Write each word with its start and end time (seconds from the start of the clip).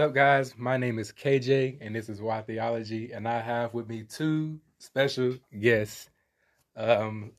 Up, 0.00 0.14
guys? 0.14 0.54
My 0.56 0.78
name 0.78 0.98
is 0.98 1.12
KJ, 1.12 1.76
and 1.82 1.94
this 1.94 2.08
is 2.08 2.22
Why 2.22 2.40
Theology, 2.40 3.12
and 3.12 3.28
I 3.28 3.38
have 3.38 3.74
with 3.74 3.86
me 3.86 4.02
two 4.02 4.58
special 4.78 5.34
guests. 5.60 6.08
Um, 6.74 7.32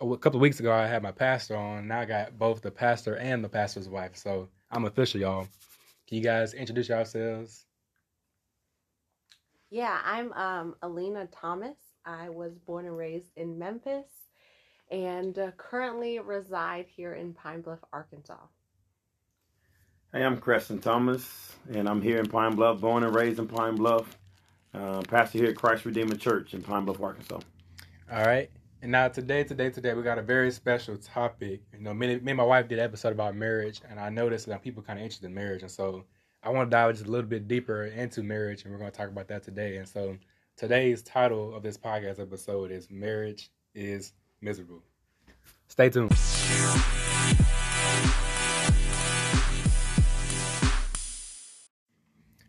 a 0.00 0.16
couple 0.16 0.38
weeks 0.38 0.60
ago, 0.60 0.72
I 0.72 0.86
had 0.86 1.02
my 1.02 1.10
pastor 1.10 1.56
on. 1.56 1.88
Now 1.88 1.98
I 1.98 2.04
got 2.04 2.38
both 2.38 2.62
the 2.62 2.70
pastor 2.70 3.16
and 3.16 3.42
the 3.42 3.48
pastor's 3.48 3.88
wife, 3.88 4.14
so 4.14 4.48
I'm 4.70 4.84
official, 4.84 5.20
y'all. 5.20 5.48
Can 6.06 6.18
you 6.18 6.22
guys 6.22 6.54
introduce 6.54 6.88
yourselves? 6.88 7.66
Yeah, 9.68 9.98
I'm 10.04 10.32
um, 10.34 10.76
Alina 10.82 11.26
Thomas. 11.32 11.78
I 12.04 12.28
was 12.28 12.60
born 12.60 12.86
and 12.86 12.96
raised 12.96 13.32
in 13.34 13.58
Memphis, 13.58 14.06
and 14.92 15.36
uh, 15.36 15.50
currently 15.56 16.20
reside 16.20 16.86
here 16.86 17.14
in 17.14 17.34
Pine 17.34 17.62
Bluff, 17.62 17.80
Arkansas. 17.92 18.46
Hey, 20.10 20.24
I'm 20.24 20.38
Creston 20.38 20.78
Thomas, 20.78 21.54
and 21.70 21.86
I'm 21.86 22.00
here 22.00 22.16
in 22.16 22.26
Pine 22.26 22.54
Bluff, 22.54 22.80
born 22.80 23.04
and 23.04 23.14
raised 23.14 23.38
in 23.38 23.46
Pine 23.46 23.74
Bluff. 23.74 24.16
Uh, 24.72 25.02
pastor 25.02 25.36
here 25.36 25.48
at 25.48 25.56
Christ 25.56 25.84
Redeemer 25.84 26.14
Church 26.14 26.54
in 26.54 26.62
Pine 26.62 26.86
Bluff, 26.86 26.98
Arkansas. 26.98 27.40
All 28.10 28.24
right. 28.24 28.50
And 28.80 28.90
now 28.90 29.08
today, 29.08 29.44
today, 29.44 29.68
today, 29.68 29.92
we 29.92 30.02
got 30.02 30.16
a 30.16 30.22
very 30.22 30.50
special 30.50 30.96
topic. 30.96 31.60
You 31.74 31.80
know, 31.80 31.92
me, 31.92 32.18
me 32.20 32.30
and 32.30 32.38
my 32.38 32.42
wife 32.42 32.68
did 32.68 32.78
an 32.78 32.86
episode 32.86 33.12
about 33.12 33.36
marriage, 33.36 33.82
and 33.90 34.00
I 34.00 34.08
noticed 34.08 34.46
that 34.46 34.62
people 34.62 34.82
kind 34.82 34.98
of 34.98 35.02
interested 35.02 35.26
in 35.26 35.34
marriage, 35.34 35.60
and 35.60 35.70
so 35.70 36.04
I 36.42 36.48
want 36.48 36.70
to 36.70 36.74
dive 36.74 36.94
just 36.94 37.06
a 37.06 37.10
little 37.10 37.28
bit 37.28 37.46
deeper 37.46 37.84
into 37.84 38.22
marriage, 38.22 38.62
and 38.64 38.72
we're 38.72 38.78
going 38.78 38.90
to 38.90 38.96
talk 38.96 39.10
about 39.10 39.28
that 39.28 39.42
today. 39.42 39.76
And 39.76 39.86
so 39.86 40.16
today's 40.56 41.02
title 41.02 41.54
of 41.54 41.62
this 41.62 41.76
podcast 41.76 42.18
episode 42.18 42.70
is 42.70 42.90
"Marriage 42.90 43.50
is 43.74 44.14
Miserable." 44.40 44.82
Stay 45.66 45.90
tuned. 45.90 46.16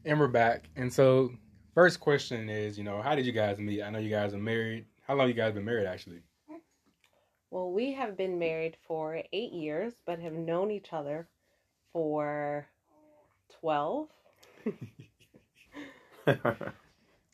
And 0.10 0.20
we're 0.20 0.28
back. 0.28 0.70
And 0.76 0.92
so, 0.92 1.30
first 1.76 2.00
question 2.00 2.50
is, 2.50 2.80
you 2.80 2.84
know, 2.84 3.00
how 3.00 3.14
did 3.14 3.28
you 3.28 3.32
guys 3.32 3.60
meet? 3.60 3.84
I 3.84 3.92
know 3.92 4.00
you 4.00 4.10
guys 4.10 4.34
are 4.34 4.40
married. 4.40 4.86
How 5.08 5.14
long 5.14 5.28
you 5.28 5.36
guys 5.36 5.54
been 5.54 5.64
married, 5.64 5.86
actually? 5.86 6.24
Well, 7.52 7.72
we 7.72 7.94
have 7.94 8.18
been 8.18 8.40
married 8.40 8.76
for 8.88 9.22
eight 9.32 9.54
years, 9.54 9.94
but 10.08 10.18
have 10.18 10.34
known 10.34 10.72
each 10.72 10.94
other 10.94 11.28
for 11.94 12.66
12. 13.60 14.08
All 16.28 16.34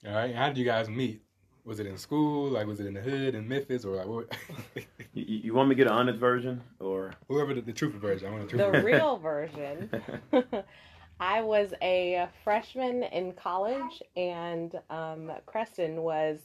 right. 0.04 0.36
How 0.36 0.50
did 0.50 0.58
you 0.58 0.66
guys 0.66 0.90
meet? 0.90 1.22
Was 1.64 1.80
it 1.80 1.86
in 1.86 1.98
school? 1.98 2.50
Like, 2.50 2.68
was 2.68 2.82
it 2.82 2.88
in 2.88 2.94
the 2.94 3.02
hood 3.02 3.36
in 3.36 3.48
Memphis, 3.48 3.86
or 3.86 3.96
like 3.96 4.06
what? 4.08 4.36
you, 5.14 5.24
you, 5.44 5.54
want 5.54 5.70
me 5.70 5.76
to 5.76 5.78
get 5.78 5.88
an 5.88 5.94
honest 5.94 6.20
version, 6.20 6.62
or 6.82 7.14
whoever 7.30 7.54
the, 7.54 7.62
the 7.62 7.72
truth 7.72 7.94
version? 7.94 8.28
I 8.28 8.32
want 8.32 8.52
the, 8.52 8.58
the 8.58 8.84
real 8.84 9.16
version. 9.24 9.90
I 11.20 11.42
was 11.42 11.74
a 11.82 12.28
freshman 12.44 13.04
in 13.04 13.34
college, 13.34 14.02
and 14.18 14.74
um, 14.90 15.32
Creston 15.46 16.02
was 16.02 16.40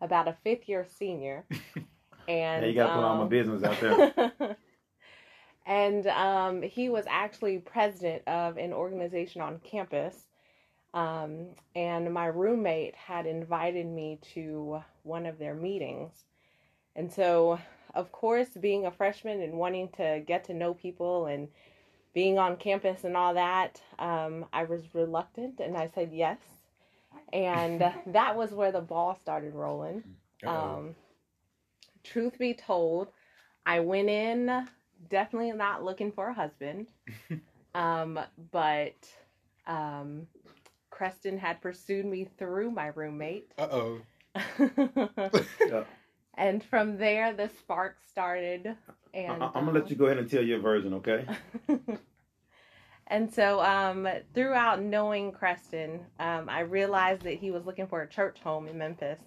about 0.00 0.28
a 0.28 0.36
fifth 0.42 0.68
year 0.68 0.86
senior. 0.98 1.44
And 2.28 2.62
yeah, 2.62 2.68
you 2.68 2.74
got 2.74 2.86
to 2.86 2.92
um, 2.92 2.98
put 2.98 3.04
all 3.04 3.16
my 3.16 3.22
um, 3.22 3.28
business 3.28 3.62
out 3.62 3.80
there. 3.80 4.56
and 5.66 6.06
um, 6.08 6.62
he 6.62 6.88
was 6.88 7.04
actually 7.08 7.58
president 7.58 8.22
of 8.26 8.56
an 8.56 8.72
organization 8.72 9.40
on 9.42 9.60
campus. 9.60 10.26
Um, 10.94 11.48
and 11.74 12.12
my 12.12 12.26
roommate 12.26 12.96
had 12.96 13.26
invited 13.26 13.86
me 13.86 14.18
to 14.34 14.82
one 15.02 15.26
of 15.26 15.38
their 15.38 15.54
meetings. 15.54 16.24
And 16.96 17.12
so, 17.12 17.60
of 17.94 18.10
course, 18.12 18.48
being 18.58 18.86
a 18.86 18.90
freshman 18.90 19.42
and 19.42 19.54
wanting 19.54 19.90
to 19.96 20.22
get 20.26 20.44
to 20.44 20.54
know 20.54 20.74
people 20.74 21.26
and 21.26 21.48
being 22.16 22.38
on 22.38 22.56
campus 22.56 23.04
and 23.04 23.14
all 23.14 23.34
that, 23.34 23.78
um, 23.98 24.46
I 24.50 24.64
was 24.64 24.94
reluctant 24.94 25.60
and 25.60 25.76
I 25.76 25.90
said 25.94 26.08
yes. 26.14 26.38
And 27.30 27.84
that 28.06 28.34
was 28.34 28.52
where 28.52 28.72
the 28.72 28.80
ball 28.80 29.18
started 29.20 29.54
rolling. 29.54 30.02
Um, 30.46 30.94
truth 32.02 32.38
be 32.38 32.54
told, 32.54 33.08
I 33.66 33.80
went 33.80 34.08
in 34.08 34.66
definitely 35.10 35.52
not 35.52 35.84
looking 35.84 36.10
for 36.10 36.28
a 36.28 36.32
husband. 36.32 36.86
um, 37.74 38.18
but 38.50 38.96
um, 39.66 40.26
Creston 40.88 41.36
had 41.36 41.60
pursued 41.60 42.06
me 42.06 42.30
through 42.38 42.70
my 42.70 42.86
roommate. 42.94 43.52
Uh 43.58 43.68
oh. 43.70 44.00
yeah. 45.68 45.84
And 46.38 46.64
from 46.64 46.96
there, 46.96 47.34
the 47.34 47.50
spark 47.58 47.98
started. 48.08 48.74
And 49.14 49.42
I- 49.42 49.46
am 49.46 49.66
gonna 49.66 49.72
let 49.72 49.90
you 49.90 49.96
go 49.96 50.06
ahead 50.06 50.18
and 50.18 50.30
tell 50.30 50.42
your 50.42 50.60
version, 50.60 50.94
okay? 50.94 51.26
and 53.06 53.32
so, 53.32 53.60
um, 53.62 54.08
throughout 54.34 54.82
knowing 54.82 55.32
Creston, 55.32 56.00
um, 56.20 56.48
I 56.48 56.60
realized 56.60 57.22
that 57.22 57.34
he 57.34 57.50
was 57.50 57.64
looking 57.66 57.86
for 57.86 58.02
a 58.02 58.08
church 58.08 58.38
home 58.40 58.68
in 58.68 58.78
Memphis. 58.78 59.20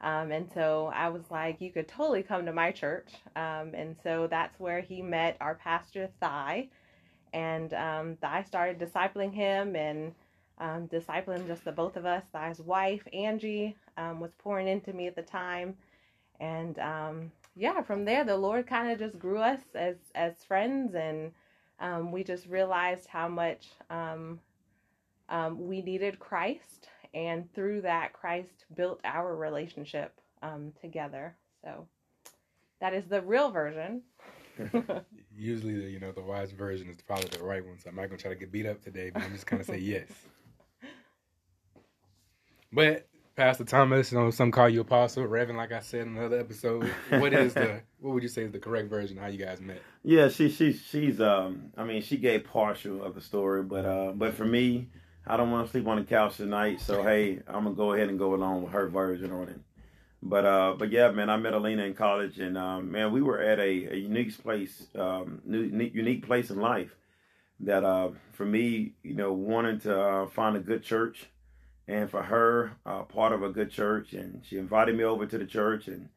Um, 0.00 0.32
and 0.32 0.50
so 0.52 0.92
I 0.94 1.08
was 1.08 1.22
like, 1.30 1.60
you 1.62 1.70
could 1.70 1.88
totally 1.88 2.22
come 2.22 2.44
to 2.44 2.52
my 2.52 2.72
church. 2.72 3.12
Um, 3.36 3.72
and 3.74 3.96
so 4.02 4.26
that's 4.26 4.60
where 4.60 4.80
he 4.82 5.00
met 5.00 5.36
our 5.40 5.54
pastor, 5.54 6.10
Thigh. 6.20 6.68
And 7.32 7.72
um, 7.72 8.16
Thigh 8.20 8.42
started 8.42 8.78
discipling 8.78 9.32
him 9.32 9.74
and 9.74 10.14
um, 10.58 10.88
discipling 10.88 11.46
just 11.46 11.64
the 11.64 11.72
both 11.72 11.96
of 11.96 12.04
us. 12.04 12.22
Thig's 12.32 12.60
wife, 12.60 13.02
Angie, 13.14 13.76
um, 13.96 14.20
was 14.20 14.32
pouring 14.38 14.68
into 14.68 14.92
me 14.92 15.06
at 15.06 15.16
the 15.16 15.22
time. 15.22 15.74
And 16.38 16.78
um, 16.78 17.32
yeah, 17.56 17.82
from 17.82 18.04
there, 18.04 18.24
the 18.24 18.36
Lord 18.36 18.66
kind 18.66 18.90
of 18.92 18.98
just 18.98 19.18
grew 19.18 19.38
us 19.38 19.60
as, 19.74 19.96
as 20.14 20.44
friends. 20.44 20.94
And 20.94 21.32
we 22.12 22.24
just 22.24 22.46
realized 22.46 23.08
how 23.08 23.28
much 23.28 23.68
um 23.90 24.40
we 25.56 25.82
needed 25.82 26.18
Christ 26.18 26.88
and 27.14 27.50
through 27.54 27.80
that 27.82 28.12
christ 28.12 28.64
built 28.76 29.00
our 29.04 29.34
relationship 29.36 30.20
um, 30.42 30.72
together 30.80 31.34
so 31.62 31.86
that 32.80 32.92
is 32.92 33.04
the 33.06 33.22
real 33.22 33.50
version 33.50 34.02
usually 35.36 35.74
the 35.74 35.90
you 35.90 36.00
know 36.00 36.12
the 36.12 36.20
wise 36.20 36.52
version 36.52 36.88
is 36.88 37.00
probably 37.00 37.28
the 37.28 37.42
right 37.42 37.64
one 37.64 37.78
so 37.78 37.88
i'm 37.88 37.96
not 37.96 38.08
gonna 38.08 38.18
try 38.18 38.30
to 38.30 38.36
get 38.36 38.52
beat 38.52 38.66
up 38.66 38.82
today 38.82 39.10
but 39.10 39.22
i'm 39.22 39.32
just 39.32 39.46
gonna 39.46 39.64
say 39.64 39.78
yes 39.78 40.08
but 42.72 43.08
pastor 43.36 43.64
thomas 43.64 44.12
you 44.12 44.18
know 44.18 44.30
some 44.30 44.50
call 44.50 44.68
you 44.68 44.80
apostle 44.80 45.26
reverend 45.26 45.58
like 45.58 45.72
i 45.72 45.80
said 45.80 46.06
in 46.06 46.16
another 46.16 46.38
episode 46.38 46.88
what 47.10 47.32
is 47.32 47.54
the 47.54 47.80
what 48.00 48.14
would 48.14 48.22
you 48.22 48.28
say 48.28 48.42
is 48.42 48.52
the 48.52 48.58
correct 48.58 48.88
version 48.88 49.16
how 49.16 49.26
you 49.26 49.38
guys 49.38 49.60
met 49.60 49.80
yeah 50.02 50.28
she 50.28 50.48
she 50.48 50.72
she's 50.72 51.20
um 51.20 51.72
i 51.76 51.84
mean 51.84 52.00
she 52.00 52.16
gave 52.16 52.44
partial 52.44 53.02
of 53.02 53.14
the 53.14 53.20
story 53.20 53.62
but 53.62 53.84
uh 53.84 54.12
but 54.14 54.34
for 54.34 54.44
me 54.44 54.88
I 55.26 55.36
don't 55.36 55.50
want 55.50 55.66
to 55.66 55.70
sleep 55.70 55.86
on 55.86 55.96
the 55.96 56.04
couch 56.04 56.36
tonight, 56.36 56.80
so 56.80 57.02
hey, 57.02 57.40
I'm 57.46 57.64
gonna 57.64 57.74
go 57.74 57.94
ahead 57.94 58.08
and 58.10 58.18
go 58.18 58.34
along 58.34 58.62
with 58.62 58.72
her 58.72 58.88
version 58.88 59.32
on 59.32 59.48
it. 59.48 59.58
But 60.22 60.44
uh, 60.44 60.74
but 60.78 60.90
yeah, 60.90 61.10
man, 61.12 61.30
I 61.30 61.36
met 61.38 61.54
Alina 61.54 61.84
in 61.84 61.94
college, 61.94 62.38
and 62.38 62.58
um, 62.58 62.90
man, 62.90 63.10
we 63.10 63.22
were 63.22 63.40
at 63.40 63.58
a, 63.58 63.92
a 63.92 63.96
unique 63.96 64.36
place, 64.42 64.86
um, 64.94 65.40
unique, 65.48 65.94
unique 65.94 66.26
place 66.26 66.50
in 66.50 66.58
life. 66.58 66.94
That 67.60 67.84
uh, 67.84 68.10
for 68.32 68.44
me, 68.44 68.94
you 69.02 69.14
know, 69.14 69.32
wanting 69.32 69.80
to 69.80 69.98
uh, 69.98 70.26
find 70.26 70.56
a 70.56 70.60
good 70.60 70.82
church, 70.82 71.26
and 71.86 72.10
for 72.10 72.22
her, 72.22 72.72
uh, 72.86 73.02
part 73.02 73.32
of 73.32 73.42
a 73.42 73.50
good 73.50 73.70
church, 73.70 74.12
and 74.12 74.42
she 74.44 74.56
invited 74.58 74.96
me 74.96 75.04
over 75.04 75.26
to 75.26 75.38
the 75.38 75.46
church, 75.46 75.88
and 75.88 76.08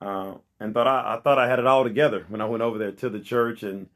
uh, 0.00 0.34
and 0.58 0.72
thought 0.72 0.86
I, 0.86 1.16
I 1.16 1.20
thought 1.20 1.38
I 1.38 1.48
had 1.48 1.58
it 1.58 1.66
all 1.66 1.84
together 1.84 2.24
when 2.28 2.40
I 2.40 2.46
went 2.46 2.62
over 2.62 2.78
there 2.78 2.92
to 2.92 3.08
the 3.08 3.20
church, 3.20 3.62
and 3.62 3.88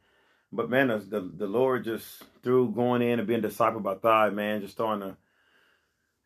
but 0.52 0.70
man, 0.70 0.88
the 0.88 1.20
the 1.20 1.46
Lord 1.46 1.84
just 1.84 2.22
through 2.42 2.72
going 2.72 3.02
in 3.02 3.18
and 3.18 3.28
being 3.28 3.42
discipled 3.42 3.82
by 3.82 3.94
Thigh, 3.94 4.30
man, 4.30 4.60
just 4.60 4.74
starting 4.74 5.08
to 5.08 5.16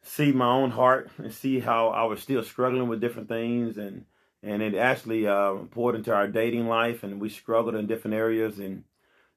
see 0.03 0.33
my 0.33 0.47
own 0.49 0.71
heart 0.71 1.11
and 1.19 1.33
see 1.33 1.61
how 1.61 1.89
I 1.89 2.05
was 2.05 2.21
still 2.21 2.43
struggling 2.43 2.89
with 2.89 3.01
different 3.01 3.29
things, 3.29 3.77
and 3.77 4.05
and 4.43 4.63
it 4.63 4.75
actually 4.75 5.27
uh, 5.27 5.55
poured 5.71 5.97
into 5.97 6.15
our 6.15 6.29
dating 6.29 6.69
life, 6.69 7.03
and 7.03 7.21
we 7.21 7.29
struggled 7.29 7.75
in 7.75 7.87
different 7.87 8.15
areas, 8.15 8.59
and 8.59 8.85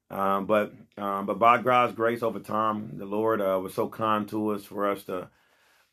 um, 0.09 0.45
but 0.45 0.74
um, 0.98 1.25
but 1.25 1.39
by 1.39 1.62
God's 1.62 1.94
grace 1.94 2.24
over 2.24 2.39
time, 2.39 2.98
the 2.98 3.06
Lord 3.06 3.42
uh, 3.42 3.59
was 3.62 3.74
so 3.74 3.89
kind 3.89 4.27
to 4.30 4.51
us 4.51 4.63
for 4.63 4.89
us 4.89 5.03
to 5.03 5.30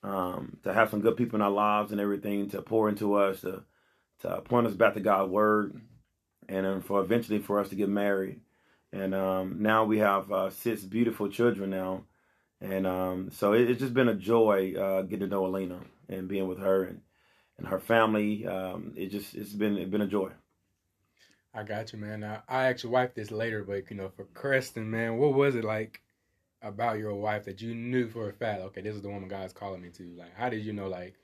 um, 0.02 0.58
to 0.64 0.72
have 0.72 0.90
some 0.90 1.00
good 1.00 1.16
people 1.16 1.36
in 1.36 1.42
our 1.42 1.50
lives 1.50 1.92
and 1.92 2.00
everything 2.00 2.50
to 2.50 2.62
pour 2.62 2.88
into 2.88 3.14
us 3.14 3.40
to 3.42 3.64
to 4.20 4.40
point 4.42 4.66
us 4.66 4.74
back 4.74 4.94
to 4.94 5.00
God's 5.00 5.30
word, 5.30 5.80
and 6.48 6.66
then 6.66 6.80
for 6.80 7.00
eventually 7.00 7.38
for 7.38 7.60
us 7.60 7.68
to 7.68 7.76
get 7.76 7.88
married 7.88 8.40
and 8.92 9.14
um, 9.14 9.56
now 9.60 9.84
we 9.84 9.98
have 9.98 10.32
uh, 10.32 10.50
six 10.50 10.82
beautiful 10.82 11.28
children 11.28 11.70
now, 11.70 12.04
and 12.60 12.86
um, 12.86 13.30
so 13.30 13.52
it, 13.52 13.70
it's 13.70 13.80
just 13.80 13.94
been 13.94 14.08
a 14.08 14.14
joy 14.14 14.74
uh, 14.74 15.02
getting 15.02 15.20
to 15.20 15.26
know 15.26 15.44
Elena 15.44 15.80
and 16.08 16.28
being 16.28 16.48
with 16.48 16.58
her 16.58 16.84
and 16.84 17.00
and 17.58 17.66
her 17.66 17.80
family. 17.80 18.46
Um, 18.46 18.94
it 18.96 19.08
just 19.08 19.34
it's 19.34 19.52
been 19.52 19.76
it's 19.76 19.90
been 19.90 20.00
a 20.00 20.06
joy. 20.06 20.30
I 21.52 21.64
got 21.64 21.92
you, 21.92 21.98
man. 21.98 22.24
I, 22.24 22.40
I 22.48 22.74
your 22.82 22.92
wife 22.92 23.14
this 23.14 23.30
later, 23.30 23.62
but 23.62 23.90
you 23.90 23.96
know, 23.96 24.10
for 24.16 24.24
Creston, 24.24 24.90
man, 24.90 25.18
what 25.18 25.34
was 25.34 25.54
it 25.54 25.64
like 25.64 26.00
about 26.62 26.98
your 26.98 27.14
wife 27.14 27.44
that 27.44 27.60
you 27.60 27.74
knew 27.74 28.08
for 28.08 28.28
a 28.28 28.32
fact? 28.32 28.62
Okay, 28.62 28.80
this 28.80 28.94
is 28.94 29.02
the 29.02 29.08
woman 29.08 29.28
God's 29.28 29.52
calling 29.52 29.82
me 29.82 29.90
to. 29.90 30.14
Like, 30.16 30.34
how 30.36 30.48
did 30.48 30.64
you 30.64 30.72
know? 30.72 30.88
Like, 30.88 31.14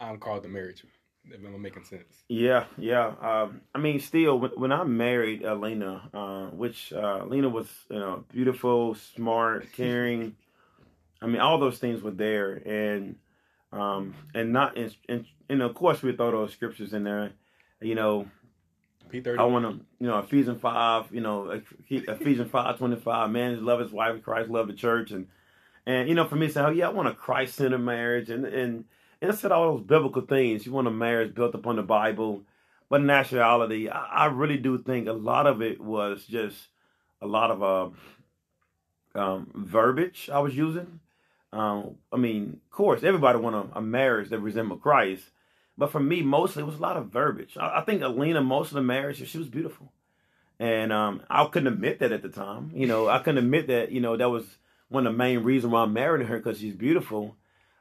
I'm 0.00 0.18
called 0.18 0.42
to 0.44 0.48
marriage. 0.48 0.84
If 1.30 1.40
I'm 1.44 1.62
making 1.62 1.84
sense. 1.84 2.24
Yeah, 2.28 2.64
yeah. 2.76 3.14
Um, 3.20 3.60
I 3.74 3.78
mean, 3.78 4.00
still, 4.00 4.40
when, 4.40 4.50
when 4.52 4.72
I 4.72 4.82
married 4.82 5.44
Alina, 5.44 6.10
uh, 6.12 6.46
which 6.46 6.92
uh, 6.92 7.20
Alina 7.22 7.48
was, 7.48 7.68
you 7.88 8.00
know, 8.00 8.24
beautiful, 8.32 8.96
smart, 8.96 9.72
caring, 9.76 10.34
I 11.22 11.26
mean, 11.26 11.40
all 11.40 11.58
those 11.58 11.78
things 11.78 12.02
were 12.02 12.10
there, 12.10 12.54
and 12.54 13.16
um, 13.72 14.14
and 14.34 14.52
not 14.52 14.76
and, 14.76 14.94
and 15.08 15.24
and 15.48 15.62
of 15.62 15.74
course 15.74 16.02
we 16.02 16.14
throw 16.14 16.32
those 16.32 16.52
scriptures 16.52 16.92
in 16.92 17.04
there. 17.04 17.32
You 17.80 17.94
know, 17.94 18.26
P30. 19.12 19.38
I 19.38 19.44
want 19.44 19.64
to, 19.64 19.84
you 20.00 20.06
know, 20.06 20.18
Ephesians 20.18 20.60
five, 20.60 21.06
you 21.12 21.20
know, 21.20 21.60
Ephesians 21.88 22.50
five 22.50 22.78
twenty 22.78 22.96
five. 22.96 23.30
Man, 23.30 23.64
love 23.64 23.80
his 23.80 23.92
wife, 23.92 24.22
Christ 24.22 24.50
love 24.50 24.68
the 24.68 24.74
church, 24.74 25.10
and 25.10 25.26
and 25.86 26.08
you 26.08 26.14
know, 26.14 26.26
for 26.26 26.36
me, 26.36 26.48
say, 26.48 26.60
oh 26.60 26.70
yeah, 26.70 26.86
I 26.86 26.92
want 26.92 27.08
a 27.08 27.14
Christ 27.14 27.56
centered 27.56 27.78
marriage, 27.78 28.30
and 28.30 28.44
and 28.44 28.84
and 29.20 29.30
I 29.30 29.34
said 29.34 29.52
all 29.52 29.76
those 29.76 29.86
biblical 29.86 30.22
things. 30.22 30.66
You 30.66 30.72
want 30.72 30.88
a 30.88 30.92
marriage 30.92 31.34
built 31.34 31.54
upon 31.54 31.76
the 31.76 31.82
Bible, 31.82 32.42
but 32.88 33.00
in 33.00 33.10
actuality, 33.10 33.88
I, 33.88 34.24
I 34.24 34.26
really 34.26 34.58
do 34.58 34.78
think 34.78 35.08
a 35.08 35.12
lot 35.12 35.46
of 35.46 35.62
it 35.62 35.80
was 35.80 36.24
just 36.26 36.68
a 37.20 37.26
lot 37.26 37.50
of 37.50 37.62
uh, 39.14 39.18
um, 39.18 39.50
verbiage 39.54 40.28
I 40.32 40.40
was 40.40 40.56
using. 40.56 41.00
Um, 41.52 41.96
I 42.12 42.16
mean, 42.16 42.60
of 42.64 42.70
course, 42.70 43.02
everybody 43.02 43.38
want 43.38 43.56
a, 43.56 43.78
a 43.78 43.82
marriage 43.82 44.30
that 44.30 44.40
resembles 44.40 44.80
Christ, 44.82 45.24
but 45.76 45.90
for 45.90 46.00
me, 46.00 46.22
mostly 46.22 46.62
it 46.62 46.66
was 46.66 46.76
a 46.76 46.82
lot 46.82 46.96
of 46.96 47.06
verbiage. 47.06 47.56
I, 47.58 47.80
I 47.80 47.80
think 47.82 48.02
Alina, 48.02 48.42
most 48.42 48.68
of 48.68 48.74
the 48.74 48.82
marriage, 48.82 49.26
she 49.26 49.38
was 49.38 49.48
beautiful, 49.48 49.92
and 50.58 50.92
um, 50.92 51.22
I 51.30 51.44
couldn't 51.46 51.72
admit 51.72 52.00
that 52.00 52.12
at 52.12 52.22
the 52.22 52.28
time. 52.28 52.70
You 52.74 52.86
know, 52.86 53.08
I 53.08 53.18
couldn't 53.18 53.44
admit 53.44 53.68
that. 53.68 53.92
You 53.92 54.00
know, 54.00 54.16
that 54.16 54.30
was 54.30 54.44
one 54.88 55.06
of 55.06 55.12
the 55.12 55.18
main 55.18 55.42
reasons 55.42 55.72
why 55.72 55.82
I 55.82 55.86
married 55.86 56.26
her 56.26 56.36
because 56.36 56.58
she's 56.58 56.74
beautiful. 56.74 57.36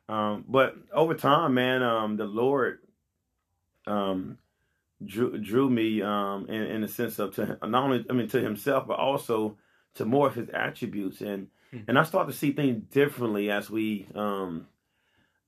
Um, 0.08 0.46
but 0.48 0.76
over 0.94 1.14
time, 1.14 1.54
man, 1.54 1.84
um, 1.84 2.18
the 2.18 2.26
Lord 2.26 2.80
um, 3.88 4.38
drew 5.04 5.38
drew 5.38 5.70
me 5.70 6.02
um, 6.02 6.48
in, 6.48 6.64
in 6.64 6.82
the 6.82 6.88
sense 6.88 7.20
of 7.20 7.36
to 7.36 7.58
not 7.64 7.84
only 7.84 8.06
I 8.10 8.14
mean 8.14 8.28
to 8.30 8.42
Himself, 8.42 8.88
but 8.88 9.00
also 9.00 9.58
to 9.96 10.06
more 10.06 10.28
of 10.28 10.36
His 10.36 10.50
attributes, 10.50 11.22
and 11.22 11.48
mm-hmm. 11.74 11.90
and 11.90 12.00
I 12.00 12.04
started 12.04 12.32
to 12.32 12.38
see 12.38 12.52
things 12.52 12.84
differently 12.92 13.52
as 13.52 13.70
we 13.70 14.08
um, 14.16 14.68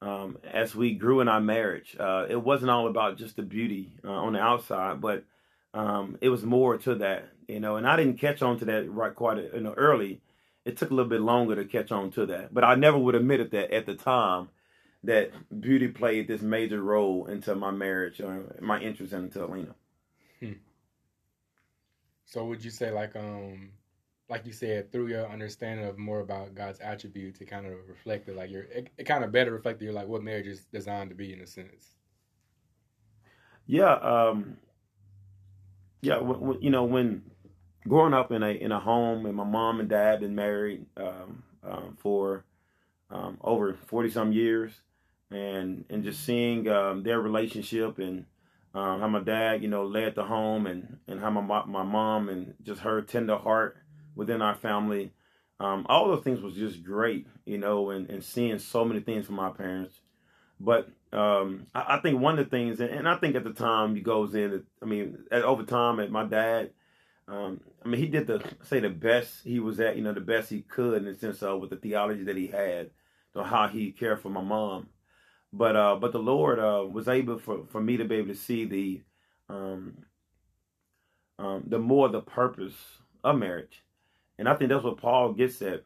um, 0.04 0.38
as 0.44 0.76
we 0.76 0.94
grew 0.94 1.22
in 1.22 1.28
our 1.28 1.42
marriage. 1.42 1.96
Uh, 2.00 2.26
it 2.30 2.42
wasn't 2.42 2.72
all 2.72 2.88
about 2.88 3.18
just 3.18 3.36
the 3.36 3.42
beauty 3.42 3.94
uh, 4.04 4.12
on 4.12 4.34
the 4.34 4.40
outside, 4.40 5.02
but 5.02 5.24
um, 5.74 6.18
it 6.22 6.30
was 6.30 6.44
more 6.44 6.78
to 6.78 6.96
that, 6.96 7.30
you 7.48 7.60
know. 7.60 7.78
And 7.78 7.88
I 7.88 7.96
didn't 7.96 8.20
catch 8.20 8.42
on 8.42 8.60
to 8.60 8.66
that 8.66 8.92
right 8.92 9.16
quite 9.16 9.38
you 9.38 9.62
know 9.62 9.74
early 9.74 10.22
it 10.66 10.78
took 10.78 10.92
a 10.92 10.94
little 10.94 11.10
bit 11.10 11.22
longer 11.22 11.56
to 11.56 11.66
catch 11.66 11.92
on 11.92 12.12
to 12.12 12.26
that. 12.28 12.54
But 12.54 12.64
I 12.64 12.76
never 12.76 12.98
would 12.98 13.16
admit 13.16 13.42
it 13.42 13.52
that 13.52 13.72
at 13.72 13.86
the 13.86 13.96
time 13.96 14.50
that 15.04 15.32
beauty 15.60 15.90
played 15.90 16.28
this 16.28 16.42
major 16.42 16.82
role 16.82 17.26
into 17.26 17.54
my 17.56 17.72
marriage 17.72 18.22
or 18.22 18.56
my 18.62 18.80
interest 18.80 19.14
into 19.14 19.44
Alina. 19.44 19.76
Hmm. 20.40 20.54
So 22.26 22.46
would 22.46 22.64
you 22.64 22.72
say 22.72 22.92
like 22.92 23.16
um 23.16 23.72
like 24.30 24.46
you 24.46 24.54
said 24.54 24.92
through 24.92 25.08
your 25.08 25.28
understanding 25.30 25.86
of 25.86 25.98
more 25.98 26.22
about 26.22 26.56
God's 26.56 26.80
attributes 26.80 27.42
it 27.42 27.46
kind 27.46 27.66
of 27.66 27.74
reflected 27.88 28.36
like 28.36 28.50
your 28.50 28.64
it, 28.64 28.90
it 28.98 29.04
kind 29.04 29.24
of 29.24 29.32
better 29.32 29.52
reflected 29.52 29.86
your 29.86 29.94
like 29.94 30.08
what 30.08 30.24
marriage 30.24 30.48
is 30.48 30.66
designed 30.66 31.10
to 31.10 31.16
be 31.16 31.34
in 31.34 31.42
a 31.42 31.48
sense. 31.48 31.96
Yeah, 33.66 33.94
um 33.94 34.58
yeah, 36.02 36.20
you 36.60 36.70
know 36.70 36.84
when 36.84 37.24
growing 37.88 38.14
up 38.14 38.32
in 38.32 38.44
a 38.44 38.50
in 38.50 38.72
a 38.72 38.80
home 38.80 39.26
and 39.26 39.36
my 39.36 39.44
mom 39.44 39.80
and 39.80 39.90
dad 39.90 40.20
been 40.20 40.36
married 40.36 40.86
um, 40.98 41.44
um, 41.64 41.98
for 41.98 42.44
um, 43.10 43.38
over 43.42 43.74
forty 43.74 44.10
some 44.10 44.34
years, 44.34 44.74
and 45.32 45.86
and 45.90 46.04
just 46.04 46.26
seeing 46.26 46.68
um, 46.68 47.04
their 47.04 47.22
relationship 47.22 48.00
and 48.00 48.26
um, 48.74 49.00
how 49.00 49.08
my 49.08 49.22
dad 49.22 49.62
you 49.62 49.70
know 49.70 49.86
led 49.86 50.16
the 50.16 50.24
home 50.24 50.68
and 50.68 50.98
and 51.08 51.20
how 51.20 51.30
my 51.30 51.64
my 51.66 51.84
mom 51.84 52.30
and 52.30 52.54
just 52.64 52.82
her 52.82 53.02
tender 53.02 53.38
heart 53.38 53.78
within 54.16 54.42
our 54.42 54.56
family. 54.56 55.14
Um, 55.60 55.86
all 55.88 56.08
those 56.08 56.24
things 56.24 56.42
was 56.42 56.56
just 56.56 56.84
great, 56.84 57.28
you 57.46 57.58
know, 57.58 57.92
and, 57.92 58.10
and 58.10 58.24
seeing 58.24 58.60
so 58.60 58.84
many 58.84 59.00
things 59.00 59.26
from 59.26 59.36
my 59.36 59.50
parents. 59.50 60.02
But 60.60 60.90
um, 61.12 61.68
I, 61.74 61.98
I, 61.98 62.00
think 62.02 62.20
one 62.20 62.40
of 62.40 62.46
the 62.46 62.50
things, 62.50 62.80
and 62.80 63.08
I 63.08 63.16
think 63.18 63.36
at 63.36 63.44
the 63.44 63.54
time 63.54 63.96
he 63.96 64.02
goes 64.02 64.34
in, 64.34 64.64
I 64.82 64.86
mean, 64.86 65.18
over 65.32 65.64
time, 65.64 66.00
at 66.00 66.12
my 66.12 66.26
dad, 66.26 66.72
um, 67.28 67.62
I 67.84 67.88
mean, 67.88 68.02
he 68.02 68.08
did 68.08 68.28
the 68.28 68.44
say 68.64 68.80
the 68.80 68.90
best 68.90 69.44
he 69.44 69.60
was 69.60 69.80
at, 69.80 69.96
you 69.96 70.04
know, 70.04 70.14
the 70.14 70.22
best 70.22 70.50
he 70.50 70.62
could 70.62 70.98
in 70.98 71.06
the 71.06 71.16
sense 71.16 71.42
of 71.42 71.60
with 71.60 71.70
the 71.70 71.76
theology 71.78 72.24
that 72.24 72.36
he 72.36 72.48
had, 72.48 72.92
to 73.34 73.44
how 73.44 73.68
he 73.68 73.92
cared 73.92 74.22
for 74.22 74.30
my 74.30 74.42
mom. 74.42 74.90
But 75.52 75.76
uh, 75.76 75.96
but 75.98 76.12
the 76.12 76.20
Lord 76.20 76.60
uh, 76.60 76.86
was 76.90 77.08
able 77.08 77.38
for, 77.38 77.66
for 77.72 77.80
me 77.80 77.98
to 77.98 78.06
be 78.06 78.16
able 78.16 78.30
to 78.30 78.36
see 78.36 78.66
the 78.66 79.02
um, 79.50 79.98
um, 81.40 81.64
the 81.68 81.80
more 81.80 82.10
the 82.10 82.22
purpose 82.22 82.76
of 83.24 83.38
marriage, 83.38 83.83
and 84.38 84.48
I 84.50 84.56
think 84.56 84.70
that's 84.70 84.84
what 84.84 84.98
Paul 84.98 85.34
gets 85.34 85.62
at 85.62 85.84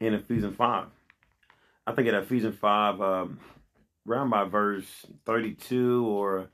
in 0.00 0.14
Ephesians 0.14 0.56
five. 0.56 0.86
I 1.86 1.92
think 1.92 2.08
in 2.08 2.14
Ephesians 2.14 2.58
five, 2.58 3.00
um, 3.00 3.40
around 4.08 4.30
by 4.30 4.44
verse 4.44 4.86
thirty 5.24 5.54
two 5.54 6.06
or 6.06 6.48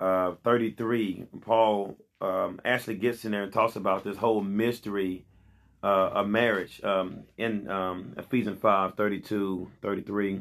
uh, 0.00 0.34
thirty 0.44 0.72
three, 0.72 1.26
Paul 1.40 1.96
um, 2.20 2.60
actually 2.64 2.96
gets 2.96 3.24
in 3.24 3.32
there 3.32 3.42
and 3.42 3.52
talks 3.52 3.76
about 3.76 4.04
this 4.04 4.16
whole 4.16 4.40
mystery 4.40 5.26
uh, 5.84 6.10
of 6.14 6.28
marriage 6.28 6.80
um, 6.82 7.24
in 7.36 7.68
um, 7.70 8.14
Ephesians 8.16 8.58
5 8.60 8.94
32, 8.96 9.70
33. 9.82 10.40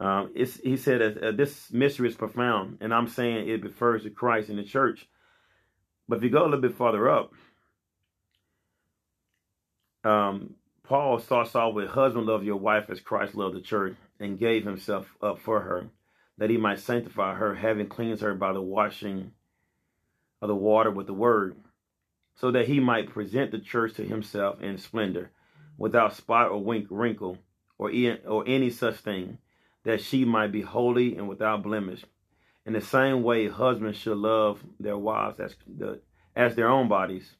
Um, 0.00 0.32
he 0.34 0.76
said 0.76 1.18
uh, 1.18 1.30
this 1.30 1.70
mystery 1.72 2.08
is 2.08 2.16
profound, 2.16 2.78
and 2.80 2.92
I'm 2.92 3.06
saying 3.06 3.48
it 3.48 3.62
refers 3.62 4.02
to 4.02 4.10
Christ 4.10 4.48
and 4.48 4.58
the 4.58 4.64
church. 4.64 5.06
But 6.08 6.18
if 6.18 6.24
you 6.24 6.30
go 6.30 6.42
a 6.42 6.44
little 6.44 6.60
bit 6.60 6.74
farther 6.74 7.08
up, 7.08 7.32
um, 10.04 10.54
Paul 10.84 11.18
starts 11.18 11.54
off 11.54 11.74
with, 11.74 11.90
Husband, 11.90 12.26
love 12.26 12.44
your 12.44 12.56
wife 12.56 12.90
as 12.90 13.00
Christ 13.00 13.34
loved 13.34 13.56
the 13.56 13.60
church 13.60 13.96
and 14.18 14.38
gave 14.38 14.64
himself 14.64 15.06
up 15.22 15.38
for 15.38 15.60
her, 15.60 15.86
that 16.38 16.50
he 16.50 16.56
might 16.56 16.80
sanctify 16.80 17.34
her, 17.34 17.54
having 17.54 17.86
cleansed 17.86 18.22
her 18.22 18.34
by 18.34 18.52
the 18.52 18.62
washing 18.62 19.32
of 20.42 20.48
the 20.48 20.54
water 20.56 20.90
with 20.90 21.06
the 21.06 21.14
word, 21.14 21.56
so 22.34 22.50
that 22.50 22.66
he 22.66 22.80
might 22.80 23.10
present 23.10 23.50
the 23.50 23.58
church 23.58 23.94
to 23.94 24.04
himself 24.04 24.60
in 24.60 24.78
splendor, 24.78 25.30
without 25.76 26.16
spot 26.16 26.50
or 26.50 26.62
wink, 26.62 26.86
wrinkle, 26.90 27.38
or, 27.78 27.90
or 28.26 28.44
any 28.46 28.70
such 28.70 28.96
thing, 28.96 29.38
that 29.84 30.00
she 30.00 30.24
might 30.24 30.52
be 30.52 30.62
holy 30.62 31.16
and 31.16 31.28
without 31.28 31.62
blemish. 31.62 32.04
In 32.66 32.72
the 32.72 32.80
same 32.80 33.22
way, 33.22 33.48
husbands 33.48 33.96
should 33.96 34.18
love 34.18 34.62
their 34.78 34.98
wives 34.98 35.40
as, 35.40 35.54
the, 35.66 36.00
as 36.36 36.54
their 36.54 36.68
own 36.68 36.88
bodies. 36.88 37.34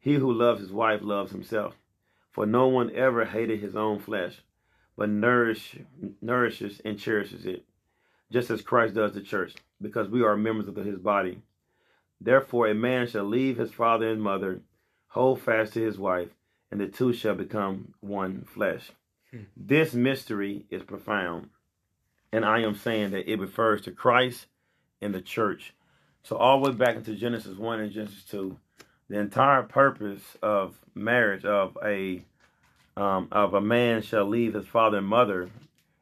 He 0.00 0.14
who 0.14 0.32
loves 0.32 0.60
his 0.60 0.72
wife 0.72 1.00
loves 1.02 1.32
himself. 1.32 1.74
For 2.32 2.46
no 2.46 2.68
one 2.68 2.94
ever 2.94 3.24
hated 3.24 3.60
his 3.60 3.74
own 3.74 3.98
flesh, 3.98 4.42
but 4.96 5.08
nourish, 5.08 5.76
nourishes 6.20 6.80
and 6.84 6.98
cherishes 6.98 7.46
it, 7.46 7.64
just 8.30 8.50
as 8.50 8.62
Christ 8.62 8.94
does 8.94 9.12
the 9.12 9.20
church, 9.20 9.54
because 9.80 10.08
we 10.08 10.22
are 10.22 10.36
members 10.36 10.68
of 10.68 10.76
his 10.76 10.98
body. 10.98 11.40
Therefore, 12.20 12.68
a 12.68 12.74
man 12.74 13.06
shall 13.06 13.24
leave 13.24 13.56
his 13.56 13.72
father 13.72 14.08
and 14.10 14.22
mother, 14.22 14.60
hold 15.08 15.40
fast 15.40 15.72
to 15.72 15.80
his 15.80 15.98
wife, 15.98 16.28
and 16.70 16.80
the 16.80 16.86
two 16.86 17.12
shall 17.12 17.34
become 17.34 17.94
one 18.00 18.44
flesh. 18.44 18.90
Hmm. 19.30 19.42
This 19.56 19.94
mystery 19.94 20.64
is 20.70 20.82
profound, 20.82 21.50
and 22.32 22.44
I 22.44 22.60
am 22.60 22.74
saying 22.74 23.10
that 23.10 23.30
it 23.30 23.40
refers 23.40 23.82
to 23.82 23.90
Christ 23.90 24.46
and 25.00 25.14
the 25.14 25.20
church. 25.20 25.74
So, 26.22 26.36
all 26.36 26.60
the 26.60 26.70
way 26.70 26.76
back 26.76 26.96
into 26.96 27.14
Genesis 27.14 27.56
1 27.56 27.80
and 27.80 27.92
Genesis 27.92 28.24
2, 28.24 28.56
the 29.08 29.18
entire 29.18 29.62
purpose 29.62 30.22
of 30.42 30.78
marriage, 30.94 31.44
of 31.44 31.76
a 31.84 32.22
um, 32.96 33.28
of 33.30 33.54
a 33.54 33.60
man 33.60 34.02
shall 34.02 34.24
leave 34.26 34.54
his 34.54 34.66
father 34.66 34.98
and 34.98 35.06
mother 35.06 35.50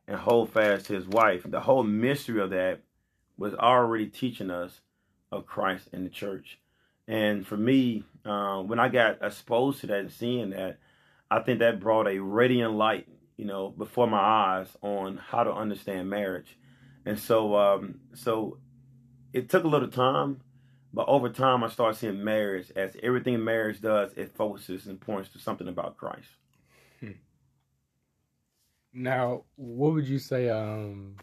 and 0.09 0.17
hold 0.17 0.51
fast 0.51 0.87
his 0.87 1.07
wife. 1.07 1.43
The 1.45 1.61
whole 1.61 1.83
mystery 1.83 2.41
of 2.41 2.51
that 2.51 2.81
was 3.37 3.55
already 3.55 4.07
teaching 4.07 4.51
us 4.51 4.81
of 5.31 5.47
Christ 5.47 5.89
in 5.93 6.05
the 6.05 6.11
church. 6.11 6.59
And 7.07 7.47
for 7.47 7.57
me, 7.57 8.05
uh, 8.25 8.63
when 8.63 8.81
I 8.81 8.89
got 8.89 9.19
exposed 9.23 9.81
to 9.81 9.89
that 9.89 9.99
and 9.99 10.13
seeing 10.13 10.51
that, 10.51 10.79
I 11.31 11.41
think 11.41 11.59
that 11.59 11.81
brought 11.81 12.09
a 12.09 12.19
radiant 12.19 12.75
light, 12.75 13.07
you 13.37 13.45
know, 13.45 13.69
before 13.71 14.07
my 14.07 14.19
eyes 14.19 14.69
on 14.81 15.19
how 15.19 15.45
to 15.45 15.53
understand 15.53 16.09
marriage. 16.09 16.57
And 17.05 17.19
so, 17.19 17.57
um, 17.57 18.01
so 18.15 18.59
it 19.33 19.49
took 19.49 19.65
a 19.65 19.69
little 19.69 19.89
time, 19.89 20.41
but 20.97 21.11
over 21.11 21.29
time, 21.29 21.63
I 21.63 21.69
started 21.69 21.99
seeing 21.99 22.25
marriage 22.25 22.73
as 22.75 22.97
everything 23.03 23.45
marriage 23.45 23.83
does. 23.83 24.15
It 24.17 24.35
focuses 24.35 24.87
and 24.87 24.99
points 24.99 25.29
to 25.31 25.39
something 25.39 25.69
about 25.69 25.99
Christ. 25.99 26.31
Hmm. 27.01 27.11
Now, 28.95 29.45
what 29.57 29.93
would 29.93 30.09
you 30.09 30.19
say 30.19 30.49
um, 30.49 31.17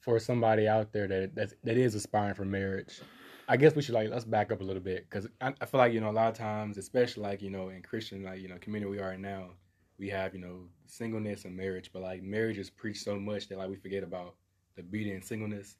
for 0.00 0.18
somebody 0.18 0.66
out 0.66 0.94
there 0.94 1.06
that 1.08 1.52
that 1.62 1.76
is 1.76 1.94
aspiring 1.94 2.32
for 2.32 2.46
marriage? 2.46 3.02
I 3.48 3.58
guess 3.58 3.76
we 3.76 3.82
should 3.82 3.94
like 3.94 4.08
let's 4.08 4.24
back 4.24 4.50
up 4.50 4.62
a 4.62 4.64
little 4.64 4.80
bit 4.80 5.04
because 5.10 5.28
I, 5.42 5.52
I, 5.60 5.66
feel 5.66 5.78
like 5.78 5.92
you 5.92 6.00
know 6.00 6.08
a 6.08 6.10
lot 6.10 6.28
of 6.28 6.38
times, 6.38 6.78
especially 6.78 7.22
like 7.24 7.42
you 7.42 7.50
know 7.50 7.68
in 7.68 7.82
Christian 7.82 8.24
like 8.24 8.40
you 8.40 8.48
know 8.48 8.56
community 8.62 8.90
we 8.90 8.98
are 8.98 9.12
in 9.12 9.20
now, 9.20 9.50
we 9.98 10.08
have 10.08 10.32
you 10.34 10.40
know 10.40 10.68
singleness 10.86 11.44
and 11.44 11.54
marriage, 11.54 11.90
but 11.92 12.00
like 12.00 12.22
marriage 12.22 12.56
is 12.56 12.70
preached 12.70 13.04
so 13.04 13.20
much 13.20 13.46
that 13.48 13.58
like 13.58 13.68
we 13.68 13.76
forget 13.76 14.04
about 14.04 14.36
the 14.74 14.82
beauty 14.82 15.12
and 15.12 15.22
singleness. 15.22 15.76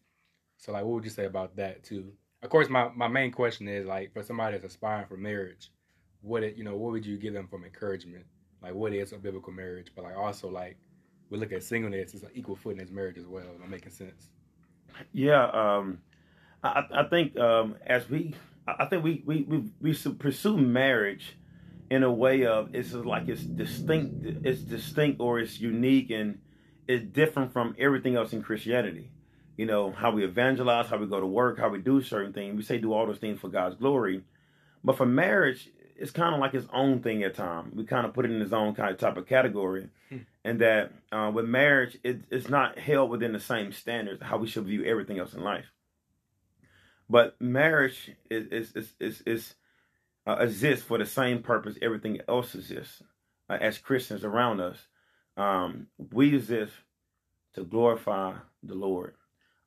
So 0.58 0.72
like, 0.72 0.84
what 0.84 0.92
would 0.92 1.04
you 1.04 1.10
say 1.10 1.24
about 1.24 1.56
that 1.56 1.82
too? 1.82 2.12
Of 2.42 2.50
course, 2.50 2.68
my 2.68 2.90
my 2.94 3.08
main 3.08 3.32
question 3.32 3.68
is 3.68 3.86
like 3.86 4.12
for 4.12 4.22
somebody 4.22 4.58
that's 4.58 4.74
aspiring 4.74 5.06
for 5.06 5.16
marriage, 5.16 5.70
what 6.20 6.42
it 6.42 6.56
you 6.56 6.64
know 6.64 6.76
what 6.76 6.92
would 6.92 7.06
you 7.06 7.16
give 7.16 7.34
them 7.34 7.48
from 7.48 7.64
encouragement 7.64 8.24
like 8.62 8.74
what 8.74 8.92
is 8.92 9.12
a 9.12 9.18
biblical 9.18 9.52
marriage, 9.52 9.88
but 9.94 10.04
like 10.04 10.16
also 10.16 10.48
like 10.48 10.76
we 11.30 11.38
look 11.38 11.52
at 11.52 11.62
singleness 11.62 12.14
as 12.14 12.22
an 12.22 12.30
equal 12.34 12.56
footing 12.56 12.80
as 12.80 12.90
marriage 12.90 13.18
as 13.18 13.26
well. 13.26 13.46
Am 13.54 13.62
I 13.64 13.66
making 13.66 13.90
sense? 13.90 14.28
Yeah, 15.12 15.44
um, 15.46 15.98
I, 16.62 16.84
I 16.94 17.04
think 17.04 17.36
um, 17.38 17.76
as 17.86 18.08
we, 18.08 18.34
I 18.66 18.84
think 18.86 19.02
we 19.02 19.22
we 19.26 19.42
we, 19.42 19.70
we 19.80 19.94
pursue 20.12 20.56
marriage 20.56 21.36
in 21.90 22.02
a 22.04 22.12
way 22.12 22.46
of 22.46 22.74
it's 22.74 22.92
like 22.92 23.28
it's 23.28 23.42
distinct, 23.42 24.46
it's 24.46 24.60
distinct 24.60 25.20
or 25.20 25.40
it's 25.40 25.58
unique 25.60 26.10
and 26.10 26.38
it's 26.86 27.04
different 27.04 27.52
from 27.52 27.74
everything 27.78 28.16
else 28.16 28.32
in 28.32 28.42
Christianity. 28.42 29.10
You 29.56 29.66
know 29.66 29.92
how 29.92 30.10
we 30.10 30.24
evangelize, 30.24 30.86
how 30.86 30.96
we 30.96 31.06
go 31.06 31.20
to 31.20 31.26
work, 31.26 31.58
how 31.58 31.68
we 31.68 31.78
do 31.78 32.02
certain 32.02 32.32
things. 32.32 32.56
We 32.56 32.62
say 32.62 32.78
do 32.78 32.92
all 32.92 33.06
those 33.06 33.18
things 33.18 33.38
for 33.40 33.48
God's 33.48 33.76
glory, 33.76 34.22
but 34.82 34.96
for 34.96 35.06
marriage, 35.06 35.68
it's 35.96 36.10
kind 36.10 36.34
of 36.34 36.40
like 36.40 36.54
its 36.54 36.66
own 36.72 37.00
thing 37.00 37.22
at 37.22 37.34
times. 37.34 37.74
We 37.74 37.84
kind 37.84 38.06
of 38.06 38.14
put 38.14 38.24
it 38.24 38.30
in 38.30 38.40
its 38.40 38.52
own 38.52 38.74
kind 38.74 38.90
of 38.90 38.98
type 38.98 39.16
of 39.16 39.26
category, 39.26 39.88
hmm. 40.08 40.18
and 40.44 40.60
that 40.60 40.92
uh, 41.12 41.30
with 41.32 41.44
marriage, 41.44 41.98
it, 42.02 42.22
it's 42.30 42.48
not 42.48 42.78
held 42.78 43.10
within 43.10 43.32
the 43.32 43.40
same 43.40 43.72
standards 43.72 44.22
how 44.22 44.38
we 44.38 44.48
should 44.48 44.64
view 44.64 44.84
everything 44.84 45.18
else 45.18 45.34
in 45.34 45.42
life. 45.42 45.66
But 47.08 47.40
marriage 47.40 48.10
is 48.30 48.46
is 48.48 48.72
is 48.74 48.94
is, 48.98 49.22
is 49.26 49.54
uh, 50.26 50.36
exists 50.40 50.84
for 50.84 50.98
the 50.98 51.06
same 51.06 51.42
purpose 51.42 51.76
everything 51.82 52.20
else 52.28 52.54
exists. 52.54 53.02
Uh, 53.50 53.58
as 53.60 53.78
Christians 53.78 54.24
around 54.24 54.60
us, 54.60 54.78
um, 55.36 55.88
we 56.12 56.34
exist 56.34 56.72
to 57.54 57.64
glorify 57.64 58.34
the 58.62 58.74
Lord. 58.74 59.14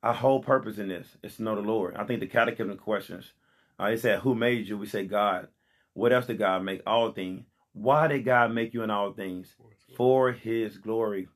Our 0.05 0.13
whole 0.13 0.41
purpose 0.41 0.77
in 0.77 0.87
this 0.87 1.17
is 1.23 1.35
to 1.35 1.43
know 1.43 1.55
the 1.55 1.61
Lord. 1.61 1.95
I 1.97 2.05
think 2.05 2.21
the 2.21 2.27
catechism 2.27 2.77
questions. 2.77 3.33
Uh, 3.77 3.85
it 3.85 3.99
said, 3.99 4.19
"Who 4.19 4.35
made 4.35 4.69
you?" 4.69 4.77
We 4.77 4.85
say, 4.87 5.05
"God." 5.05 5.49
What 5.95 6.11
else 6.11 6.27
did 6.27 6.39
God 6.39 6.63
make? 6.63 6.81
All 6.85 7.11
things. 7.11 7.45
Why 7.73 8.07
did 8.07 8.25
God 8.25 8.53
make 8.53 8.73
you 8.73 8.83
in 8.83 8.89
all 8.89 9.13
things? 9.13 9.55
For 9.95 10.33
his 10.33 10.77
glory. 10.77 11.29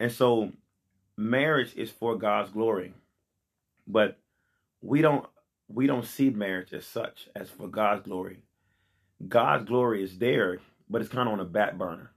And 0.00 0.10
so 0.10 0.52
marriage 1.16 1.74
is 1.76 1.90
for 1.90 2.16
God's 2.16 2.50
glory. 2.50 2.94
But 3.86 4.18
we 4.80 5.02
don't 5.02 5.26
we 5.68 5.86
don't 5.86 6.04
see 6.04 6.30
marriage 6.30 6.72
as 6.72 6.86
such 6.86 7.28
as 7.36 7.50
for 7.50 7.68
God's 7.68 8.04
glory. 8.04 8.42
God's 9.28 9.66
glory 9.66 10.02
is 10.02 10.18
there, 10.18 10.58
but 10.88 11.02
it's 11.02 11.10
kind 11.10 11.28
of 11.28 11.34
on 11.34 11.38
the 11.38 11.44
back 11.44 11.76
burner. 11.76 12.12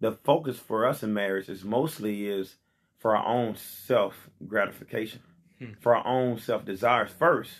The 0.00 0.12
focus 0.12 0.58
for 0.58 0.84
us 0.86 1.04
in 1.04 1.14
marriage 1.14 1.48
is 1.48 1.64
mostly 1.64 2.26
is 2.26 2.56
for 3.02 3.16
our 3.16 3.26
own 3.26 3.56
self 3.56 4.30
gratification, 4.46 5.20
hmm. 5.58 5.72
for 5.80 5.96
our 5.96 6.06
own 6.06 6.38
self 6.38 6.64
desires 6.64 7.10
first. 7.18 7.50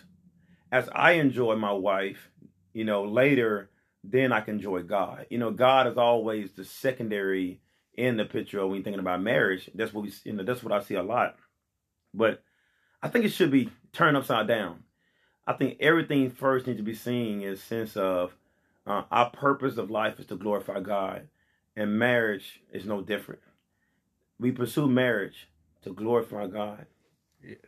As 0.70 0.88
I 0.94 1.12
enjoy 1.12 1.56
my 1.56 1.72
wife, 1.72 2.30
you 2.72 2.84
know, 2.84 3.04
later, 3.04 3.68
then 4.02 4.32
I 4.32 4.40
can 4.40 4.54
enjoy 4.54 4.84
God. 4.84 5.26
You 5.28 5.38
know, 5.38 5.50
God 5.50 5.87
is 5.88 5.99
always 5.99 6.52
the 6.52 6.64
secondary 6.64 7.61
in 7.94 8.16
the 8.16 8.25
picture 8.25 8.64
when 8.64 8.76
you're 8.76 8.84
thinking 8.84 9.00
about 9.00 9.20
marriage. 9.20 9.68
That's 9.75 9.92
what 9.92 10.04
we, 10.04 10.12
you 10.25 10.32
know, 10.32 10.44
that's 10.44 10.62
what 10.62 10.72
I 10.72 10.80
see 10.80 10.94
a 10.94 11.02
lot. 11.02 11.37
But 12.14 12.42
I 13.02 13.08
think 13.08 13.25
it 13.25 13.32
should 13.32 13.50
be 13.50 13.68
turned 13.92 14.16
upside 14.16 14.46
down. 14.46 14.84
I 15.46 15.54
think 15.54 15.78
everything 15.80 16.30
first 16.30 16.66
needs 16.66 16.78
to 16.78 16.84
be 16.84 16.94
seen 16.94 17.42
in 17.42 17.52
a 17.52 17.56
sense 17.56 17.96
of 17.96 18.34
uh, 18.87 19.02
our 19.11 19.30
purpose 19.30 19.76
of 19.76 19.90
life 19.90 20.18
is 20.20 20.26
to 20.26 20.37
glorify 20.37 20.80
God, 20.80 21.28
and 21.76 21.99
marriage 21.99 22.61
is 22.72 22.87
no 22.87 23.02
different. 23.02 23.40
We 24.42 24.50
pursue 24.50 24.88
marriage 24.88 25.49
to 25.84 25.92
glorify 25.92 26.49
God. 26.49 26.87
Yes. 27.42 27.58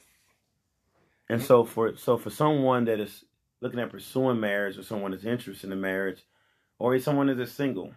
And 1.28 1.40
so 1.40 1.64
for 1.64 1.96
so 1.96 2.18
for 2.18 2.30
someone 2.30 2.84
that 2.86 2.98
is 2.98 3.24
looking 3.60 3.78
at 3.78 3.90
pursuing 3.90 4.40
marriage 4.40 4.76
or 4.76 4.82
someone 4.82 5.12
that's 5.12 5.24
interested 5.24 5.70
in 5.70 5.80
marriage 5.80 6.24
or 6.78 6.98
someone 6.98 7.28
that 7.28 7.40
is 7.40 7.52
single. 7.52 7.94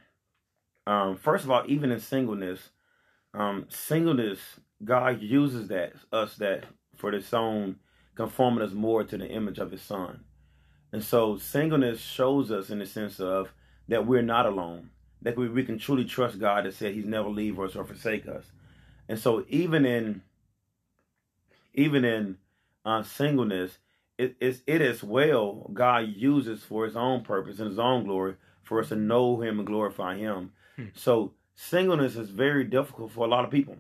Um, 0.86 1.17
first 1.17 1.43
of 1.43 1.51
all, 1.51 1.63
even 1.67 1.91
in 1.91 2.00
singleness, 2.00 2.69
um, 3.34 3.65
singleness, 3.67 4.39
God 4.84 5.22
uses 5.22 5.67
that 5.69 5.93
us 6.13 6.36
that 6.36 6.65
for 6.96 7.12
His 7.12 7.34
own 7.34 7.77
conforming 8.15 8.63
us 8.63 8.74
more 8.74 9.03
to 9.03 9.17
the 9.17 9.27
image 9.27 9.57
of 9.57 9.72
His 9.72 9.81
Son. 9.81 10.24
And 10.93 11.03
so 11.03 11.38
singleness 11.38 12.00
shows 12.00 12.51
us 12.51 12.69
in 12.69 12.79
the 12.79 12.86
sense 12.86 13.19
of 13.19 13.50
that 13.88 14.05
we're 14.05 14.22
not 14.22 14.46
alone, 14.46 14.91
that 15.22 15.36
we, 15.36 15.50
we 15.50 15.63
can 15.63 15.79
truly 15.79 16.05
trust 16.05 16.39
God 16.39 16.65
that 16.65 16.75
said 16.75 16.93
He's 16.93 17.05
never 17.05 17.29
leave 17.29 17.60
us 17.60 17.75
or 17.75 17.84
forsake 17.84 18.27
us. 18.27 18.46
And 19.09 19.19
so 19.19 19.45
even 19.47 19.85
in 19.85 20.21
even 21.73 22.03
in 22.03 22.37
uh, 22.85 23.03
singleness, 23.03 23.77
it 24.17 24.35
is 24.39 24.63
it 24.67 24.81
as 24.81 25.03
well 25.03 25.69
God 25.73 26.07
uses 26.15 26.63
for 26.63 26.85
his 26.85 26.95
own 26.95 27.23
purpose 27.23 27.59
and 27.59 27.69
his 27.69 27.79
own 27.79 28.05
glory 28.05 28.35
for 28.63 28.79
us 28.79 28.89
to 28.89 28.95
know 28.95 29.41
him 29.41 29.59
and 29.59 29.67
glorify 29.67 30.17
him. 30.17 30.51
Hmm. 30.75 30.85
So 30.93 31.33
singleness 31.55 32.15
is 32.15 32.29
very 32.29 32.63
difficult 32.63 33.11
for 33.11 33.25
a 33.25 33.29
lot 33.29 33.45
of 33.45 33.51
people. 33.51 33.77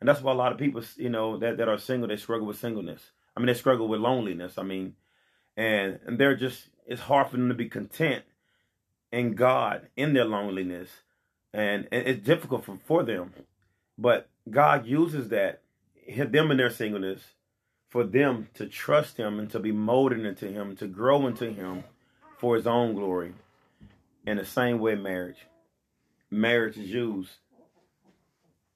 And 0.00 0.08
that's 0.08 0.22
why 0.22 0.32
a 0.32 0.36
lot 0.36 0.52
of 0.52 0.58
people, 0.58 0.82
you 0.96 1.08
know, 1.08 1.38
that, 1.38 1.56
that 1.56 1.68
are 1.68 1.78
single, 1.78 2.08
they 2.08 2.16
struggle 2.16 2.46
with 2.46 2.58
singleness. 2.58 3.10
I 3.36 3.40
mean, 3.40 3.48
they 3.48 3.54
struggle 3.54 3.88
with 3.88 4.00
loneliness. 4.00 4.58
I 4.58 4.62
mean, 4.62 4.94
and, 5.56 5.98
and 6.06 6.18
they're 6.18 6.36
just, 6.36 6.68
it's 6.86 7.02
hard 7.02 7.28
for 7.28 7.36
them 7.36 7.48
to 7.48 7.54
be 7.54 7.68
content 7.68 8.24
in 9.10 9.34
God 9.34 9.88
in 9.96 10.12
their 10.12 10.24
loneliness. 10.24 10.88
And, 11.52 11.88
and 11.90 12.06
it's 12.06 12.24
difficult 12.24 12.64
for, 12.64 12.78
for 12.84 13.02
them. 13.02 13.32
But 13.96 14.28
God 14.50 14.86
uses 14.86 15.28
that, 15.28 15.62
them 16.16 16.50
in 16.50 16.56
their 16.56 16.70
singleness, 16.70 17.22
for 17.88 18.04
them 18.04 18.48
to 18.54 18.66
trust 18.66 19.16
him 19.16 19.38
and 19.38 19.50
to 19.50 19.58
be 19.58 19.72
molded 19.72 20.24
into 20.24 20.48
him, 20.48 20.76
to 20.76 20.86
grow 20.86 21.26
into 21.26 21.50
him 21.50 21.84
for 22.38 22.56
his 22.56 22.66
own 22.66 22.94
glory. 22.94 23.32
In 24.26 24.36
the 24.36 24.44
same 24.44 24.78
way, 24.78 24.94
marriage. 24.94 25.46
Marriage 26.30 26.76
is 26.76 26.90
used 26.90 27.32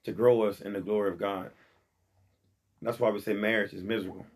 to 0.04 0.12
grow 0.12 0.42
us 0.42 0.60
in 0.60 0.72
the 0.72 0.80
glory 0.80 1.10
of 1.10 1.18
God. 1.18 1.50
That's 2.80 2.98
why 2.98 3.10
we 3.10 3.20
say 3.20 3.34
marriage 3.34 3.72
is 3.72 3.82
miserable. 3.82 4.26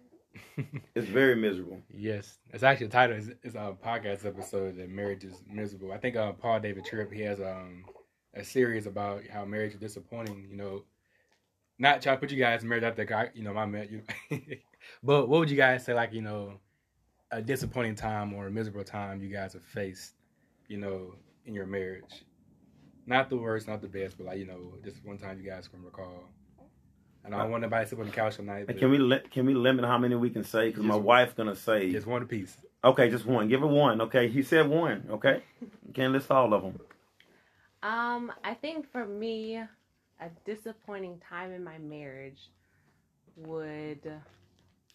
it's 0.94 1.08
very 1.08 1.34
miserable. 1.34 1.80
Yes, 1.92 2.38
it's 2.52 2.62
actually 2.62 2.86
the 2.86 2.92
title 2.92 3.16
is, 3.16 3.30
is 3.42 3.54
a 3.54 3.74
podcast 3.82 4.26
episode 4.26 4.76
that 4.76 4.90
marriage 4.90 5.24
is 5.24 5.42
miserable. 5.50 5.92
I 5.92 5.98
think 5.98 6.16
uh, 6.16 6.32
Paul 6.32 6.60
David 6.60 6.84
Tripp 6.84 7.12
he 7.12 7.22
has 7.22 7.40
um, 7.40 7.84
a 8.34 8.44
series 8.44 8.86
about 8.86 9.22
how 9.32 9.44
marriage 9.44 9.72
is 9.72 9.80
disappointing. 9.80 10.46
You 10.50 10.56
know, 10.56 10.84
not 11.78 12.02
try 12.02 12.14
to 12.14 12.20
put 12.20 12.30
you 12.30 12.38
guys 12.38 12.64
married 12.64 12.84
out 12.84 12.96
there. 12.96 13.32
You 13.34 13.42
know, 13.42 13.52
my 13.52 13.66
man. 13.66 13.88
You, 13.90 14.02
but 15.02 15.28
what 15.28 15.40
would 15.40 15.50
you 15.50 15.56
guys 15.56 15.84
say, 15.84 15.94
like 15.94 16.12
you 16.12 16.22
know, 16.22 16.54
a 17.30 17.42
disappointing 17.42 17.94
time 17.94 18.32
or 18.32 18.46
a 18.46 18.50
miserable 18.50 18.84
time 18.84 19.20
you 19.22 19.28
guys 19.28 19.52
have 19.52 19.64
faced, 19.64 20.14
you 20.68 20.78
know, 20.78 21.14
in 21.44 21.54
your 21.54 21.66
marriage? 21.66 22.24
Not 23.06 23.30
the 23.30 23.36
worst, 23.36 23.68
not 23.68 23.82
the 23.82 23.88
best, 23.88 24.16
but 24.18 24.26
like 24.26 24.38
you 24.38 24.46
know, 24.46 24.74
just 24.84 25.04
one 25.04 25.18
time 25.18 25.38
you 25.38 25.48
guys 25.48 25.68
can 25.68 25.82
recall. 25.82 26.24
And 27.24 27.34
I 27.34 27.42
don't 27.42 27.50
want 27.50 27.62
nobody 27.62 27.84
to 27.84 27.90
sit 27.90 27.98
on 27.98 28.06
the 28.06 28.12
couch 28.12 28.36
tonight. 28.36 28.68
Can 28.78 28.88
we 28.88 28.98
li- 28.98 29.22
can 29.30 29.46
we 29.46 29.54
limit 29.54 29.84
how 29.84 29.98
many 29.98 30.14
we 30.14 30.30
can 30.30 30.44
say? 30.44 30.68
Because 30.68 30.84
my 30.84 30.96
wife's 30.96 31.34
gonna 31.34 31.56
say 31.56 31.90
just 31.90 32.06
one 32.06 32.26
piece. 32.26 32.56
Okay, 32.84 33.10
just 33.10 33.26
one. 33.26 33.48
Give 33.48 33.60
her 33.60 33.66
one. 33.66 34.00
Okay, 34.00 34.28
he 34.28 34.42
said 34.42 34.68
one. 34.68 35.08
Okay, 35.10 35.42
you 35.60 35.92
can't 35.94 36.12
list 36.12 36.30
all 36.30 36.54
of 36.54 36.62
them. 36.62 36.78
Um, 37.82 38.32
I 38.44 38.54
think 38.54 38.90
for 38.92 39.04
me, 39.04 39.60
a 40.20 40.28
disappointing 40.44 41.20
time 41.28 41.52
in 41.52 41.62
my 41.62 41.78
marriage 41.78 42.50
would 43.36 44.10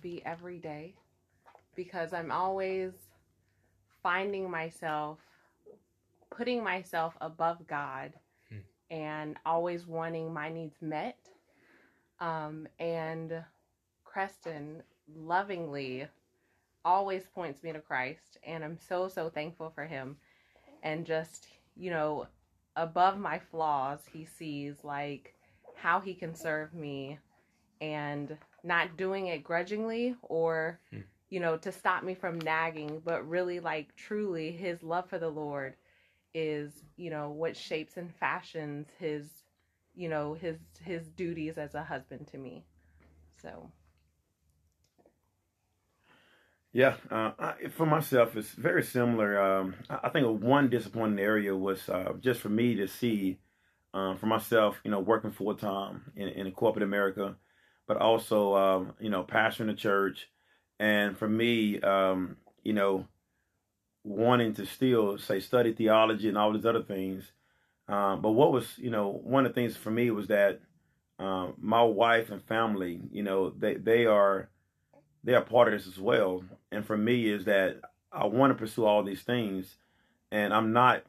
be 0.02 0.22
every 0.26 0.58
day 0.58 0.96
because 1.76 2.14
I'm 2.14 2.32
always 2.32 2.92
finding 4.02 4.50
myself 4.50 5.20
putting 6.32 6.64
myself 6.64 7.14
above 7.22 7.68
God 7.68 8.14
hmm. 8.50 8.60
and 8.90 9.36
always 9.46 9.86
wanting 9.86 10.34
my 10.34 10.50
needs 10.50 10.82
met. 10.82 11.18
Um, 12.20 12.68
and 12.80 13.44
Creston 14.06 14.82
lovingly 15.16 16.08
always 16.84 17.24
points 17.36 17.62
me 17.64 17.74
to 17.74 17.80
Christ, 17.80 18.38
and 18.46 18.64
I'm 18.64 18.78
so, 18.78 19.08
so 19.08 19.30
thankful 19.30 19.72
for 19.76 19.86
him. 19.86 20.16
And 20.84 21.06
just, 21.06 21.48
you 21.76 21.92
know, 21.92 22.28
above 22.76 23.18
my 23.18 23.40
flaws, 23.40 24.00
he 24.12 24.26
sees 24.26 24.76
like 24.84 25.34
how 25.76 26.00
he 26.00 26.14
can 26.14 26.36
serve 26.36 26.74
me 26.74 27.20
and 27.82 28.38
not 28.64 28.96
doing 28.96 29.28
it 29.28 29.44
grudgingly 29.44 30.16
or 30.22 30.80
hmm. 30.92 31.00
you 31.30 31.40
know 31.40 31.58
to 31.58 31.72
stop 31.72 32.04
me 32.04 32.14
from 32.14 32.40
nagging 32.40 33.02
but 33.04 33.28
really 33.28 33.60
like 33.60 33.96
truly 33.96 34.52
his 34.52 34.84
love 34.84 35.10
for 35.10 35.18
the 35.18 35.28
lord 35.28 35.76
is 36.34 36.72
you 36.96 37.10
know 37.10 37.32
what 37.32 37.58
shapes 37.58 37.98
and 37.98 38.14
fashions 38.16 38.88
his 39.00 39.28
you 39.96 40.08
know 40.08 40.34
his 40.34 40.58
his 40.84 41.08
duties 41.10 41.58
as 41.58 41.74
a 41.74 41.84
husband 41.84 42.28
to 42.28 42.38
me 42.38 42.64
so 43.42 43.72
yeah, 46.74 46.96
uh, 47.10 47.32
I, 47.38 47.54
for 47.70 47.86
myself, 47.86 48.36
it's 48.36 48.52
very 48.54 48.84
similar. 48.84 49.42
Um, 49.42 49.76
I 49.90 50.10
think 50.10 50.42
one 50.42 50.70
disappointing 50.70 51.20
area 51.20 51.56
was 51.56 51.88
uh, 51.90 52.14
just 52.22 52.40
for 52.40 52.50
me 52.50 52.76
to 52.76 52.88
see, 52.88 53.40
um, 53.94 54.18
for 54.18 54.28
myself, 54.28 54.80
you 54.84 54.92
know, 54.92 55.00
working 55.02 55.32
full 55.32 55.54
time 55.56 56.12
in, 56.16 56.30
in 56.30 56.52
corporate 56.54 56.84
America, 56.84 57.36
but 57.88 57.98
also, 57.98 58.56
um, 58.56 58.94
you 59.02 59.10
know, 59.10 59.24
pastoring 59.24 59.68
the 59.68 59.74
church, 59.74 60.30
and 60.80 61.18
for 61.18 61.28
me, 61.28 61.80
um, 61.82 62.38
you 62.64 62.74
know, 62.74 63.06
wanting 64.04 64.54
to 64.56 64.66
still 64.66 65.18
say 65.18 65.40
study 65.40 65.74
theology 65.74 66.30
and 66.30 66.38
all 66.38 66.54
these 66.54 66.66
other 66.66 66.84
things, 66.84 67.32
Um, 67.90 68.22
but 68.22 68.32
what 68.32 68.54
was, 68.54 68.78
you 68.80 68.92
know, 68.92 69.10
one 69.24 69.46
of 69.46 69.54
the 69.54 69.56
things 69.62 69.78
for 69.78 69.92
me 69.92 70.12
was 70.12 70.28
that 70.30 70.62
my 71.60 71.84
wife 71.84 72.32
and 72.32 72.42
family, 72.44 73.02
you 73.12 73.24
know, 73.24 73.52
they 73.52 73.76
they 73.76 74.06
are 74.06 74.50
they 75.24 75.34
are 75.34 75.42
part 75.42 75.68
of 75.72 75.80
this 75.80 75.88
as 75.88 76.00
well. 76.00 76.44
And 76.72 76.86
for 76.86 76.98
me, 76.98 77.30
is 77.30 77.46
that 77.46 77.82
I 78.12 78.26
want 78.26 78.52
to 78.52 78.56
pursue 78.56 78.86
all 78.86 79.04
these 79.04 79.22
things, 79.22 79.76
and 80.32 80.54
I'm 80.54 80.74
not 80.74 81.04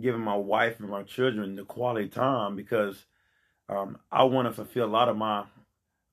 giving 0.00 0.20
my 0.20 0.36
wife 0.36 0.80
and 0.80 0.88
my 0.88 1.02
children 1.02 1.56
the 1.56 1.64
quality 1.64 2.08
time 2.08 2.56
because 2.56 3.04
um, 3.68 3.98
I 4.10 4.24
want 4.24 4.48
to 4.48 4.52
fulfill 4.52 4.86
a 4.86 4.86
lot 4.86 5.08
of 5.08 5.16
my 5.16 5.44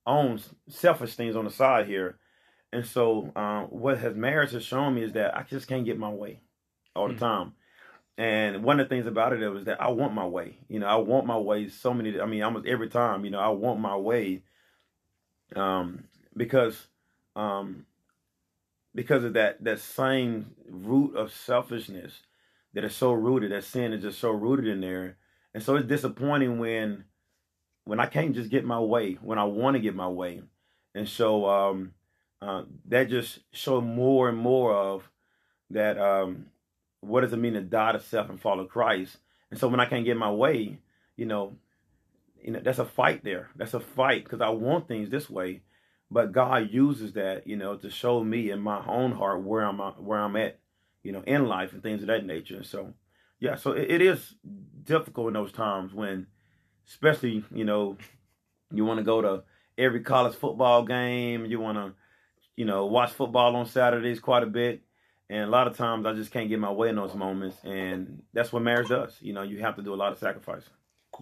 own 0.06 0.40
selfish 0.70 1.16
things 1.16 1.36
on 1.36 1.46
the 1.46 1.52
side 1.52 1.88
here. 1.88 2.18
And 2.74 2.86
so, 2.86 3.32
uh, 3.36 3.64
what 3.64 3.98
has 4.00 4.16
marriage 4.16 4.52
has 4.52 4.64
shown 4.64 4.96
me 4.96 5.04
is 5.04 5.14
that 5.14 5.36
I 5.38 5.44
just 5.44 5.68
can't 5.68 5.86
get 5.86 5.98
my 5.98 6.10
way 6.10 6.42
all 6.96 7.08
the 7.08 7.14
mm-hmm. 7.14 7.24
time. 7.24 7.54
And 8.18 8.64
one 8.64 8.80
of 8.80 8.90
the 8.90 8.96
things 8.96 9.06
about 9.06 9.34
it 9.34 9.48
was 9.50 9.66
that 9.66 9.82
I 9.82 9.90
want 9.90 10.14
my 10.14 10.26
way. 10.26 10.58
You 10.68 10.80
know, 10.80 10.88
I 10.88 10.96
want 10.96 11.28
my 11.28 11.38
way 11.38 11.70
so 11.70 11.94
many. 11.94 12.20
I 12.20 12.26
mean, 12.26 12.42
almost 12.42 12.66
every 12.66 12.90
time. 12.90 13.24
You 13.24 13.32
know, 13.32 13.40
I 13.40 13.50
want 13.50 13.80
my 13.80 13.96
way. 13.96 14.44
Um, 15.56 16.06
because, 16.36 16.88
um, 17.38 17.86
because 18.94 19.24
of 19.24 19.34
that 19.34 19.64
that 19.64 19.80
same 19.80 20.56
root 20.70 21.16
of 21.16 21.32
selfishness 21.32 22.22
that 22.74 22.84
is 22.84 22.96
so 22.96 23.14
rooted. 23.14 23.52
That 23.52 23.64
sin 23.64 23.94
is 23.94 24.04
just 24.04 24.20
so 24.20 24.32
rooted 24.32 24.68
in 24.68 24.82
there, 24.82 25.18
and 25.54 25.64
so 25.64 25.76
it's 25.76 25.88
disappointing 25.88 26.60
when, 26.60 27.06
when 27.86 28.00
I 28.00 28.08
can't 28.08 28.36
just 28.36 28.50
get 28.50 28.66
my 28.66 28.80
way 28.80 29.14
when 29.22 29.40
I 29.40 29.46
want 29.46 29.76
to 29.76 29.80
get 29.82 29.96
my 29.96 30.10
way, 30.10 30.42
and 30.94 31.08
so 31.08 31.48
um, 31.48 31.94
uh, 32.42 32.64
that 32.88 33.10
just 33.10 33.40
showed 33.52 33.86
more 33.86 34.30
and 34.30 34.38
more 34.38 34.74
of 34.74 35.10
that 35.70 35.98
um, 35.98 36.48
what 37.02 37.22
does 37.22 37.34
it 37.34 37.38
mean 37.38 37.54
to 37.54 37.62
die 37.62 37.92
to 37.92 38.00
self 38.00 38.30
and 38.30 38.42
follow 38.42 38.66
Christ? 38.66 39.18
And 39.52 39.60
so 39.60 39.68
when 39.68 39.80
I 39.80 39.86
can't 39.86 40.06
get 40.06 40.18
my 40.18 40.32
way, 40.32 40.80
you 41.16 41.26
know, 41.26 41.56
you 42.42 42.52
know, 42.52 42.60
that's 42.60 42.80
a 42.80 42.86
fight 42.86 43.24
there. 43.24 43.50
That's 43.56 43.74
a 43.74 43.80
fight 43.80 44.24
because 44.24 44.42
I 44.42 44.50
want 44.50 44.88
things 44.88 45.10
this 45.10 45.30
way, 45.30 45.62
but 46.10 46.32
God 46.32 46.70
uses 46.72 47.14
that, 47.14 47.48
you 47.48 47.56
know, 47.56 47.76
to 47.78 47.90
show 47.90 48.24
me 48.24 48.52
in 48.52 48.60
my 48.60 48.84
own 48.88 49.12
heart 49.12 49.44
where 49.44 49.64
I'm 49.64 49.82
uh, 49.82 49.92
where 49.92 50.20
I'm 50.20 50.36
at, 50.36 50.60
you 51.04 51.12
know, 51.12 51.24
in 51.26 51.48
life 51.48 51.74
and 51.74 51.84
things 51.84 52.02
of 52.02 52.08
that 52.08 52.26
nature. 52.26 52.58
And 52.58 52.66
so, 52.66 52.94
yeah, 53.40 53.56
so 53.56 53.72
it, 53.72 53.92
it 53.92 54.02
is 54.02 54.36
difficult 54.84 55.28
in 55.28 55.34
those 55.34 55.52
times 55.52 55.94
when, 55.94 56.28
especially, 56.88 57.44
you 57.54 57.66
know, 57.66 57.98
you 58.74 58.86
want 58.86 59.00
to 59.00 59.04
go 59.04 59.22
to 59.22 59.44
every 59.78 60.02
college 60.02 60.36
football 60.36 60.84
game, 60.84 61.46
you 61.46 61.60
want 61.60 61.78
to, 61.78 61.94
you 62.56 62.66
know, 62.66 62.86
watch 62.86 63.12
football 63.12 63.56
on 63.56 63.66
Saturdays 63.66 64.20
quite 64.20 64.44
a 64.44 64.48
bit 64.48 64.82
and 65.30 65.44
a 65.44 65.48
lot 65.48 65.68
of 65.68 65.76
times 65.76 66.06
I 66.06 66.14
just 66.14 66.32
can't 66.32 66.48
get 66.48 66.60
my 66.60 66.72
way 66.72 66.90
in 66.90 66.96
those 66.96 67.14
moments. 67.14 67.58
And 67.64 68.24
that's 68.34 68.54
what 68.54 68.64
marriage 68.64 68.90
does. 68.90 69.18
You 69.22 69.34
know, 69.34 69.42
you 69.42 69.60
have 69.60 69.76
to 69.76 69.82
do 69.82 69.94
a 69.94 69.96
lot 69.96 70.12
of 70.12 70.20
sacrifice. 70.20 70.64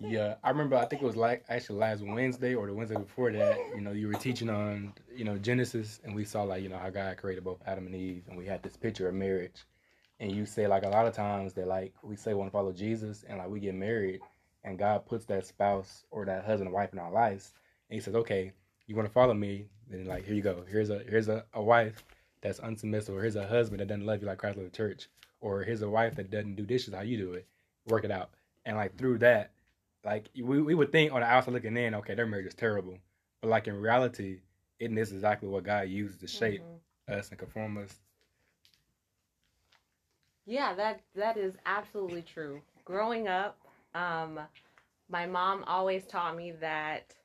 Yeah, 0.01 0.35
I 0.43 0.49
remember. 0.49 0.75
I 0.75 0.85
think 0.85 1.01
it 1.01 1.05
was 1.05 1.15
like 1.15 1.43
actually 1.49 1.79
last 1.79 2.01
Wednesday 2.01 2.53
or 2.53 2.67
the 2.67 2.73
Wednesday 2.73 2.97
before 2.97 3.31
that. 3.31 3.57
You 3.73 3.81
know, 3.81 3.91
you 3.91 4.07
were 4.07 4.15
teaching 4.15 4.49
on 4.49 4.93
you 5.15 5.23
know 5.23 5.37
Genesis, 5.37 6.01
and 6.03 6.13
we 6.13 6.25
saw 6.25 6.43
like 6.43 6.63
you 6.63 6.69
know 6.69 6.77
how 6.77 6.89
God 6.89 7.17
created 7.17 7.43
both 7.43 7.61
Adam 7.65 7.85
and 7.85 7.95
Eve, 7.95 8.23
and 8.27 8.37
we 8.37 8.45
had 8.45 8.61
this 8.61 8.75
picture 8.75 9.07
of 9.07 9.15
marriage. 9.15 9.63
And 10.19 10.31
you 10.31 10.45
say 10.45 10.67
like 10.67 10.83
a 10.83 10.89
lot 10.89 11.07
of 11.07 11.13
times 11.13 11.53
that 11.53 11.67
like 11.67 11.93
we 12.03 12.15
say 12.15 12.33
we 12.33 12.39
want 12.39 12.49
to 12.49 12.53
follow 12.53 12.73
Jesus, 12.73 13.23
and 13.27 13.37
like 13.37 13.49
we 13.49 13.59
get 13.59 13.75
married, 13.75 14.19
and 14.63 14.77
God 14.77 15.05
puts 15.05 15.25
that 15.25 15.45
spouse 15.45 16.03
or 16.11 16.25
that 16.25 16.45
husband 16.45 16.67
and 16.67 16.73
wife 16.73 16.91
in 16.93 16.99
our 16.99 17.11
lives, 17.11 17.53
and 17.89 17.95
He 17.95 18.01
says, 18.01 18.15
okay, 18.15 18.51
you 18.87 18.95
want 18.95 19.07
to 19.07 19.13
follow 19.13 19.33
me, 19.33 19.67
then 19.89 20.05
like 20.05 20.25
here 20.25 20.35
you 20.35 20.41
go. 20.41 20.63
Here's 20.69 20.89
a 20.89 20.99
here's 20.99 21.29
a, 21.29 21.45
a 21.53 21.61
wife 21.61 22.03
that's 22.41 22.59
unsubmissive, 22.59 23.09
or 23.15 23.21
here's 23.21 23.35
a 23.35 23.47
husband 23.47 23.79
that 23.79 23.87
doesn't 23.87 24.05
love 24.05 24.21
you 24.21 24.27
like 24.27 24.39
Christ 24.39 24.57
loved 24.57 24.71
the 24.71 24.75
church, 24.75 25.07
or 25.39 25.63
here's 25.63 25.81
a 25.81 25.89
wife 25.89 26.15
that 26.15 26.31
doesn't 26.31 26.55
do 26.55 26.65
dishes 26.65 26.93
how 26.93 27.01
you 27.01 27.17
do 27.17 27.33
it. 27.33 27.47
Work 27.87 28.03
it 28.03 28.11
out. 28.11 28.31
And 28.65 28.77
like 28.77 28.97
through 28.97 29.19
that, 29.19 29.51
like 30.05 30.29
we, 30.35 30.61
we 30.61 30.75
would 30.75 30.91
think 30.91 31.11
on 31.11 31.21
the 31.21 31.27
outside 31.27 31.53
looking 31.53 31.75
in, 31.75 31.95
okay, 31.95 32.15
their 32.15 32.27
marriage 32.27 32.45
is 32.45 32.53
terrible. 32.53 32.97
But 33.41 33.49
like 33.49 33.67
in 33.67 33.75
reality, 33.75 34.39
it 34.79 34.95
is 34.97 35.11
exactly 35.11 35.49
what 35.49 35.63
God 35.63 35.89
used 35.89 36.19
to 36.21 36.27
shape 36.27 36.61
mm-hmm. 36.61 37.19
us 37.19 37.29
and 37.29 37.39
conform 37.39 37.77
us. 37.77 37.93
Yeah, 40.45 40.73
that 40.75 41.01
that 41.15 41.37
is 41.37 41.55
absolutely 41.65 42.21
true. 42.21 42.61
Growing 42.85 43.27
up, 43.27 43.57
um, 43.95 44.39
my 45.09 45.25
mom 45.25 45.63
always 45.65 46.05
taught 46.05 46.37
me 46.37 46.51
that 46.61 47.15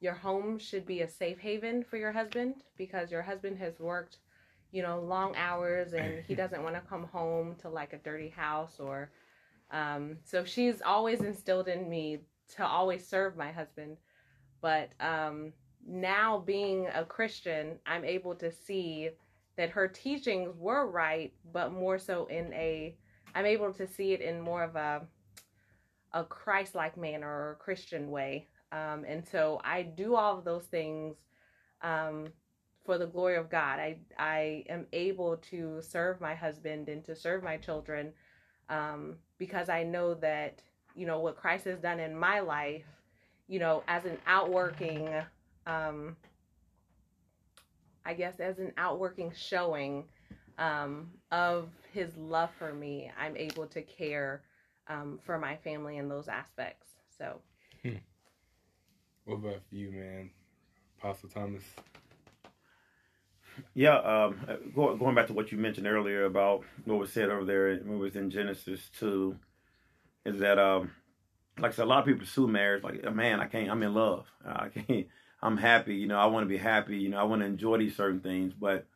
your 0.00 0.14
home 0.14 0.58
should 0.58 0.86
be 0.86 1.02
a 1.02 1.08
safe 1.08 1.38
haven 1.38 1.84
for 1.84 1.96
your 1.98 2.12
husband 2.12 2.54
because 2.76 3.10
your 3.10 3.22
husband 3.22 3.58
has 3.58 3.78
worked 3.78 4.16
you 4.72 4.82
know, 4.82 5.00
long 5.00 5.36
hours 5.36 5.92
and 5.92 6.24
he 6.26 6.34
doesn't 6.42 6.62
want 6.62 6.74
to 6.74 6.80
come 6.80 7.04
home 7.04 7.54
to 7.60 7.68
like 7.68 7.92
a 7.92 7.98
dirty 7.98 8.30
house 8.30 8.80
or 8.80 9.10
um, 9.72 10.18
so 10.24 10.44
she's 10.44 10.82
always 10.82 11.20
instilled 11.20 11.68
in 11.68 11.88
me 11.88 12.18
to 12.56 12.66
always 12.66 13.06
serve 13.06 13.36
my 13.36 13.50
husband. 13.50 13.96
But 14.60 14.90
um, 15.00 15.52
now 15.86 16.38
being 16.38 16.86
a 16.94 17.04
Christian, 17.04 17.78
I'm 17.86 18.04
able 18.04 18.34
to 18.36 18.52
see 18.52 19.10
that 19.56 19.70
her 19.70 19.88
teachings 19.88 20.54
were 20.56 20.90
right, 20.90 21.32
but 21.52 21.72
more 21.72 21.98
so 21.98 22.26
in 22.26 22.52
a 22.52 22.94
I'm 23.34 23.46
able 23.46 23.72
to 23.72 23.86
see 23.86 24.12
it 24.12 24.20
in 24.20 24.40
more 24.40 24.62
of 24.62 24.76
a 24.76 25.02
a 26.12 26.24
Christ-like 26.24 26.98
manner 26.98 27.26
or 27.26 27.58
Christian 27.58 28.10
way. 28.10 28.48
Um, 28.70 29.04
and 29.08 29.26
so 29.26 29.60
I 29.64 29.82
do 29.82 30.14
all 30.14 30.38
of 30.38 30.44
those 30.44 30.64
things 30.64 31.16
um, 31.80 32.28
for 32.84 32.98
the 32.98 33.06
glory 33.06 33.36
of 33.36 33.50
God. 33.50 33.78
I 33.78 33.96
I 34.18 34.64
am 34.68 34.86
able 34.92 35.38
to 35.50 35.80
serve 35.80 36.20
my 36.20 36.34
husband 36.34 36.88
and 36.88 37.02
to 37.06 37.16
serve 37.16 37.42
my 37.42 37.56
children 37.56 38.12
um, 38.68 39.16
because 39.42 39.68
I 39.68 39.82
know 39.82 40.14
that 40.14 40.62
you 40.94 41.04
know 41.04 41.18
what 41.18 41.36
Christ 41.36 41.64
has 41.64 41.80
done 41.80 41.98
in 41.98 42.16
my 42.16 42.38
life. 42.38 42.84
You 43.48 43.58
know, 43.58 43.82
as 43.88 44.04
an 44.04 44.16
outworking, 44.24 45.08
um, 45.66 46.16
I 48.06 48.14
guess, 48.14 48.38
as 48.38 48.60
an 48.60 48.70
outworking 48.78 49.32
showing 49.34 50.04
um, 50.58 51.10
of 51.32 51.70
His 51.92 52.16
love 52.16 52.50
for 52.56 52.72
me, 52.72 53.10
I'm 53.20 53.36
able 53.36 53.66
to 53.66 53.82
care 53.82 54.42
um, 54.86 55.18
for 55.26 55.38
my 55.38 55.56
family 55.56 55.96
in 55.96 56.08
those 56.08 56.28
aspects. 56.28 56.86
So. 57.18 57.40
Hmm. 57.82 57.96
What 59.24 59.34
about 59.34 59.62
you, 59.72 59.90
man? 59.90 60.30
Apostle 61.00 61.28
Thomas? 61.28 61.64
Yeah, 63.74 63.96
um, 63.98 64.38
going 64.74 65.14
back 65.14 65.26
to 65.28 65.32
what 65.32 65.52
you 65.52 65.58
mentioned 65.58 65.86
earlier 65.86 66.24
about 66.24 66.64
what 66.84 66.98
was 66.98 67.12
said 67.12 67.30
over 67.30 67.44
there 67.44 67.76
when 67.84 67.96
it 67.96 68.00
was 68.00 68.16
in 68.16 68.30
Genesis 68.30 68.90
2, 68.98 69.36
is 70.24 70.38
that, 70.40 70.58
um, 70.58 70.90
like 71.58 71.72
I 71.72 71.74
said, 71.74 71.84
a 71.84 71.88
lot 71.88 72.00
of 72.00 72.04
people 72.06 72.20
pursue 72.20 72.46
marriage 72.46 72.82
like, 72.82 73.02
man, 73.14 73.40
I 73.40 73.46
can't, 73.46 73.70
I'm 73.70 73.82
in 73.82 73.94
love. 73.94 74.26
I 74.44 74.68
can't, 74.68 75.06
I'm 75.42 75.56
happy. 75.56 75.96
You 75.96 76.06
know, 76.06 76.18
I 76.18 76.26
want 76.26 76.44
to 76.44 76.48
be 76.48 76.56
happy. 76.56 76.96
You 76.98 77.08
know, 77.08 77.18
I 77.18 77.24
want 77.24 77.40
to 77.42 77.46
enjoy 77.46 77.78
these 77.78 77.96
certain 77.96 78.20
things. 78.20 78.52
But 78.52 78.86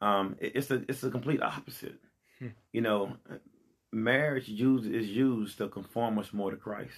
um, 0.00 0.36
it, 0.40 0.52
it's, 0.54 0.70
a, 0.70 0.82
it's 0.88 1.02
a 1.02 1.10
complete 1.10 1.42
opposite. 1.42 1.96
Hmm. 2.38 2.48
You 2.72 2.80
know, 2.80 3.16
marriage 3.92 4.48
use, 4.48 4.86
is 4.86 5.08
used 5.08 5.58
to 5.58 5.68
conform 5.68 6.18
us 6.18 6.32
more 6.32 6.50
to 6.50 6.56
Christ. 6.56 6.94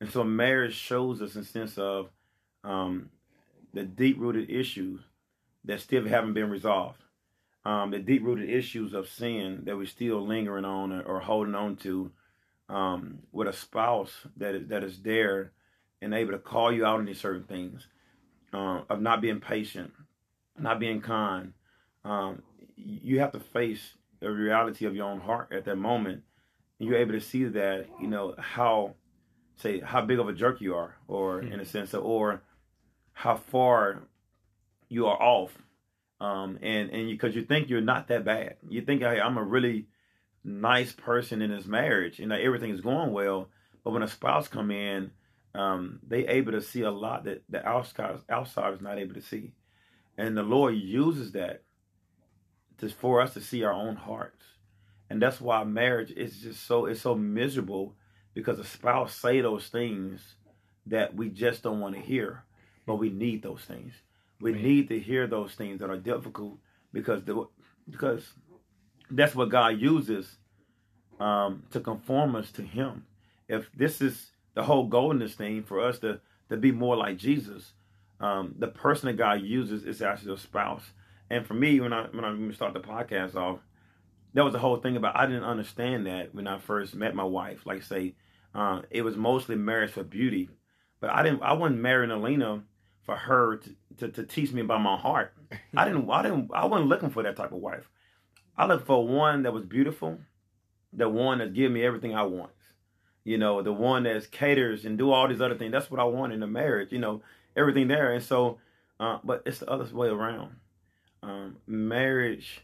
And 0.00 0.10
so 0.10 0.22
marriage 0.22 0.74
shows 0.74 1.20
us 1.22 1.34
a 1.36 1.44
sense 1.44 1.78
of 1.78 2.10
um, 2.64 3.10
the 3.72 3.84
deep 3.84 4.18
rooted 4.20 4.50
issues 4.50 5.00
that 5.64 5.80
still 5.80 6.06
haven't 6.06 6.34
been 6.34 6.50
resolved. 6.50 6.98
Um, 7.64 7.90
the 7.90 8.00
deep 8.00 8.24
rooted 8.24 8.50
issues 8.50 8.92
of 8.92 9.08
sin 9.08 9.62
that 9.64 9.76
we're 9.76 9.86
still 9.86 10.26
lingering 10.26 10.64
on 10.64 10.92
or, 10.92 11.02
or 11.02 11.20
holding 11.20 11.54
on 11.54 11.76
to 11.76 12.10
um, 12.68 13.20
with 13.30 13.46
a 13.46 13.52
spouse 13.52 14.26
that 14.36 14.54
is, 14.54 14.68
that 14.68 14.82
is 14.82 15.02
there 15.02 15.52
and 16.00 16.12
able 16.12 16.32
to 16.32 16.38
call 16.38 16.72
you 16.72 16.84
out 16.84 16.98
on 16.98 17.04
these 17.04 17.20
certain 17.20 17.44
things 17.44 17.86
uh, 18.52 18.80
of 18.90 19.00
not 19.00 19.20
being 19.20 19.40
patient, 19.40 19.92
not 20.58 20.80
being 20.80 21.00
kind. 21.00 21.52
Um, 22.04 22.42
you 22.76 23.20
have 23.20 23.32
to 23.32 23.40
face 23.40 23.94
the 24.18 24.30
reality 24.30 24.86
of 24.86 24.96
your 24.96 25.08
own 25.08 25.20
heart 25.20 25.52
at 25.52 25.64
that 25.66 25.76
moment. 25.76 26.22
And 26.80 26.88
you're 26.88 26.98
able 26.98 27.12
to 27.12 27.20
see 27.20 27.44
that, 27.44 27.86
you 28.00 28.08
know, 28.08 28.34
how, 28.38 28.94
say, 29.56 29.80
how 29.80 30.00
big 30.00 30.18
of 30.18 30.28
a 30.28 30.32
jerk 30.32 30.60
you 30.60 30.74
are, 30.74 30.96
or 31.06 31.40
mm-hmm. 31.40 31.52
in 31.52 31.60
a 31.60 31.64
sense, 31.64 31.94
of, 31.94 32.04
or 32.04 32.42
how 33.12 33.36
far 33.36 34.02
you 34.92 35.06
are 35.06 35.20
off. 35.20 35.56
Um, 36.20 36.58
and 36.62 36.90
and 36.90 37.08
because 37.08 37.34
you, 37.34 37.40
you, 37.40 37.46
think 37.46 37.68
you're 37.68 37.80
not 37.80 38.08
that 38.08 38.24
bad, 38.24 38.56
you 38.68 38.82
think 38.82 39.02
hey, 39.02 39.20
I'm 39.20 39.38
a 39.38 39.42
really 39.42 39.86
nice 40.44 40.92
person 40.92 41.42
in 41.42 41.50
this 41.50 41.66
marriage, 41.66 42.20
and 42.20 42.32
everything 42.32 42.70
is 42.70 42.80
going 42.80 43.12
well. 43.12 43.48
But 43.82 43.90
when 43.90 44.04
a 44.04 44.08
spouse 44.08 44.46
come 44.46 44.70
in, 44.70 45.10
um, 45.54 45.98
they 46.06 46.26
able 46.28 46.52
to 46.52 46.60
see 46.60 46.82
a 46.82 46.90
lot 46.90 47.24
that 47.24 47.42
the 47.48 47.66
outside 47.66 48.20
outside 48.30 48.74
is 48.74 48.80
not 48.80 48.98
able 48.98 49.14
to 49.14 49.22
see, 49.22 49.52
and 50.16 50.36
the 50.36 50.44
Lord 50.44 50.76
uses 50.76 51.32
that 51.32 51.62
to 52.78 52.88
for 52.88 53.20
us 53.20 53.34
to 53.34 53.40
see 53.40 53.64
our 53.64 53.72
own 53.72 53.96
hearts, 53.96 54.44
and 55.10 55.20
that's 55.20 55.40
why 55.40 55.64
marriage 55.64 56.12
is 56.12 56.38
just 56.38 56.64
so 56.66 56.86
it's 56.86 57.00
so 57.00 57.16
miserable 57.16 57.96
because 58.34 58.60
a 58.60 58.64
spouse 58.64 59.14
say 59.14 59.40
those 59.40 59.66
things 59.66 60.36
that 60.86 61.14
we 61.16 61.28
just 61.28 61.62
don't 61.62 61.80
want 61.80 61.96
to 61.96 62.00
hear, 62.00 62.44
but 62.86 62.96
we 62.96 63.10
need 63.10 63.42
those 63.42 63.62
things. 63.62 63.92
We 64.42 64.52
need 64.52 64.88
to 64.90 65.00
hear 65.00 65.28
those 65.28 65.54
things 65.54 65.80
that 65.80 65.90
are 65.90 65.98
difficult 65.98 66.58
because 66.92 67.24
the 67.24 67.46
because 67.90 68.34
that's 69.10 69.34
what 69.36 69.50
God 69.50 69.80
uses 69.80 70.38
um, 71.20 71.64
to 71.72 71.80
conform 71.80 72.36
us 72.36 72.52
to 72.52 72.62
Him. 72.62 73.06
if 73.48 73.70
this 73.76 74.00
is 74.02 74.32
the 74.54 74.64
whole 74.64 74.86
goal 74.88 75.12
in 75.12 75.20
this 75.20 75.34
thing 75.36 75.64
for 75.64 75.80
us 75.80 76.00
to 76.00 76.20
to 76.50 76.58
be 76.58 76.72
more 76.72 76.96
like 76.96 77.18
Jesus, 77.18 77.72
um, 78.20 78.54
the 78.58 78.68
person 78.68 79.08
that 79.08 79.18
God 79.18 79.42
uses 79.42 79.84
is 79.84 80.02
actually 80.02 80.34
a 80.34 80.38
spouse. 80.38 80.84
And 81.30 81.46
for 81.46 81.54
me, 81.54 81.80
when 81.80 81.94
I 81.94 82.04
when 82.12 82.24
I 82.24 82.54
start 82.54 82.74
the 82.74 82.80
podcast 82.80 83.36
off, 83.36 83.60
that 84.34 84.44
was 84.44 84.54
the 84.54 84.60
whole 84.60 84.78
thing 84.78 84.96
about 84.96 85.16
I 85.16 85.26
didn't 85.26 85.44
understand 85.44 86.06
that 86.06 86.34
when 86.34 86.48
I 86.48 86.58
first 86.58 86.94
met 86.94 87.14
my 87.14 87.24
wife. 87.24 87.66
Like 87.66 87.82
say, 87.84 88.16
uh, 88.54 88.82
it 88.90 89.02
was 89.02 89.16
mostly 89.16 89.56
marriage 89.56 89.92
for 89.92 90.04
beauty, 90.04 90.50
but 91.00 91.10
I 91.10 91.22
didn't. 91.22 91.42
I 91.42 91.54
wasn't 91.54 91.80
marrying 91.80 92.10
Alina 92.12 92.64
for 93.04 93.16
her 93.16 93.58
to, 93.58 93.70
to, 93.98 94.08
to 94.08 94.24
teach 94.24 94.52
me 94.52 94.60
about 94.60 94.80
my 94.80 94.96
heart. 94.96 95.34
I 95.76 95.84
didn't. 95.84 96.10
I 96.10 96.22
didn't. 96.22 96.50
I 96.54 96.66
wasn't 96.66 96.88
looking 96.88 97.10
for 97.10 97.22
that 97.22 97.36
type 97.36 97.52
of 97.52 97.58
wife. 97.58 97.88
I 98.56 98.66
looked 98.66 98.86
for 98.86 99.06
one 99.06 99.42
that 99.44 99.52
was 99.52 99.64
beautiful, 99.64 100.18
the 100.92 101.08
one 101.08 101.38
that 101.38 101.54
give 101.54 101.72
me 101.72 101.84
everything 101.84 102.14
I 102.14 102.22
want. 102.22 102.50
You 103.24 103.38
know, 103.38 103.62
the 103.62 103.72
one 103.72 104.02
that 104.02 104.30
caters 104.30 104.84
and 104.84 104.98
do 104.98 105.12
all 105.12 105.28
these 105.28 105.40
other 105.40 105.54
things. 105.54 105.72
That's 105.72 105.90
what 105.90 106.00
I 106.00 106.04
want 106.04 106.32
in 106.32 106.42
a 106.42 106.46
marriage. 106.46 106.92
You 106.92 106.98
know, 106.98 107.22
everything 107.56 107.88
there. 107.88 108.12
And 108.12 108.22
so, 108.22 108.58
uh, 108.98 109.18
but 109.22 109.42
it's 109.46 109.60
the 109.60 109.70
other 109.70 109.86
way 109.94 110.08
around. 110.08 110.56
Um, 111.22 111.56
marriage 111.66 112.62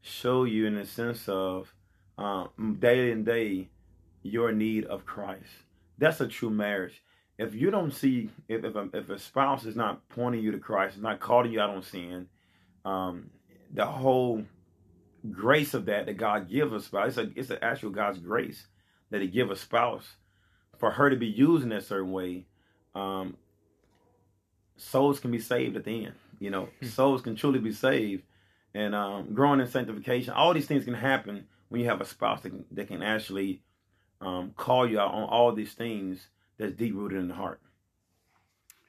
show 0.00 0.44
you 0.44 0.66
in 0.66 0.74
the 0.74 0.84
sense 0.84 1.28
of 1.28 1.72
uh, 2.18 2.46
day 2.80 3.12
and 3.12 3.24
day 3.24 3.68
your 4.22 4.52
need 4.52 4.84
of 4.86 5.06
Christ. 5.06 5.50
That's 5.98 6.20
a 6.20 6.26
true 6.26 6.50
marriage. 6.50 7.02
If 7.38 7.54
you 7.54 7.70
don't 7.70 7.92
see, 7.92 8.30
if 8.48 8.64
if 8.64 8.74
a, 8.74 8.88
if 8.92 9.10
a 9.10 9.18
spouse 9.18 9.64
is 9.64 9.76
not 9.76 10.08
pointing 10.08 10.42
you 10.42 10.52
to 10.52 10.58
Christ, 10.58 10.96
is 10.96 11.02
not 11.02 11.20
calling 11.20 11.52
you 11.52 11.60
out 11.60 11.70
on 11.70 11.82
sin, 11.82 12.28
um, 12.84 13.30
the 13.72 13.86
whole 13.86 14.44
grace 15.30 15.74
of 15.74 15.86
that 15.86 16.06
that 16.06 16.16
God 16.16 16.48
gives 16.48 16.72
a 16.72 16.80
spouse, 16.80 17.16
it's 17.16 17.18
a 17.18 17.30
it's 17.34 17.50
an 17.50 17.58
actual 17.62 17.90
God's 17.90 18.18
grace 18.18 18.66
that 19.10 19.22
He 19.22 19.28
give 19.28 19.50
a 19.50 19.56
spouse 19.56 20.16
for 20.78 20.90
her 20.90 21.10
to 21.10 21.16
be 21.16 21.26
used 21.26 21.62
in 21.62 21.70
that 21.70 21.84
certain 21.84 22.12
way. 22.12 22.46
Um, 22.94 23.36
souls 24.76 25.20
can 25.20 25.30
be 25.30 25.38
saved 25.38 25.76
at 25.76 25.84
the 25.84 26.06
end. 26.06 26.14
You 26.38 26.50
know, 26.50 26.68
hmm. 26.80 26.86
souls 26.86 27.22
can 27.22 27.36
truly 27.36 27.60
be 27.60 27.72
saved 27.72 28.24
and 28.74 28.94
um, 28.94 29.34
growing 29.34 29.60
in 29.60 29.66
sanctification. 29.66 30.34
All 30.34 30.54
these 30.54 30.66
things 30.66 30.84
can 30.84 30.94
happen 30.94 31.46
when 31.68 31.80
you 31.80 31.88
have 31.88 32.00
a 32.00 32.04
spouse 32.04 32.42
that 32.42 32.50
can, 32.50 32.64
that 32.72 32.88
can 32.88 33.02
actually 33.02 33.62
um, 34.20 34.52
call 34.56 34.88
you 34.88 34.98
out 34.98 35.14
on 35.14 35.24
all 35.24 35.52
these 35.52 35.72
things 35.72 36.28
that's 36.62 36.74
deep 36.74 36.94
rooted 36.94 37.18
in 37.18 37.28
the 37.28 37.34
heart. 37.34 37.60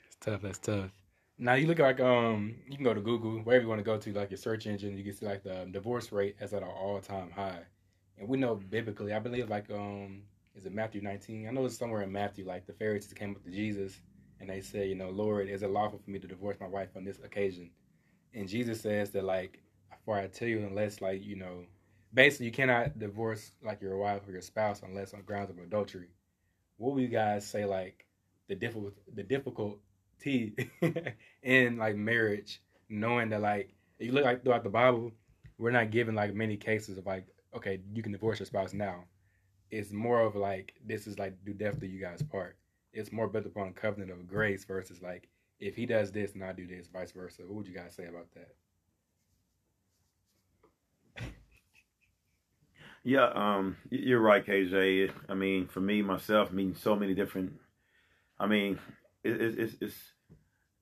It's 0.05 0.15
tough. 0.17 0.41
That's 0.41 0.59
tough. 0.59 0.91
Now 1.39 1.55
you 1.55 1.67
look 1.67 1.79
like 1.79 1.99
um 1.99 2.55
you 2.69 2.75
can 2.75 2.83
go 2.83 2.93
to 2.93 3.01
Google 3.01 3.39
wherever 3.39 3.63
you 3.63 3.69
want 3.69 3.79
to 3.79 3.83
go 3.83 3.97
to 3.97 4.13
like 4.13 4.29
your 4.29 4.37
search 4.37 4.67
engine 4.67 4.97
you 4.97 5.03
can 5.03 5.13
see 5.13 5.25
like 5.25 5.43
the 5.43 5.67
divorce 5.71 6.11
rate 6.11 6.35
is 6.39 6.53
at 6.53 6.61
an 6.61 6.69
all 6.69 6.99
time 7.01 7.31
high, 7.31 7.63
and 8.17 8.27
we 8.27 8.37
know 8.37 8.55
biblically 8.55 9.13
I 9.13 9.19
believe 9.19 9.49
like 9.49 9.69
um 9.71 10.23
is 10.55 10.65
it 10.65 10.73
Matthew 10.73 11.01
19 11.01 11.47
I 11.47 11.51
know 11.51 11.65
it's 11.65 11.77
somewhere 11.77 12.03
in 12.03 12.11
Matthew 12.11 12.45
like 12.45 12.67
the 12.67 12.73
Pharisees 12.73 13.13
came 13.13 13.31
up 13.31 13.43
to 13.43 13.49
Jesus 13.51 13.99
and 14.39 14.49
they 14.49 14.61
say 14.61 14.87
you 14.87 14.95
know 14.95 15.09
Lord 15.09 15.49
is 15.49 15.63
it 15.63 15.71
lawful 15.71 15.99
for 15.99 16.11
me 16.11 16.19
to 16.19 16.27
divorce 16.27 16.57
my 16.61 16.67
wife 16.67 16.89
on 16.95 17.03
this 17.03 17.19
occasion, 17.19 17.71
and 18.35 18.47
Jesus 18.47 18.81
says 18.81 19.09
that 19.11 19.23
like 19.23 19.59
for 20.05 20.17
I 20.17 20.27
tell 20.27 20.47
you 20.47 20.59
unless 20.59 21.01
like 21.01 21.23
you 21.23 21.35
know 21.35 21.65
basically 22.13 22.45
you 22.45 22.51
cannot 22.51 22.99
divorce 22.99 23.51
like 23.63 23.81
your 23.81 23.97
wife 23.97 24.27
or 24.27 24.31
your 24.31 24.41
spouse 24.41 24.81
unless 24.83 25.13
on 25.13 25.23
grounds 25.23 25.49
of 25.49 25.57
adultery. 25.57 26.09
What 26.77 26.93
would 26.93 27.01
you 27.01 27.07
guys 27.07 27.47
say 27.47 27.65
like 27.65 28.05
the 28.47 28.55
difficult 28.55 28.93
the 29.13 29.23
difficulty 29.23 30.55
in 31.43 31.77
like 31.77 31.95
marriage, 31.95 32.61
knowing 32.89 33.29
that 33.29 33.41
like 33.41 33.73
you 33.99 34.11
look 34.11 34.25
like 34.25 34.43
throughout 34.43 34.63
the 34.63 34.69
Bible, 34.69 35.11
we're 35.57 35.71
not 35.71 35.91
given 35.91 36.15
like 36.15 36.33
many 36.33 36.57
cases 36.57 36.97
of 36.97 37.05
like 37.05 37.25
okay 37.55 37.79
you 37.93 38.03
can 38.03 38.11
divorce 38.11 38.39
your 38.39 38.45
spouse 38.45 38.73
now. 38.73 39.05
It's 39.71 39.91
more 39.91 40.21
of 40.21 40.35
like 40.35 40.73
this 40.85 41.07
is 41.07 41.17
like 41.17 41.33
do 41.45 41.53
death 41.53 41.81
you 41.81 41.99
guys 41.99 42.21
part. 42.21 42.57
It's 42.91 43.11
more 43.11 43.27
built 43.27 43.45
upon 43.45 43.73
covenant 43.73 44.11
of 44.11 44.27
grace 44.27 44.65
versus 44.65 45.01
like 45.01 45.29
if 45.59 45.75
he 45.75 45.85
does 45.85 46.11
this 46.11 46.33
and 46.33 46.43
I 46.43 46.53
do 46.53 46.67
this, 46.67 46.87
vice 46.87 47.11
versa. 47.11 47.43
What 47.43 47.55
would 47.55 47.67
you 47.67 47.73
guys 47.73 47.95
say 47.95 48.05
about 48.05 48.31
that? 48.35 48.51
Yeah, 53.03 53.29
um, 53.35 53.77
you're 53.89 54.19
right, 54.21 54.45
KJ. 54.45 55.11
I 55.27 55.33
mean, 55.33 55.67
for 55.67 55.81
me 55.81 56.01
myself, 56.01 56.51
meeting 56.51 56.75
so 56.75 56.95
many 56.95 57.13
different. 57.13 57.53
I 58.39 58.47
mean, 58.47 58.79
it, 59.23 59.41
it, 59.41 59.59
it's 59.59 59.75
it's 59.81 59.95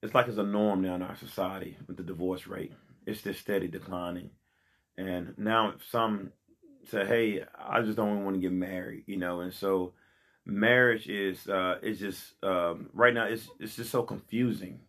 it's 0.02 0.14
like 0.14 0.28
it's 0.28 0.38
a 0.38 0.44
norm 0.44 0.82
now 0.82 0.96
in 0.96 1.02
our 1.02 1.16
society 1.16 1.78
with 1.88 1.96
the 1.96 2.02
divorce 2.04 2.46
rate. 2.46 2.72
It's 3.06 3.22
just 3.22 3.40
steady 3.40 3.68
declining, 3.68 4.30
and 4.98 5.34
now 5.38 5.74
some 5.90 6.32
say, 6.86 7.06
"Hey, 7.06 7.44
I 7.58 7.82
just 7.82 7.96
don't 7.96 8.24
want 8.24 8.36
to 8.36 8.40
get 8.42 8.52
married," 8.52 9.04
you 9.06 9.18
know, 9.18 9.40
and 9.40 9.52
so 9.54 9.94
marriage 10.46 11.08
is 11.08 11.48
uh 11.48 11.78
is 11.82 12.00
just 12.00 12.34
um 12.44 12.90
right 12.94 13.14
now 13.14 13.24
it's 13.26 13.48
it's 13.60 13.76
just 13.76 13.90
so 13.90 14.02
confusing 14.02 14.80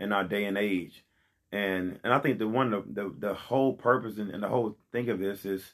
in 0.00 0.12
our 0.12 0.24
day 0.24 0.44
and 0.46 0.58
age 0.58 1.04
and 1.52 2.00
and 2.04 2.12
i 2.12 2.18
think 2.18 2.38
the 2.38 2.48
one 2.48 2.70
the 2.70 2.82
the, 2.92 3.14
the 3.18 3.34
whole 3.34 3.74
purpose 3.74 4.18
and, 4.18 4.30
and 4.30 4.42
the 4.42 4.48
whole 4.48 4.76
thing 4.92 5.08
of 5.10 5.18
this 5.18 5.44
is 5.44 5.72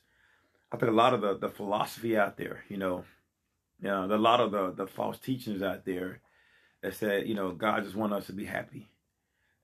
I 0.73 0.77
think 0.77 0.91
a 0.91 0.95
lot 0.95 1.15
of 1.15 1.21
the, 1.21 1.37
the 1.39 1.49
philosophy 1.49 2.17
out 2.17 2.37
there, 2.37 2.65
you 2.69 2.77
know, 2.77 3.05
you 3.81 3.89
know, 3.89 4.05
a 4.05 4.17
lot 4.17 4.41
of 4.41 4.53
the, 4.53 4.73
the 4.73 4.87
false 4.87 5.19
teachings 5.19 5.63
out 5.63 5.85
there 5.85 6.21
that 6.83 6.95
said, 6.95 7.27
you 7.29 7.35
know, 7.35 7.53
God 7.53 7.85
just 7.85 7.97
wants 7.97 8.17
us 8.17 8.27
to 8.27 8.33
be 8.33 8.45
happy. 8.45 8.89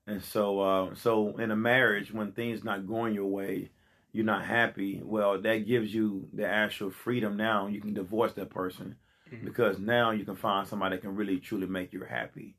And 0.07 0.23
so, 0.23 0.59
uh, 0.59 0.95
so 0.95 1.37
in 1.37 1.51
a 1.51 1.55
marriage, 1.55 2.11
when 2.11 2.31
things 2.31 2.63
not 2.63 2.87
going 2.87 3.13
your 3.13 3.27
way, 3.27 3.69
you're 4.11 4.25
not 4.25 4.45
happy. 4.45 5.01
Well, 5.03 5.41
that 5.41 5.67
gives 5.67 5.93
you 5.93 6.27
the 6.33 6.47
actual 6.47 6.91
freedom. 6.91 7.37
Now 7.37 7.67
you 7.67 7.79
can 7.79 7.93
divorce 7.93 8.33
that 8.33 8.49
person 8.49 8.95
mm-hmm. 9.31 9.45
because 9.45 9.79
now 9.79 10.11
you 10.11 10.25
can 10.25 10.35
find 10.35 10.67
somebody 10.67 10.95
that 10.95 11.01
can 11.01 11.15
really 11.15 11.39
truly 11.39 11.67
make 11.67 11.93
you 11.93 12.03
happy. 12.03 12.55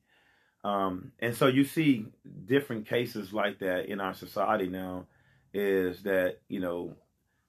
Um, 0.64 1.12
and 1.18 1.36
so 1.36 1.48
you 1.48 1.64
see 1.64 2.06
different 2.46 2.86
cases 2.86 3.32
like 3.32 3.58
that 3.58 3.86
in 3.86 4.00
our 4.00 4.14
society 4.14 4.68
now. 4.68 5.06
Is 5.54 6.04
that 6.04 6.38
you 6.48 6.60
know 6.60 6.94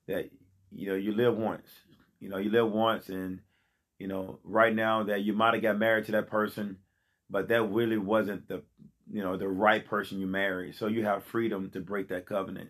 that 0.08 0.29
you 0.75 0.89
know, 0.89 0.95
you 0.95 1.13
live 1.13 1.38
once. 1.38 1.67
You 2.19 2.29
know, 2.29 2.38
you 2.38 2.49
live 2.49 2.71
once, 2.71 3.09
and 3.09 3.39
you 3.99 4.07
know, 4.07 4.39
right 4.43 4.73
now 4.73 5.03
that 5.03 5.21
you 5.21 5.33
might 5.33 5.53
have 5.53 5.63
got 5.63 5.77
married 5.77 6.05
to 6.05 6.12
that 6.13 6.29
person, 6.29 6.77
but 7.29 7.47
that 7.49 7.63
really 7.63 7.97
wasn't 7.97 8.47
the, 8.47 8.63
you 9.12 9.21
know, 9.21 9.38
the 9.38 9.47
right 9.47 9.86
person 9.86 10.19
you 10.19 10.27
married. 10.27 10.75
So 10.75 10.88
you 10.88 11.05
have 11.05 11.23
freedom 11.23 11.69
to 11.71 11.79
break 11.79 12.09
that 12.09 12.25
covenant. 12.25 12.69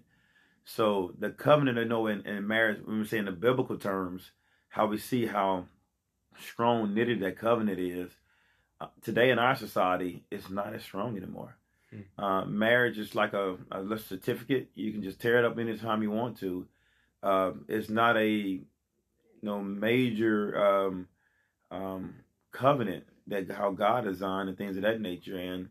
So 0.65 1.13
the 1.19 1.29
covenant, 1.29 1.77
I 1.77 1.83
know 1.83 2.07
in, 2.07 2.25
in 2.25 2.47
marriage, 2.47 2.81
when 2.85 2.99
we 2.99 3.05
say 3.05 3.17
in 3.17 3.25
the 3.25 3.31
biblical 3.31 3.77
terms, 3.77 4.31
how 4.69 4.87
we 4.87 4.97
see 4.97 5.25
how 5.25 5.65
strong 6.39 6.93
knitted 6.93 7.19
that 7.21 7.37
covenant 7.37 7.79
is. 7.79 8.11
Uh, 8.81 8.87
today 9.01 9.29
in 9.29 9.39
our 9.39 9.55
society, 9.55 10.23
it's 10.31 10.49
not 10.49 10.73
as 10.73 10.83
strong 10.83 11.15
anymore. 11.15 11.57
Hmm. 11.89 12.23
Uh, 12.23 12.45
marriage 12.45 12.97
is 12.97 13.15
like 13.15 13.33
a, 13.33 13.55
a 13.71 13.97
certificate. 13.97 14.69
You 14.75 14.91
can 14.91 15.03
just 15.03 15.19
tear 15.19 15.37
it 15.39 15.45
up 15.45 15.57
anytime 15.57 16.01
you 16.01 16.11
want 16.11 16.39
to 16.39 16.67
uh, 17.23 17.51
it's 17.67 17.89
not 17.89 18.17
a 18.17 18.29
you 18.29 18.65
know 19.41 19.61
major 19.61 20.57
um, 20.63 21.07
um, 21.71 22.15
covenant 22.51 23.05
that 23.27 23.49
how 23.49 23.71
God 23.71 24.03
designed 24.03 24.49
and 24.49 24.57
things 24.57 24.75
of 24.77 24.83
that 24.83 25.01
nature. 25.01 25.37
And 25.37 25.69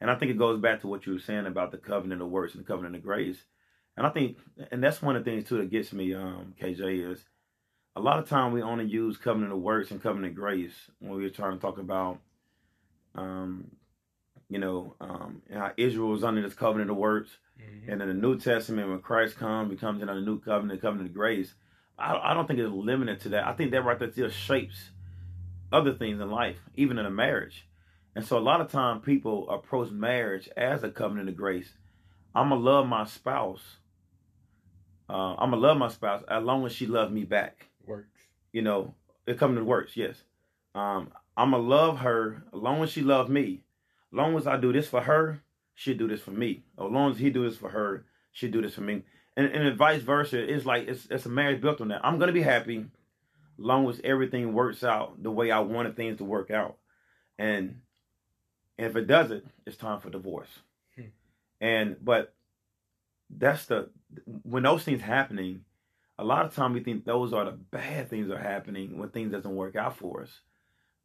and 0.00 0.10
I 0.10 0.14
think 0.14 0.30
it 0.30 0.38
goes 0.38 0.60
back 0.60 0.80
to 0.80 0.86
what 0.86 1.06
you 1.06 1.14
were 1.14 1.18
saying 1.18 1.46
about 1.46 1.72
the 1.72 1.78
covenant 1.78 2.22
of 2.22 2.28
works 2.28 2.54
and 2.54 2.62
the 2.62 2.66
covenant 2.66 2.96
of 2.96 3.02
grace. 3.02 3.42
And 3.96 4.06
I 4.06 4.10
think, 4.10 4.38
and 4.70 4.82
that's 4.82 5.02
one 5.02 5.16
of 5.16 5.24
the 5.24 5.30
things 5.30 5.48
too 5.48 5.58
that 5.58 5.70
gets 5.70 5.92
me, 5.92 6.14
um, 6.14 6.54
KJ, 6.60 7.12
is 7.12 7.24
a 7.96 8.00
lot 8.00 8.18
of 8.18 8.28
time 8.28 8.52
we 8.52 8.62
only 8.62 8.86
use 8.86 9.18
covenant 9.18 9.52
of 9.52 9.58
works 9.58 9.90
and 9.90 10.02
covenant 10.02 10.32
of 10.32 10.36
grace 10.36 10.72
when 11.00 11.12
we're 11.12 11.28
trying 11.28 11.52
to 11.52 11.58
talk 11.58 11.78
about, 11.78 12.18
um, 13.14 13.70
you 14.50 14.58
know, 14.58 14.96
um, 15.00 15.42
how 15.52 15.72
Israel 15.76 16.08
was 16.08 16.24
under 16.24 16.42
this 16.42 16.54
covenant 16.54 16.90
of 16.90 16.96
works 16.96 17.38
Mm-hmm. 17.60 17.90
And 17.90 18.02
in 18.02 18.08
the 18.08 18.14
New 18.14 18.38
Testament, 18.38 18.88
when 18.88 19.00
Christ 19.00 19.36
comes, 19.36 19.70
he 19.70 19.76
comes 19.76 20.02
in 20.02 20.08
on 20.08 20.16
the 20.16 20.22
new 20.22 20.40
covenant, 20.40 20.80
covenant 20.80 21.10
of 21.10 21.14
grace. 21.14 21.54
I, 21.98 22.16
I 22.16 22.34
don't 22.34 22.46
think 22.46 22.58
it's 22.58 22.72
limited 22.72 23.20
to 23.22 23.28
that. 23.30 23.46
I 23.46 23.52
think 23.52 23.70
that 23.72 23.84
right 23.84 23.98
there 23.98 24.10
still 24.10 24.30
shapes 24.30 24.90
other 25.72 25.92
things 25.92 26.20
in 26.20 26.30
life, 26.30 26.58
even 26.74 26.98
in 26.98 27.06
a 27.06 27.10
marriage. 27.10 27.66
And 28.16 28.24
so 28.24 28.38
a 28.38 28.40
lot 28.40 28.60
of 28.60 28.70
time 28.70 29.00
people 29.00 29.48
approach 29.50 29.90
marriage 29.90 30.48
as 30.56 30.82
a 30.82 30.90
covenant 30.90 31.28
of 31.28 31.36
grace. 31.36 31.74
I'm 32.34 32.48
gonna 32.48 32.60
love 32.60 32.86
my 32.86 33.04
spouse. 33.04 33.76
Uh, 35.08 35.34
I'm 35.34 35.50
gonna 35.50 35.62
love 35.62 35.76
my 35.76 35.88
spouse 35.88 36.22
as 36.28 36.42
long 36.42 36.64
as 36.66 36.72
she 36.72 36.86
loves 36.86 37.12
me 37.12 37.24
back. 37.24 37.66
Works. 37.86 38.20
You 38.52 38.62
know, 38.62 38.94
it 39.26 39.38
covenant 39.38 39.62
of 39.62 39.68
works. 39.68 39.96
Yes. 39.96 40.22
Um, 40.74 41.12
I'm 41.36 41.52
gonna 41.52 41.62
love 41.62 41.98
her 41.98 42.44
as 42.52 42.58
long 42.58 42.82
as 42.82 42.90
she 42.90 43.02
loves 43.02 43.30
me. 43.30 43.62
Long 44.12 44.36
as 44.36 44.46
I 44.46 44.56
do 44.56 44.72
this 44.72 44.88
for 44.88 45.02
her, 45.02 45.42
she'll 45.74 45.96
do 45.96 46.08
this 46.08 46.20
for 46.20 46.32
me. 46.32 46.64
As 46.78 46.90
long 46.90 47.12
as 47.12 47.18
he 47.18 47.30
do 47.30 47.48
this 47.48 47.58
for 47.58 47.70
her, 47.70 48.04
she'll 48.32 48.50
do 48.50 48.62
this 48.62 48.74
for 48.74 48.82
me. 48.82 49.02
And, 49.36 49.46
and 49.46 49.76
vice 49.76 50.02
versa. 50.02 50.38
It's 50.38 50.66
like 50.66 50.88
it's 50.88 51.06
it's 51.10 51.26
a 51.26 51.30
marriage 51.30 51.60
built 51.60 51.80
on 51.80 51.88
that. 51.88 52.04
I'm 52.04 52.18
gonna 52.18 52.32
be 52.32 52.42
happy, 52.42 52.86
long 53.56 53.88
as 53.88 54.00
everything 54.02 54.52
works 54.52 54.82
out 54.82 55.22
the 55.22 55.30
way 55.30 55.50
I 55.50 55.60
wanted 55.60 55.96
things 55.96 56.18
to 56.18 56.24
work 56.24 56.50
out. 56.50 56.76
And, 57.38 57.80
and 58.76 58.88
if 58.88 58.96
it 58.96 59.06
doesn't, 59.06 59.44
it's 59.66 59.76
time 59.76 60.00
for 60.00 60.10
divorce. 60.10 60.50
Hmm. 60.96 61.02
And 61.60 61.96
but 62.04 62.34
that's 63.30 63.66
the 63.66 63.90
when 64.42 64.64
those 64.64 64.82
things 64.82 65.00
happening, 65.00 65.64
a 66.18 66.24
lot 66.24 66.44
of 66.44 66.54
time 66.54 66.72
we 66.72 66.80
think 66.80 67.04
those 67.04 67.32
are 67.32 67.44
the 67.44 67.52
bad 67.52 68.10
things 68.10 68.30
are 68.30 68.38
happening 68.38 68.98
when 68.98 69.10
things 69.10 69.32
doesn't 69.32 69.54
work 69.54 69.76
out 69.76 69.96
for 69.96 70.22
us. 70.22 70.40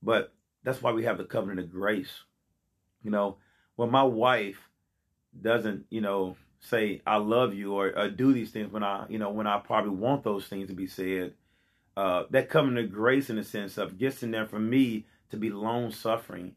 But 0.02 0.34
that's 0.64 0.82
why 0.82 0.92
we 0.92 1.06
have 1.06 1.18
the 1.20 1.24
covenant 1.24 1.60
of 1.60 1.72
grace. 1.72 2.24
You 3.06 3.12
know, 3.12 3.38
when 3.76 3.92
my 3.92 4.04
wife 4.04 4.58
doesn't, 5.40 5.86
you 5.92 6.02
know, 6.02 6.36
say 6.60 7.02
I 7.06 7.18
love 7.18 7.54
you 7.54 7.76
or, 7.76 7.96
or, 7.96 8.10
do 8.10 8.34
these 8.34 8.50
things 8.50 8.72
when 8.72 8.84
I, 8.84 9.06
you 9.08 9.20
know, 9.20 9.30
when 9.30 9.46
I 9.46 9.60
probably 9.60 9.92
want 9.92 10.24
those 10.24 10.48
things 10.48 10.70
to 10.70 10.74
be 10.74 10.88
said, 10.88 11.34
uh, 11.96 12.24
that 12.32 12.50
covenant 12.50 12.88
of 12.88 12.92
grace 12.92 13.30
in 13.30 13.36
the 13.36 13.44
sense 13.44 13.78
of 13.78 14.00
gets 14.00 14.24
in 14.24 14.32
there 14.32 14.48
for 14.48 14.58
me 14.58 15.06
to 15.30 15.38
be 15.38 15.52
long 15.52 15.92
suffering. 15.92 16.56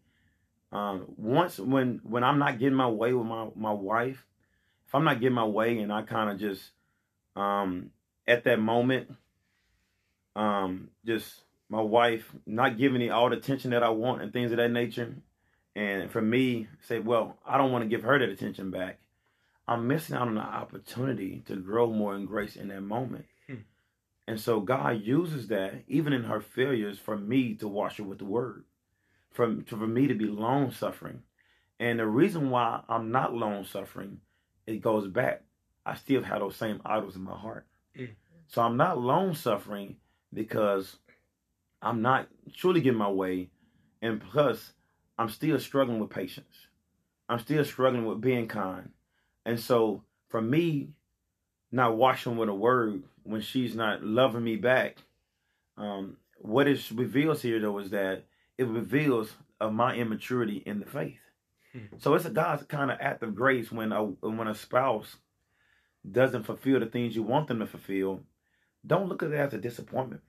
Um, 0.72 1.04
once 1.18 1.58
when 1.58 2.00
when 2.02 2.24
I'm 2.24 2.38
not 2.38 2.58
getting 2.58 2.74
my 2.74 2.88
way 2.88 3.12
with 3.12 3.26
my 3.26 3.48
my 3.54 3.72
wife, 3.72 4.24
if 4.86 4.94
I'm 4.94 5.04
not 5.04 5.20
getting 5.20 5.34
my 5.34 5.44
way 5.44 5.78
and 5.78 5.92
I 5.92 6.02
kind 6.02 6.30
of 6.30 6.38
just 6.38 6.70
um, 7.36 7.90
at 8.26 8.44
that 8.44 8.58
moment, 8.58 9.14
um, 10.34 10.88
just 11.04 11.42
my 11.68 11.82
wife 11.82 12.34
not 12.46 12.78
giving 12.78 12.98
me 12.98 13.10
all 13.10 13.28
the 13.28 13.36
attention 13.36 13.72
that 13.72 13.82
I 13.82 13.90
want 13.90 14.22
and 14.22 14.32
things 14.32 14.50
of 14.50 14.56
that 14.56 14.70
nature, 14.70 15.14
and 15.74 16.10
for 16.10 16.22
me 16.22 16.68
say, 16.80 16.98
well, 16.98 17.38
I 17.46 17.58
don't 17.58 17.72
want 17.72 17.84
to 17.84 17.88
give 17.88 18.02
her 18.02 18.18
that 18.18 18.28
attention 18.28 18.70
back. 18.70 18.98
I'm 19.66 19.86
missing 19.86 20.16
out 20.16 20.28
on 20.28 20.34
the 20.34 20.40
opportunity 20.40 21.42
to 21.46 21.56
grow 21.56 21.92
more 21.92 22.14
in 22.16 22.24
grace 22.24 22.56
in 22.56 22.68
that 22.68 22.80
moment. 22.80 23.26
Hmm. 23.46 23.56
And 24.26 24.40
so 24.40 24.60
God 24.60 25.02
uses 25.02 25.48
that, 25.48 25.84
even 25.86 26.12
in 26.12 26.24
her 26.24 26.40
failures, 26.40 26.98
for 26.98 27.16
me 27.16 27.54
to 27.56 27.68
wash 27.68 27.98
her 27.98 28.04
with 28.04 28.18
the 28.18 28.24
word, 28.24 28.64
for, 29.30 29.56
for 29.66 29.86
me 29.86 30.06
to 30.06 30.14
be 30.14 30.24
long 30.24 30.72
suffering. 30.72 31.22
And 31.78 31.98
the 31.98 32.06
reason 32.06 32.50
why 32.50 32.80
I'm 32.88 33.10
not 33.10 33.34
long 33.34 33.64
suffering, 33.64 34.18
it 34.66 34.80
goes 34.80 35.06
back. 35.06 35.42
I 35.84 35.94
still 35.94 36.22
have 36.22 36.40
those 36.40 36.56
same 36.56 36.80
idols 36.84 37.16
in 37.16 37.22
my 37.22 37.36
heart. 37.36 37.66
Mm. 37.96 38.10
So 38.48 38.62
I'm 38.62 38.76
not 38.76 38.98
long 38.98 39.34
suffering 39.34 39.96
because 40.32 40.96
I'm 41.80 42.02
not 42.02 42.28
truly 42.56 42.80
getting 42.80 42.98
my 42.98 43.10
way. 43.10 43.50
And 44.02 44.20
plus, 44.20 44.72
I'm 45.18 45.28
still 45.28 45.58
struggling 45.58 45.98
with 45.98 46.10
patience. 46.10 46.66
I'm 47.28 47.38
still 47.38 47.64
struggling 47.64 48.06
with 48.06 48.20
being 48.20 48.48
kind. 48.48 48.90
And 49.44 49.58
so 49.58 50.02
for 50.28 50.40
me, 50.40 50.90
not 51.70 51.96
washing 51.96 52.36
with 52.36 52.48
a 52.48 52.54
word 52.54 53.02
when 53.24 53.40
she's 53.40 53.74
not 53.74 54.02
loving 54.02 54.44
me 54.44 54.56
back, 54.56 54.96
um, 55.76 56.16
what 56.38 56.66
it 56.66 56.90
reveals 56.94 57.42
here 57.42 57.60
though 57.60 57.78
is 57.78 57.90
that 57.90 58.24
it 58.56 58.66
reveals 58.66 59.32
of 59.60 59.72
my 59.72 59.94
immaturity 59.94 60.62
in 60.64 60.80
the 60.80 60.86
faith. 60.86 61.18
Hmm. 61.72 61.96
So 61.98 62.14
it's 62.14 62.24
a 62.24 62.30
God's 62.30 62.64
kind 62.64 62.90
of 62.90 62.98
act 63.00 63.22
of 63.22 63.34
grace 63.34 63.70
when 63.70 63.92
a 63.92 64.04
when 64.04 64.48
a 64.48 64.54
spouse 64.54 65.16
doesn't 66.10 66.44
fulfill 66.44 66.80
the 66.80 66.86
things 66.86 67.14
you 67.14 67.22
want 67.22 67.48
them 67.48 67.58
to 67.58 67.66
fulfill. 67.66 68.20
Don't 68.86 69.08
look 69.08 69.22
at 69.22 69.32
it 69.32 69.36
as 69.36 69.52
a 69.52 69.58
disappointment. 69.58 70.22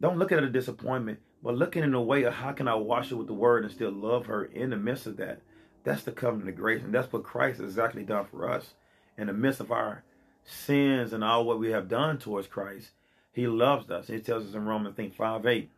Don't 0.00 0.18
look 0.18 0.32
at 0.32 0.38
it 0.38 0.44
as 0.44 0.50
a 0.50 0.52
disappointment, 0.52 1.18
but 1.42 1.54
looking 1.54 1.82
in 1.82 1.94
a 1.94 2.02
way 2.02 2.24
of 2.24 2.34
how 2.34 2.52
can 2.52 2.68
I 2.68 2.74
wash 2.74 3.10
it 3.10 3.14
with 3.14 3.26
the 3.26 3.32
word 3.32 3.64
and 3.64 3.72
still 3.72 3.90
love 3.90 4.26
her 4.26 4.44
in 4.44 4.70
the 4.70 4.76
midst 4.76 5.06
of 5.06 5.16
that. 5.16 5.40
That's 5.84 6.02
the 6.02 6.12
covenant 6.12 6.50
of 6.50 6.56
grace. 6.56 6.82
And 6.82 6.92
that's 6.92 7.12
what 7.12 7.22
Christ 7.22 7.60
has 7.60 7.70
exactly 7.70 8.02
done 8.02 8.26
for 8.26 8.50
us. 8.50 8.74
In 9.16 9.26
the 9.26 9.32
midst 9.32 9.60
of 9.60 9.72
our 9.72 10.02
sins 10.44 11.12
and 11.12 11.24
all 11.24 11.44
what 11.44 11.58
we 11.58 11.70
have 11.70 11.88
done 11.88 12.18
towards 12.18 12.46
Christ, 12.46 12.90
He 13.32 13.46
loves 13.46 13.90
us. 13.90 14.08
He 14.08 14.20
tells 14.20 14.46
us 14.46 14.54
in 14.54 14.66
Romans, 14.66 14.94
I 14.94 14.96
think 14.96 15.14
5 15.14 15.46
8, 15.46 15.70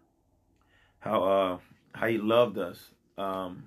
how 1.01 1.25
uh 1.25 1.59
how 1.95 2.07
He 2.09 2.19
loved 2.19 2.59
us. 2.59 2.79
Um, 3.17 3.65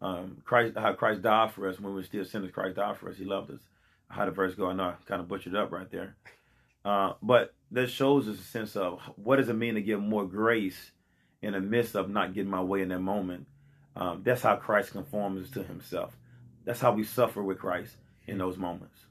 um, 0.00 0.42
Christ, 0.44 0.76
how 0.76 0.92
Christ 0.92 1.22
died 1.22 1.52
for 1.52 1.68
us 1.68 1.78
when 1.78 1.92
we 1.92 2.00
were 2.00 2.04
still 2.04 2.24
sinners. 2.24 2.52
Christ 2.52 2.76
died 2.76 2.96
for 2.96 3.10
us. 3.10 3.16
He 3.16 3.24
loved 3.24 3.50
us. 3.50 3.60
How 4.08 4.24
the 4.24 4.30
verse 4.30 4.54
go? 4.54 4.70
I 4.70 4.72
know 4.72 4.84
I 4.84 4.94
kind 5.06 5.20
of 5.20 5.28
butchered 5.28 5.54
up 5.54 5.72
right 5.72 5.90
there. 5.90 6.16
Uh, 6.84 7.12
but 7.22 7.54
that 7.72 7.90
shows 7.90 8.28
us 8.28 8.38
a 8.38 8.42
sense 8.42 8.76
of 8.76 9.00
what 9.16 9.36
does 9.36 9.48
it 9.48 9.54
mean 9.54 9.74
to 9.74 9.82
give 9.82 10.00
more 10.00 10.24
grace 10.24 10.92
in 11.42 11.52
the 11.52 11.60
midst 11.60 11.94
of 11.94 12.10
not 12.10 12.34
getting 12.34 12.50
my 12.50 12.62
way 12.62 12.82
in 12.82 12.88
that 12.88 13.00
moment 13.00 13.46
um, 13.98 14.22
that's 14.24 14.42
how 14.42 14.56
Christ 14.56 14.92
conforms 14.92 15.50
to 15.50 15.62
himself. 15.64 16.16
That's 16.64 16.80
how 16.80 16.92
we 16.92 17.02
suffer 17.02 17.42
with 17.42 17.58
Christ 17.58 17.96
in 18.26 18.38
those 18.38 18.56
moments. 18.56 19.06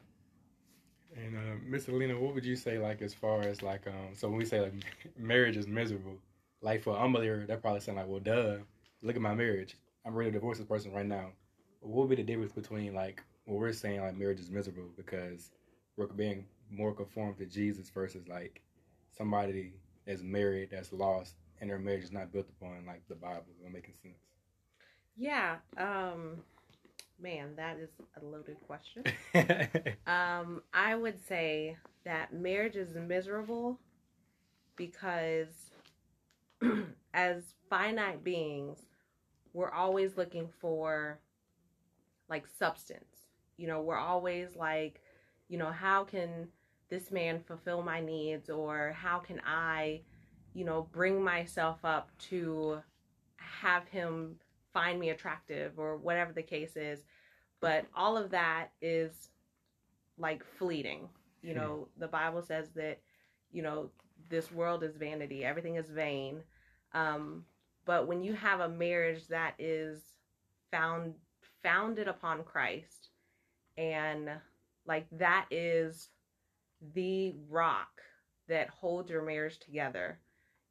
And 1.15 1.35
uh, 1.35 1.55
Miss 1.65 1.87
what 1.87 2.33
would 2.33 2.45
you 2.45 2.55
say, 2.55 2.77
like, 2.77 3.01
as 3.01 3.13
far 3.13 3.41
as 3.41 3.61
like, 3.61 3.85
um, 3.87 4.13
so 4.13 4.29
when 4.29 4.37
we 4.37 4.45
say 4.45 4.61
like 4.61 4.73
marriage 5.17 5.57
is 5.57 5.67
miserable, 5.67 6.17
like 6.61 6.83
for 6.83 6.97
unbeliever, 6.97 7.45
that 7.47 7.61
probably 7.61 7.81
sound 7.81 7.97
like, 7.97 8.07
well, 8.07 8.19
duh, 8.19 8.57
look 9.01 9.15
at 9.15 9.21
my 9.21 9.33
marriage. 9.33 9.75
I'm 10.05 10.13
ready 10.13 10.31
to 10.31 10.37
divorce 10.37 10.57
this 10.57 10.67
person 10.67 10.93
right 10.93 11.05
now. 11.05 11.31
What 11.81 12.07
would 12.07 12.15
be 12.15 12.21
the 12.21 12.27
difference 12.27 12.53
between 12.53 12.93
like 12.93 13.21
what 13.45 13.59
we're 13.59 13.73
saying 13.73 14.01
like 14.01 14.15
marriage 14.15 14.39
is 14.39 14.49
miserable 14.49 14.89
because 14.95 15.51
we're 15.97 16.07
being 16.07 16.45
more 16.71 16.93
conformed 16.93 17.37
to 17.37 17.45
Jesus 17.45 17.89
versus 17.89 18.27
like 18.27 18.61
somebody 19.17 19.73
that's 20.05 20.21
married 20.21 20.69
that's 20.71 20.93
lost 20.93 21.35
and 21.61 21.69
their 21.69 21.79
marriage 21.79 22.03
is 22.03 22.11
not 22.11 22.31
built 22.31 22.47
upon 22.49 22.85
like 22.85 23.01
the 23.07 23.15
Bible. 23.15 23.45
Is 23.65 23.73
making 23.73 23.95
sense? 24.01 24.17
Yeah. 25.15 25.57
Um, 25.77 26.43
man, 27.19 27.55
that 27.55 27.77
is 27.77 27.89
a 28.21 28.25
loaded 28.25 28.57
question. 28.65 29.03
um, 30.07 30.61
I 30.73 30.95
would 30.95 31.19
say 31.27 31.77
that 32.05 32.33
marriage 32.33 32.75
is 32.75 32.95
miserable 32.95 33.79
because 34.75 35.71
as 37.13 37.43
finite 37.69 38.23
beings, 38.23 38.79
we're 39.53 39.71
always 39.71 40.17
looking 40.17 40.49
for 40.61 41.19
like 42.29 42.45
substance. 42.59 43.03
You 43.57 43.67
know, 43.67 43.81
we're 43.81 43.97
always 43.97 44.55
like, 44.55 45.01
you 45.49 45.57
know, 45.57 45.71
how 45.71 46.03
can 46.03 46.49
this 46.89 47.11
man 47.11 47.41
fulfill 47.45 47.81
my 47.81 47.99
needs 47.99 48.49
or 48.49 48.95
how 48.97 49.19
can 49.19 49.41
I, 49.45 50.01
you 50.57 50.65
know, 50.65 50.87
bring 50.91 51.23
myself 51.23 51.77
up 51.83 52.09
to 52.17 52.81
have 53.37 53.87
him 53.89 54.35
find 54.73 54.99
me 54.99 55.11
attractive 55.11 55.77
or 55.77 55.97
whatever 55.97 56.33
the 56.33 56.41
case 56.41 56.75
is. 56.75 57.03
But 57.61 57.85
all 57.95 58.17
of 58.17 58.31
that 58.31 58.69
is 58.81 59.29
like 60.17 60.43
fleeting. 60.57 61.09
You 61.43 61.51
hmm. 61.51 61.59
know, 61.59 61.87
the 61.99 62.07
Bible 62.07 62.41
says 62.41 62.69
that, 62.75 62.99
you 63.51 63.61
know, 63.61 63.91
this 64.29 64.51
world 64.51 64.83
is 64.83 64.97
vanity, 64.97 65.45
everything 65.45 65.75
is 65.75 65.91
vain. 65.91 66.41
Um, 66.91 67.45
but 67.85 68.07
when 68.07 68.23
you 68.23 68.33
have 68.33 68.59
a 68.59 68.67
marriage 68.67 69.27
that 69.27 69.53
is 69.59 70.01
found 70.71 71.13
founded 71.61 72.07
upon 72.07 72.43
Christ 72.43 73.09
and 73.77 74.27
like 74.87 75.05
that 75.11 75.45
is 75.51 76.09
the 76.95 77.35
rock 77.47 78.01
that 78.47 78.69
holds 78.69 79.11
your 79.11 79.21
marriage 79.21 79.59
together, 79.59 80.17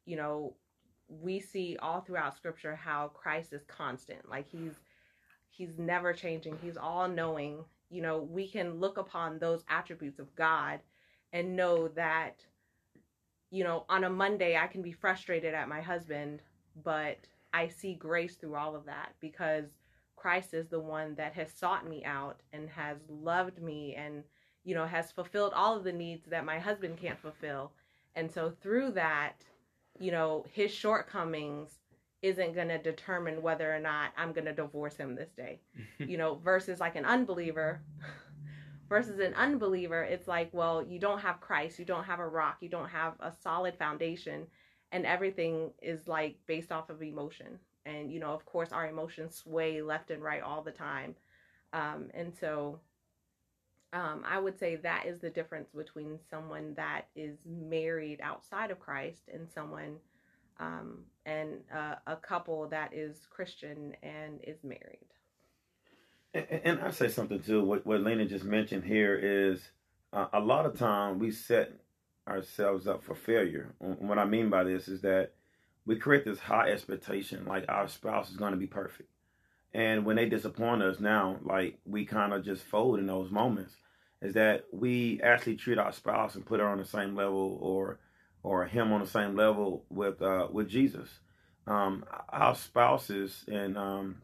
you 0.07 0.15
know, 0.15 0.55
we 1.09 1.39
see 1.39 1.77
all 1.81 2.01
throughout 2.01 2.35
scripture 2.35 2.75
how 2.75 3.09
Christ 3.09 3.53
is 3.53 3.63
constant. 3.67 4.27
Like 4.27 4.49
he's 4.49 4.73
he's 5.49 5.77
never 5.77 6.13
changing. 6.13 6.57
He's 6.61 6.77
all 6.77 7.07
knowing. 7.07 7.63
You 7.89 8.01
know, 8.01 8.17
we 8.19 8.47
can 8.47 8.79
look 8.79 8.97
upon 8.97 9.37
those 9.37 9.63
attributes 9.69 10.17
of 10.17 10.33
God 10.35 10.79
and 11.33 11.55
know 11.55 11.89
that 11.89 12.43
you 13.49 13.63
know, 13.63 13.85
on 13.87 14.03
a 14.03 14.09
Monday 14.09 14.57
I 14.57 14.67
can 14.67 14.81
be 14.81 14.91
frustrated 14.91 15.53
at 15.53 15.69
my 15.69 15.79
husband, 15.79 16.41
but 16.83 17.17
I 17.53 17.69
see 17.69 17.93
grace 17.93 18.35
through 18.35 18.55
all 18.55 18.75
of 18.75 18.85
that 18.85 19.13
because 19.21 19.65
Christ 20.15 20.53
is 20.53 20.67
the 20.67 20.79
one 20.79 21.15
that 21.15 21.33
has 21.33 21.51
sought 21.51 21.87
me 21.87 22.03
out 22.03 22.41
and 22.51 22.69
has 22.69 22.97
loved 23.09 23.61
me 23.61 23.95
and 23.95 24.23
you 24.63 24.75
know 24.75 24.85
has 24.85 25.11
fulfilled 25.11 25.53
all 25.53 25.77
of 25.77 25.83
the 25.83 25.91
needs 25.93 26.25
that 26.27 26.45
my 26.45 26.59
husband 26.59 26.97
can't 26.97 27.19
fulfill. 27.19 27.71
And 28.15 28.31
so 28.31 28.51
through 28.61 28.91
that, 28.91 29.43
you 29.99 30.11
know, 30.11 30.45
his 30.51 30.71
shortcomings 30.71 31.79
isn't 32.21 32.55
going 32.55 32.67
to 32.69 32.77
determine 32.77 33.41
whether 33.41 33.73
or 33.73 33.79
not 33.79 34.11
I'm 34.17 34.33
going 34.33 34.45
to 34.45 34.53
divorce 34.53 34.95
him 34.95 35.15
this 35.15 35.31
day. 35.31 35.59
you 35.99 36.17
know, 36.17 36.35
versus 36.35 36.79
like 36.79 36.95
an 36.95 37.05
unbeliever 37.05 37.81
versus 38.89 39.19
an 39.19 39.33
unbeliever, 39.35 40.03
it's 40.03 40.27
like, 40.27 40.49
well, 40.53 40.83
you 40.83 40.99
don't 40.99 41.19
have 41.19 41.41
Christ, 41.41 41.79
you 41.79 41.85
don't 41.85 42.05
have 42.05 42.19
a 42.19 42.27
rock, 42.27 42.57
you 42.61 42.69
don't 42.69 42.89
have 42.89 43.13
a 43.19 43.31
solid 43.43 43.75
foundation 43.77 44.47
and 44.91 45.05
everything 45.05 45.71
is 45.81 46.07
like 46.07 46.37
based 46.47 46.71
off 46.71 46.89
of 46.89 47.01
emotion. 47.01 47.59
And 47.85 48.11
you 48.11 48.19
know, 48.19 48.31
of 48.31 48.45
course, 48.45 48.71
our 48.71 48.87
emotions 48.87 49.35
sway 49.35 49.81
left 49.81 50.11
and 50.11 50.21
right 50.21 50.41
all 50.41 50.61
the 50.61 50.71
time. 50.71 51.15
Um, 51.73 52.09
and 52.13 52.33
so 52.33 52.79
um, 53.93 54.23
I 54.27 54.39
would 54.39 54.59
say 54.59 54.75
that 54.77 55.05
is 55.05 55.19
the 55.19 55.29
difference 55.29 55.69
between 55.71 56.19
someone 56.29 56.73
that 56.75 57.07
is 57.15 57.37
married 57.45 58.19
outside 58.21 58.71
of 58.71 58.79
Christ 58.79 59.29
and 59.33 59.47
someone 59.49 59.97
um, 60.59 60.99
and 61.25 61.59
uh, 61.73 61.95
a 62.05 62.15
couple 62.15 62.67
that 62.67 62.93
is 62.93 63.27
Christian 63.29 63.95
and 64.03 64.39
is 64.43 64.63
married. 64.63 65.07
And, 66.33 66.47
and 66.63 66.79
I 66.81 66.91
say 66.91 67.07
something 67.07 67.41
too. 67.41 67.63
What 67.63 67.85
what 67.85 68.01
Lena 68.01 68.25
just 68.25 68.45
mentioned 68.45 68.83
here 68.83 69.15
is 69.15 69.69
uh, 70.11 70.27
a 70.33 70.39
lot 70.39 70.65
of 70.65 70.77
time 70.77 71.19
we 71.19 71.31
set 71.31 71.73
ourselves 72.27 72.87
up 72.87 73.03
for 73.03 73.15
failure. 73.15 73.73
What 73.79 74.19
I 74.19 74.25
mean 74.25 74.49
by 74.49 74.63
this 74.63 74.87
is 74.87 75.01
that 75.01 75.31
we 75.85 75.95
create 75.95 76.25
this 76.25 76.39
high 76.39 76.71
expectation, 76.71 77.45
like 77.45 77.65
our 77.69 77.87
spouse 77.87 78.29
is 78.29 78.35
going 78.35 78.51
to 78.51 78.57
be 78.57 78.67
perfect. 78.67 79.09
And 79.73 80.05
when 80.05 80.15
they 80.17 80.27
disappoint 80.29 80.83
us 80.83 80.99
now, 80.99 81.37
like 81.43 81.79
we 81.85 82.05
kind 82.05 82.33
of 82.33 82.43
just 82.45 82.63
fold 82.63 82.99
in 82.99 83.07
those 83.07 83.31
moments, 83.31 83.75
is 84.21 84.33
that 84.35 84.65
we 84.73 85.21
actually 85.23 85.55
treat 85.57 85.77
our 85.79 85.91
spouse 85.93 86.35
and 86.35 86.45
put 86.45 86.59
her 86.59 86.67
on 86.67 86.79
the 86.79 86.85
same 86.85 87.15
level 87.15 87.57
or 87.61 87.99
or 88.43 88.65
him 88.65 88.93
on 88.93 89.01
the 89.01 89.07
same 89.07 89.35
level 89.35 89.85
with 89.89 90.21
uh, 90.21 90.47
with 90.51 90.69
Jesus. 90.69 91.09
um, 91.67 92.03
our 92.29 92.55
spouses 92.55 93.43
and 93.47 93.77
um, 93.77 94.21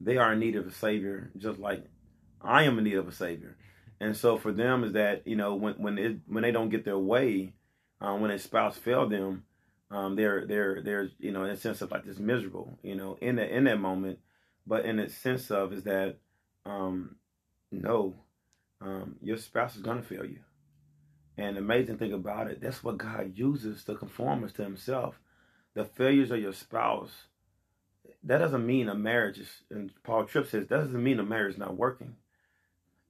they 0.00 0.16
are 0.16 0.32
in 0.32 0.40
need 0.40 0.56
of 0.56 0.66
a 0.66 0.72
savior, 0.72 1.30
just 1.36 1.58
like 1.58 1.84
I 2.40 2.64
am 2.64 2.78
in 2.78 2.84
need 2.84 2.94
of 2.96 3.08
a 3.08 3.12
savior. 3.12 3.56
And 4.00 4.16
so 4.16 4.36
for 4.38 4.52
them 4.52 4.84
is 4.84 4.92
that 4.94 5.26
you 5.26 5.36
know 5.36 5.54
when 5.54 5.74
when 5.74 5.98
it, 5.98 6.18
when 6.26 6.42
they 6.42 6.52
don't 6.52 6.70
get 6.70 6.84
their 6.84 6.98
way, 6.98 7.54
um, 8.00 8.20
when 8.20 8.30
a 8.30 8.38
spouse 8.38 8.76
fail 8.76 9.08
them, 9.08 9.44
um, 9.90 10.16
they're 10.16 10.46
they're 10.46 10.82
they're 10.82 11.10
you 11.18 11.32
know 11.32 11.44
in 11.44 11.50
a 11.50 11.56
sense 11.56 11.82
of 11.82 11.90
like 11.90 12.04
this 12.04 12.18
miserable, 12.18 12.78
you 12.82 12.94
know, 12.96 13.18
in 13.20 13.36
that 13.36 13.50
in 13.54 13.64
that 13.64 13.80
moment, 13.80 14.18
but 14.66 14.84
in 14.84 14.96
the 14.96 15.08
sense 15.08 15.50
of 15.50 15.72
is 15.72 15.84
that 15.84 16.18
um, 16.66 17.16
no, 17.70 18.14
um, 18.80 19.16
your 19.22 19.36
spouse 19.36 19.76
is 19.76 19.82
gonna 19.82 20.02
fail 20.02 20.24
you. 20.24 20.40
And 21.38 21.56
the 21.56 21.60
amazing 21.60 21.98
thing 21.98 22.12
about 22.12 22.50
it, 22.50 22.60
that's 22.60 22.84
what 22.84 22.98
God 22.98 23.32
uses 23.34 23.84
to 23.84 23.94
conform 23.94 24.44
us 24.44 24.52
to 24.54 24.62
Himself. 24.62 25.18
The 25.74 25.84
failures 25.84 26.30
of 26.30 26.40
your 26.40 26.52
spouse, 26.52 27.10
that 28.24 28.38
doesn't 28.38 28.66
mean 28.66 28.88
a 28.88 28.94
marriage 28.94 29.38
is. 29.38 29.48
And 29.70 29.90
Paul 30.04 30.24
Tripp 30.24 30.48
says 30.48 30.66
that 30.66 30.84
doesn't 30.84 31.02
mean 31.02 31.20
a 31.20 31.24
marriage 31.24 31.54
is 31.54 31.58
not 31.58 31.76
working 31.76 32.16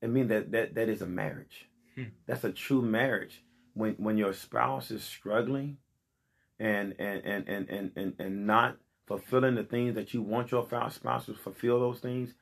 it 0.02 0.10
means 0.10 0.28
that 0.28 0.50
that 0.52 0.74
that 0.74 0.88
is 0.88 1.00
a 1.00 1.06
marriage. 1.06 1.68
Hmm. 1.94 2.04
That's 2.26 2.44
a 2.44 2.52
true 2.52 2.82
marriage. 2.82 3.42
When 3.74 3.94
when 3.94 4.18
your 4.18 4.34
spouse 4.34 4.90
is 4.90 5.02
struggling 5.02 5.78
and 6.58 6.94
and 6.98 7.24
and 7.24 7.48
and 7.48 7.68
and 7.70 7.92
and, 7.96 8.14
and 8.18 8.46
not 8.46 8.76
fulfilling 9.18 9.56
the 9.56 9.64
things 9.64 9.94
that 9.94 10.14
you 10.14 10.22
want 10.22 10.50
your 10.50 10.66
spouse 10.90 11.26
to 11.26 11.34
fulfill 11.34 11.80
those 11.80 11.98
things, 12.00 12.32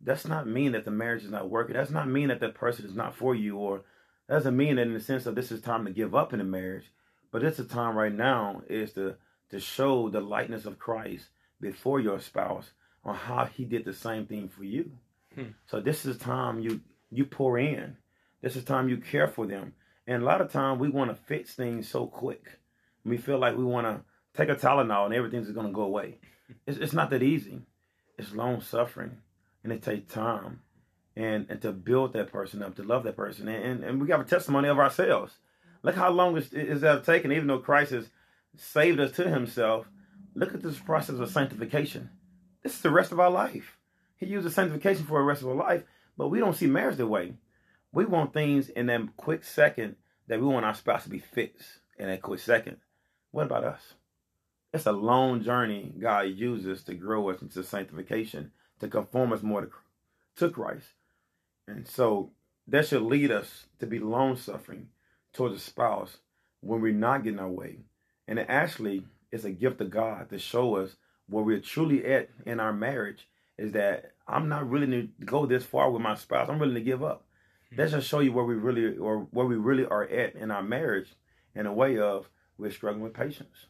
that's 0.00 0.26
not 0.26 0.46
mean 0.46 0.72
that 0.72 0.84
the 0.84 0.90
marriage 0.90 1.24
is 1.24 1.30
not 1.30 1.50
working. 1.50 1.74
That's 1.74 1.90
not 1.90 2.08
mean 2.08 2.28
that 2.28 2.40
that 2.40 2.54
person 2.54 2.86
is 2.86 2.94
not 2.94 3.14
for 3.14 3.34
you 3.34 3.56
or 3.56 3.82
that 4.26 4.34
doesn't 4.34 4.56
mean 4.56 4.76
that 4.76 4.86
in 4.86 4.94
the 4.94 5.00
sense 5.00 5.26
of 5.26 5.34
this 5.34 5.52
is 5.52 5.60
time 5.60 5.84
to 5.84 5.90
give 5.90 6.14
up 6.14 6.32
in 6.32 6.40
a 6.40 6.44
marriage. 6.44 6.90
But 7.30 7.44
it's 7.44 7.58
a 7.58 7.64
time 7.64 7.96
right 7.96 8.12
now 8.12 8.62
is 8.68 8.92
to 8.94 9.16
to 9.50 9.60
show 9.60 10.08
the 10.08 10.20
likeness 10.20 10.64
of 10.64 10.78
Christ 10.78 11.26
before 11.60 12.00
your 12.00 12.18
spouse 12.18 12.70
on 13.04 13.14
how 13.14 13.44
he 13.44 13.64
did 13.64 13.84
the 13.84 13.92
same 13.92 14.26
thing 14.26 14.48
for 14.48 14.64
you. 14.64 14.90
Hmm. 15.34 15.50
So 15.66 15.80
this 15.80 16.06
is 16.06 16.16
time 16.16 16.60
you 16.60 16.80
you 17.10 17.26
pour 17.26 17.58
in. 17.58 17.96
This 18.40 18.56
is 18.56 18.64
time 18.64 18.88
you 18.88 18.96
care 18.96 19.28
for 19.28 19.46
them. 19.46 19.74
And 20.06 20.22
a 20.22 20.26
lot 20.26 20.40
of 20.40 20.50
time 20.50 20.78
we 20.78 20.88
want 20.88 21.10
to 21.10 21.22
fix 21.24 21.54
things 21.54 21.88
so 21.88 22.06
quick. 22.06 22.58
We 23.04 23.18
feel 23.18 23.38
like 23.38 23.56
we 23.56 23.64
want 23.64 23.86
to 23.86 24.00
take 24.36 24.48
a 24.48 24.54
Tylenol 24.54 25.06
and 25.06 25.14
everything's 25.14 25.50
going 25.50 25.66
to 25.66 25.72
go 25.72 25.82
away. 25.82 26.18
It's, 26.66 26.78
it's 26.78 26.92
not 26.92 27.10
that 27.10 27.22
easy. 27.22 27.62
It's 28.18 28.32
long 28.32 28.60
suffering 28.60 29.18
and 29.64 29.72
it 29.72 29.82
takes 29.82 30.12
time 30.12 30.60
and, 31.16 31.46
and 31.48 31.60
to 31.62 31.72
build 31.72 32.12
that 32.12 32.30
person 32.30 32.62
up, 32.62 32.76
to 32.76 32.82
love 32.82 33.04
that 33.04 33.16
person. 33.16 33.48
And, 33.48 33.64
and, 33.64 33.84
and 33.84 34.00
we 34.00 34.06
got 34.06 34.20
a 34.20 34.24
testimony 34.24 34.68
of 34.68 34.78
ourselves. 34.78 35.32
Look 35.82 35.94
how 35.94 36.10
long 36.10 36.36
is, 36.36 36.52
is 36.52 36.80
that 36.82 37.04
taken, 37.04 37.32
even 37.32 37.46
though 37.46 37.58
Christ 37.58 37.92
has 37.92 38.10
saved 38.56 39.00
us 39.00 39.12
to 39.12 39.28
himself. 39.28 39.86
Look 40.34 40.54
at 40.54 40.62
this 40.62 40.78
process 40.78 41.18
of 41.18 41.30
sanctification. 41.30 42.10
This 42.62 42.74
is 42.74 42.80
the 42.80 42.90
rest 42.90 43.12
of 43.12 43.20
our 43.20 43.30
life. 43.30 43.78
He 44.16 44.26
uses 44.26 44.54
sanctification 44.54 45.06
for 45.06 45.18
the 45.18 45.24
rest 45.24 45.42
of 45.42 45.48
our 45.48 45.54
life. 45.54 45.82
But 46.16 46.28
we 46.28 46.38
don't 46.38 46.56
see 46.56 46.66
marriage 46.66 46.96
that 46.96 47.06
way. 47.06 47.34
We 47.92 48.04
want 48.04 48.32
things 48.32 48.68
in 48.68 48.86
that 48.86 49.16
quick 49.16 49.44
second 49.44 49.96
that 50.28 50.40
we 50.40 50.46
want 50.46 50.66
our 50.66 50.74
spouse 50.74 51.04
to 51.04 51.10
be 51.10 51.18
fixed 51.18 51.68
in 51.98 52.08
that 52.08 52.22
quick 52.22 52.40
second. 52.40 52.78
What 53.30 53.46
about 53.46 53.64
us? 53.64 53.80
It's 54.72 54.86
a 54.86 54.92
long 54.92 55.42
journey 55.42 55.94
God 55.98 56.22
uses 56.22 56.82
to 56.84 56.94
grow 56.94 57.30
us 57.30 57.40
into 57.40 57.62
sanctification, 57.62 58.52
to 58.80 58.88
conform 58.88 59.32
us 59.32 59.42
more 59.42 59.62
to, 59.62 59.70
to 60.36 60.50
Christ. 60.50 60.86
And 61.66 61.86
so 61.86 62.32
that 62.68 62.86
should 62.86 63.02
lead 63.02 63.30
us 63.30 63.66
to 63.78 63.86
be 63.86 63.98
long 63.98 64.36
suffering 64.36 64.88
towards 65.32 65.56
a 65.56 65.60
spouse 65.60 66.18
when 66.60 66.80
we're 66.80 66.92
not 66.92 67.24
getting 67.24 67.38
our 67.38 67.48
way. 67.48 67.78
And 68.28 68.38
it 68.38 68.46
actually 68.48 69.04
is 69.32 69.44
a 69.44 69.50
gift 69.50 69.80
of 69.80 69.90
God 69.90 70.30
to 70.30 70.38
show 70.38 70.76
us 70.76 70.96
where 71.28 71.44
we're 71.44 71.60
truly 71.60 72.04
at 72.04 72.30
in 72.44 72.60
our 72.60 72.72
marriage 72.72 73.28
is 73.58 73.72
that 73.72 74.12
I'm 74.28 74.48
not 74.48 74.68
willing 74.68 74.90
to 74.90 75.08
go 75.24 75.46
this 75.46 75.64
far 75.64 75.90
with 75.90 76.02
my 76.02 76.14
spouse. 76.14 76.48
I'm 76.48 76.58
willing 76.58 76.74
to 76.74 76.80
give 76.80 77.02
up. 77.02 77.24
Mm-hmm. 77.66 77.76
That 77.76 77.90
just 77.90 78.08
show 78.08 78.20
you 78.20 78.32
where 78.32 78.44
we 78.44 78.54
really 78.54 78.96
or 78.96 79.26
where 79.30 79.46
we 79.46 79.56
really 79.56 79.86
are 79.86 80.04
at 80.04 80.34
in 80.34 80.50
our 80.50 80.62
marriage 80.62 81.14
in 81.54 81.66
a 81.66 81.72
way 81.72 81.98
of 81.98 82.28
we're 82.58 82.70
struggling 82.70 83.02
with 83.02 83.14
patience. 83.14 83.66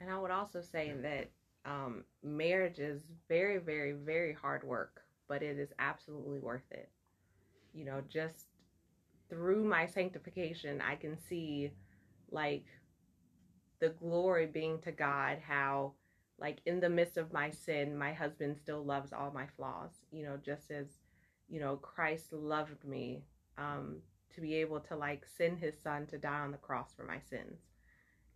And 0.00 0.10
I 0.10 0.18
would 0.18 0.30
also 0.30 0.60
say 0.60 0.92
that 1.02 1.30
um, 1.64 2.04
marriage 2.22 2.78
is 2.78 3.02
very, 3.28 3.58
very, 3.58 3.92
very 3.92 4.32
hard 4.32 4.62
work, 4.62 5.02
but 5.28 5.42
it 5.42 5.58
is 5.58 5.72
absolutely 5.78 6.38
worth 6.38 6.70
it. 6.70 6.90
You 7.72 7.84
know, 7.84 8.02
just 8.08 8.46
through 9.28 9.64
my 9.64 9.86
sanctification, 9.86 10.80
I 10.80 10.96
can 10.96 11.18
see 11.18 11.72
like 12.30 12.66
the 13.80 13.90
glory 13.90 14.46
being 14.46 14.78
to 14.80 14.92
God, 14.92 15.38
how 15.46 15.92
like 16.38 16.58
in 16.66 16.80
the 16.80 16.88
midst 16.88 17.16
of 17.16 17.32
my 17.32 17.50
sin, 17.50 17.96
my 17.96 18.12
husband 18.12 18.56
still 18.58 18.84
loves 18.84 19.12
all 19.12 19.32
my 19.32 19.46
flaws, 19.56 19.90
you 20.12 20.22
know, 20.22 20.38
just 20.44 20.70
as, 20.70 20.86
you 21.48 21.60
know, 21.60 21.76
Christ 21.76 22.32
loved 22.32 22.84
me 22.84 23.22
um, 23.56 23.96
to 24.34 24.40
be 24.40 24.54
able 24.56 24.80
to 24.80 24.96
like 24.96 25.24
send 25.36 25.58
his 25.58 25.74
son 25.82 26.06
to 26.06 26.18
die 26.18 26.40
on 26.40 26.52
the 26.52 26.58
cross 26.58 26.92
for 26.94 27.04
my 27.04 27.18
sins. 27.30 27.58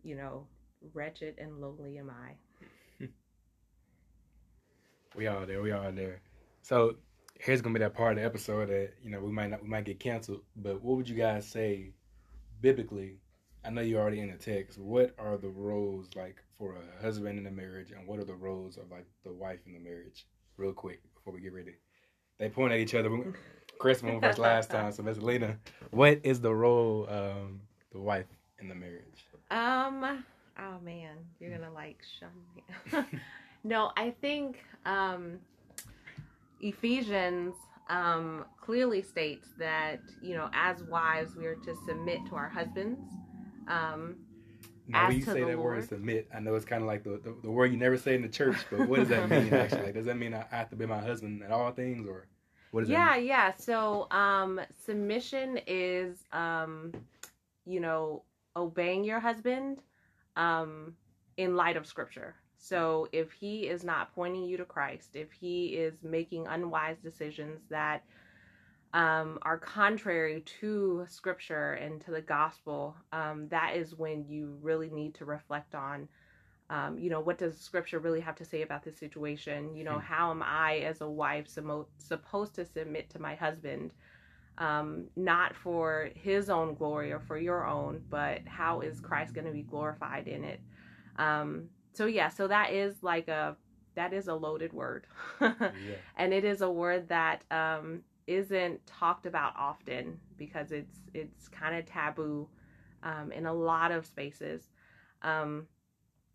You 0.03 0.15
know, 0.15 0.47
wretched 0.93 1.35
and 1.37 1.59
lowly 1.59 1.97
am 1.97 2.09
I. 2.09 3.05
we 5.15 5.27
are 5.27 5.45
there. 5.45 5.61
We 5.61 5.71
are 5.71 5.91
there. 5.91 6.21
So 6.61 6.95
here's 7.39 7.61
gonna 7.61 7.73
be 7.73 7.79
that 7.79 7.93
part 7.93 8.13
of 8.13 8.19
the 8.19 8.25
episode 8.25 8.69
that 8.69 8.93
you 9.01 9.09
know 9.09 9.19
we 9.19 9.31
might 9.31 9.49
not 9.49 9.63
we 9.63 9.69
might 9.69 9.85
get 9.85 9.99
canceled. 9.99 10.41
But 10.55 10.81
what 10.81 10.97
would 10.97 11.09
you 11.09 11.15
guys 11.15 11.47
say 11.47 11.93
biblically 12.61 13.17
I 13.63 13.69
know 13.69 13.81
you're 13.81 14.01
already 14.01 14.19
in 14.19 14.31
the 14.31 14.37
text. 14.37 14.79
What 14.79 15.13
are 15.19 15.37
the 15.37 15.49
roles 15.49 16.09
like 16.15 16.37
for 16.57 16.75
a 16.75 17.03
husband 17.03 17.37
in 17.37 17.45
a 17.45 17.51
marriage, 17.51 17.91
and 17.91 18.07
what 18.07 18.19
are 18.19 18.23
the 18.23 18.35
roles 18.35 18.77
of 18.77 18.89
like 18.89 19.05
the 19.23 19.31
wife 19.31 19.59
in 19.67 19.73
the 19.73 19.79
marriage? 19.79 20.25
Real 20.57 20.73
quick 20.73 21.01
before 21.13 21.33
we 21.33 21.41
get 21.41 21.53
ready, 21.53 21.75
they 22.39 22.49
point 22.49 22.73
at 22.73 22.79
each 22.79 22.95
other. 22.95 23.09
Chris 23.79 24.03
went 24.03 24.21
first 24.21 24.39
last 24.39 24.69
time, 24.71 24.91
so 24.91 25.03
Miss 25.03 25.17
Lena, 25.17 25.57
what 25.91 26.19
is 26.23 26.41
the 26.41 26.53
role 26.53 27.07
um 27.09 27.61
the 27.91 27.99
wife 27.99 28.25
in 28.59 28.67
the 28.67 28.75
marriage? 28.75 29.25
Um. 29.51 30.23
Oh 30.61 30.79
man, 30.83 31.17
you're 31.39 31.51
gonna 31.51 31.71
like 31.71 32.01
shun 32.19 32.29
me. 32.55 33.19
no, 33.63 33.91
I 33.97 34.11
think 34.21 34.63
um 34.85 35.39
Ephesians 36.59 37.55
um, 37.89 38.45
clearly 38.61 39.01
states 39.01 39.49
that 39.57 39.99
you 40.21 40.35
know 40.35 40.49
as 40.53 40.81
wives 40.83 41.35
we 41.35 41.45
are 41.45 41.55
to 41.55 41.75
submit 41.85 42.19
to 42.29 42.35
our 42.35 42.47
husbands 42.47 43.01
um, 43.67 44.15
now, 44.87 45.07
when 45.07 45.17
you 45.17 45.23
say 45.23 45.39
that 45.39 45.57
Lord. 45.57 45.59
word 45.59 45.87
submit, 45.87 46.27
I 46.35 46.39
know 46.39 46.55
it's 46.55 46.65
kind 46.65 46.81
of 46.81 46.87
like 46.87 47.03
the, 47.03 47.11
the, 47.23 47.35
the, 47.43 47.51
word 47.51 47.71
you 47.71 47.77
never 47.77 47.97
say 47.97 48.15
in 48.15 48.21
the 48.21 48.27
church, 48.27 48.57
but 48.69 48.87
what 48.87 48.99
does 48.99 49.09
that 49.09 49.29
mean 49.29 49.53
actually? 49.53 49.83
Like, 49.83 49.93
does 49.93 50.05
that 50.05 50.17
mean 50.17 50.33
I 50.33 50.45
have 50.51 50.69
to 50.71 50.75
be 50.75 50.85
my 50.85 50.99
husband 50.99 51.43
at 51.43 51.51
all 51.51 51.71
things, 51.71 52.07
or 52.07 52.27
what 52.71 52.81
does 52.81 52.89
yeah, 52.89 53.11
that 53.11 53.19
mean? 53.19 53.27
Yeah, 53.27 53.53
So, 53.55 54.11
um, 54.11 54.59
submission 54.85 55.59
is, 55.65 56.25
um, 56.33 56.91
you 57.65 57.79
know, 57.79 58.23
obeying 58.55 59.03
your 59.03 59.19
husband 59.19 59.77
um, 60.35 60.95
in 61.37 61.55
light 61.55 61.77
of 61.77 61.87
Scripture. 61.87 62.35
So, 62.57 63.07
if 63.11 63.31
he 63.31 63.67
is 63.67 63.83
not 63.83 64.13
pointing 64.13 64.43
you 64.43 64.55
to 64.57 64.65
Christ, 64.65 65.15
if 65.15 65.31
he 65.31 65.67
is 65.69 66.03
making 66.03 66.45
unwise 66.45 66.97
decisions 67.03 67.61
that 67.69 68.03
um, 68.93 69.39
are 69.41 69.57
contrary 69.57 70.41
to 70.59 71.05
scripture 71.09 71.73
and 71.73 72.01
to 72.01 72.11
the 72.11 72.21
gospel, 72.21 72.95
um, 73.13 73.47
that 73.49 73.75
is 73.75 73.95
when 73.95 74.25
you 74.27 74.57
really 74.61 74.89
need 74.89 75.15
to 75.15 75.25
reflect 75.25 75.75
on, 75.75 76.07
um, 76.69 76.99
you 76.99 77.09
know, 77.09 77.21
what 77.21 77.37
does 77.37 77.57
scripture 77.57 77.99
really 77.99 78.19
have 78.19 78.35
to 78.35 78.45
say 78.45 78.61
about 78.61 78.83
this 78.83 78.97
situation? 78.97 79.75
You 79.75 79.83
know, 79.83 79.95
hmm. 79.95 79.99
how 79.99 80.31
am 80.31 80.43
I 80.43 80.79
as 80.79 81.01
a 81.01 81.09
wife 81.09 81.47
supposed 81.47 82.55
to 82.55 82.65
submit 82.65 83.09
to 83.11 83.19
my 83.19 83.35
husband? 83.35 83.93
Um, 84.57 85.05
not 85.15 85.55
for 85.55 86.09
his 86.13 86.49
own 86.49 86.75
glory 86.75 87.11
or 87.11 87.19
for 87.19 87.37
your 87.37 87.65
own, 87.65 88.01
but 88.09 88.41
how 88.45 88.81
is 88.81 88.99
Christ 88.99 89.33
going 89.33 89.47
to 89.47 89.53
be 89.53 89.63
glorified 89.63 90.27
in 90.27 90.43
it? 90.43 90.59
Um, 91.17 91.69
so 91.93 92.05
yeah, 92.05 92.29
so 92.29 92.47
that 92.47 92.71
is 92.71 93.01
like 93.01 93.27
a 93.27 93.55
that 93.95 94.13
is 94.13 94.27
a 94.27 94.33
loaded 94.35 94.71
word, 94.71 95.07
yeah. 95.41 95.59
and 96.17 96.33
it 96.33 96.45
is 96.45 96.61
a 96.61 96.69
word 96.69 97.09
that 97.09 97.43
um, 97.51 98.01
isn't 98.27 98.85
talked 98.85 99.25
about 99.25 99.53
often 99.57 100.19
because 100.37 100.71
it's 100.71 100.99
it's 101.13 101.47
kind 101.47 101.75
of 101.75 101.85
taboo 101.85 102.47
um, 103.03 103.31
in 103.31 103.45
a 103.45 103.53
lot 103.53 103.91
of 103.91 104.05
spaces. 104.05 104.69
Um, 105.21 105.67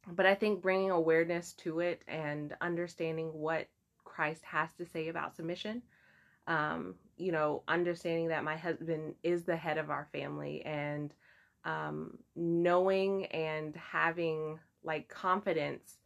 but 0.09 0.27
I 0.27 0.35
think 0.35 0.63
bringing 0.63 0.91
awareness 0.91 1.53
to 1.55 1.81
it 1.81 2.03
and 2.07 2.55
understanding 2.61 3.33
what 3.33 3.69
Christ 4.05 4.45
has 4.45 4.73
to 4.75 4.87
say 4.87 5.09
about 5.09 5.35
submission, 5.35 5.83
um, 6.47 6.95
you 7.17 7.33
know, 7.33 7.63
understanding 7.69 8.29
that 8.29 8.45
my 8.45 8.57
husband 8.57 9.15
is 9.23 9.45
the 9.45 9.57
head 9.57 9.79
of 9.79 9.91
our 9.91 10.09
family 10.13 10.63
and 10.65 11.13
um, 11.65 12.19
knowing 12.35 13.27
and 13.27 13.75
having 13.77 14.59
like 14.85 15.09
confidence 15.09 15.99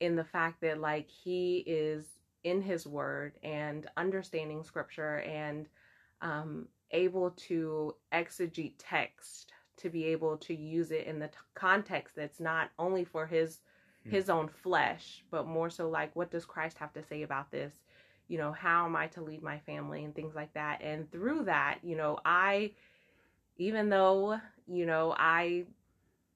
in 0.00 0.16
the 0.16 0.24
fact 0.24 0.60
that 0.60 0.80
like 0.80 1.08
he 1.08 1.58
is 1.66 2.04
in 2.44 2.62
his 2.62 2.86
word 2.86 3.34
and 3.42 3.86
understanding 3.96 4.62
scripture 4.62 5.18
and 5.20 5.66
um, 6.22 6.66
able 6.90 7.30
to 7.32 7.94
exegete 8.12 8.74
text 8.78 9.52
to 9.76 9.88
be 9.88 10.04
able 10.04 10.36
to 10.36 10.54
use 10.54 10.90
it 10.90 11.06
in 11.06 11.18
the 11.18 11.28
t- 11.28 11.34
context 11.54 12.16
that's 12.16 12.40
not 12.40 12.70
only 12.78 13.04
for 13.04 13.26
his 13.26 13.60
hmm. 14.04 14.10
his 14.10 14.28
own 14.28 14.48
flesh, 14.48 15.22
but 15.30 15.46
more 15.46 15.70
so 15.70 15.88
like, 15.88 16.14
what 16.16 16.30
does 16.30 16.44
Christ 16.44 16.78
have 16.78 16.92
to 16.94 17.04
say 17.04 17.22
about 17.22 17.50
this? 17.50 17.72
You 18.28 18.38
know, 18.38 18.52
how 18.52 18.86
am 18.86 18.96
I 18.96 19.08
to 19.08 19.22
lead 19.22 19.42
my 19.42 19.58
family 19.60 20.04
and 20.04 20.14
things 20.14 20.34
like 20.34 20.52
that. 20.54 20.80
And 20.82 21.10
through 21.10 21.44
that, 21.44 21.78
you 21.82 21.96
know, 21.96 22.18
I, 22.24 22.72
even 23.56 23.88
though, 23.88 24.38
you 24.66 24.86
know, 24.86 25.14
I, 25.18 25.64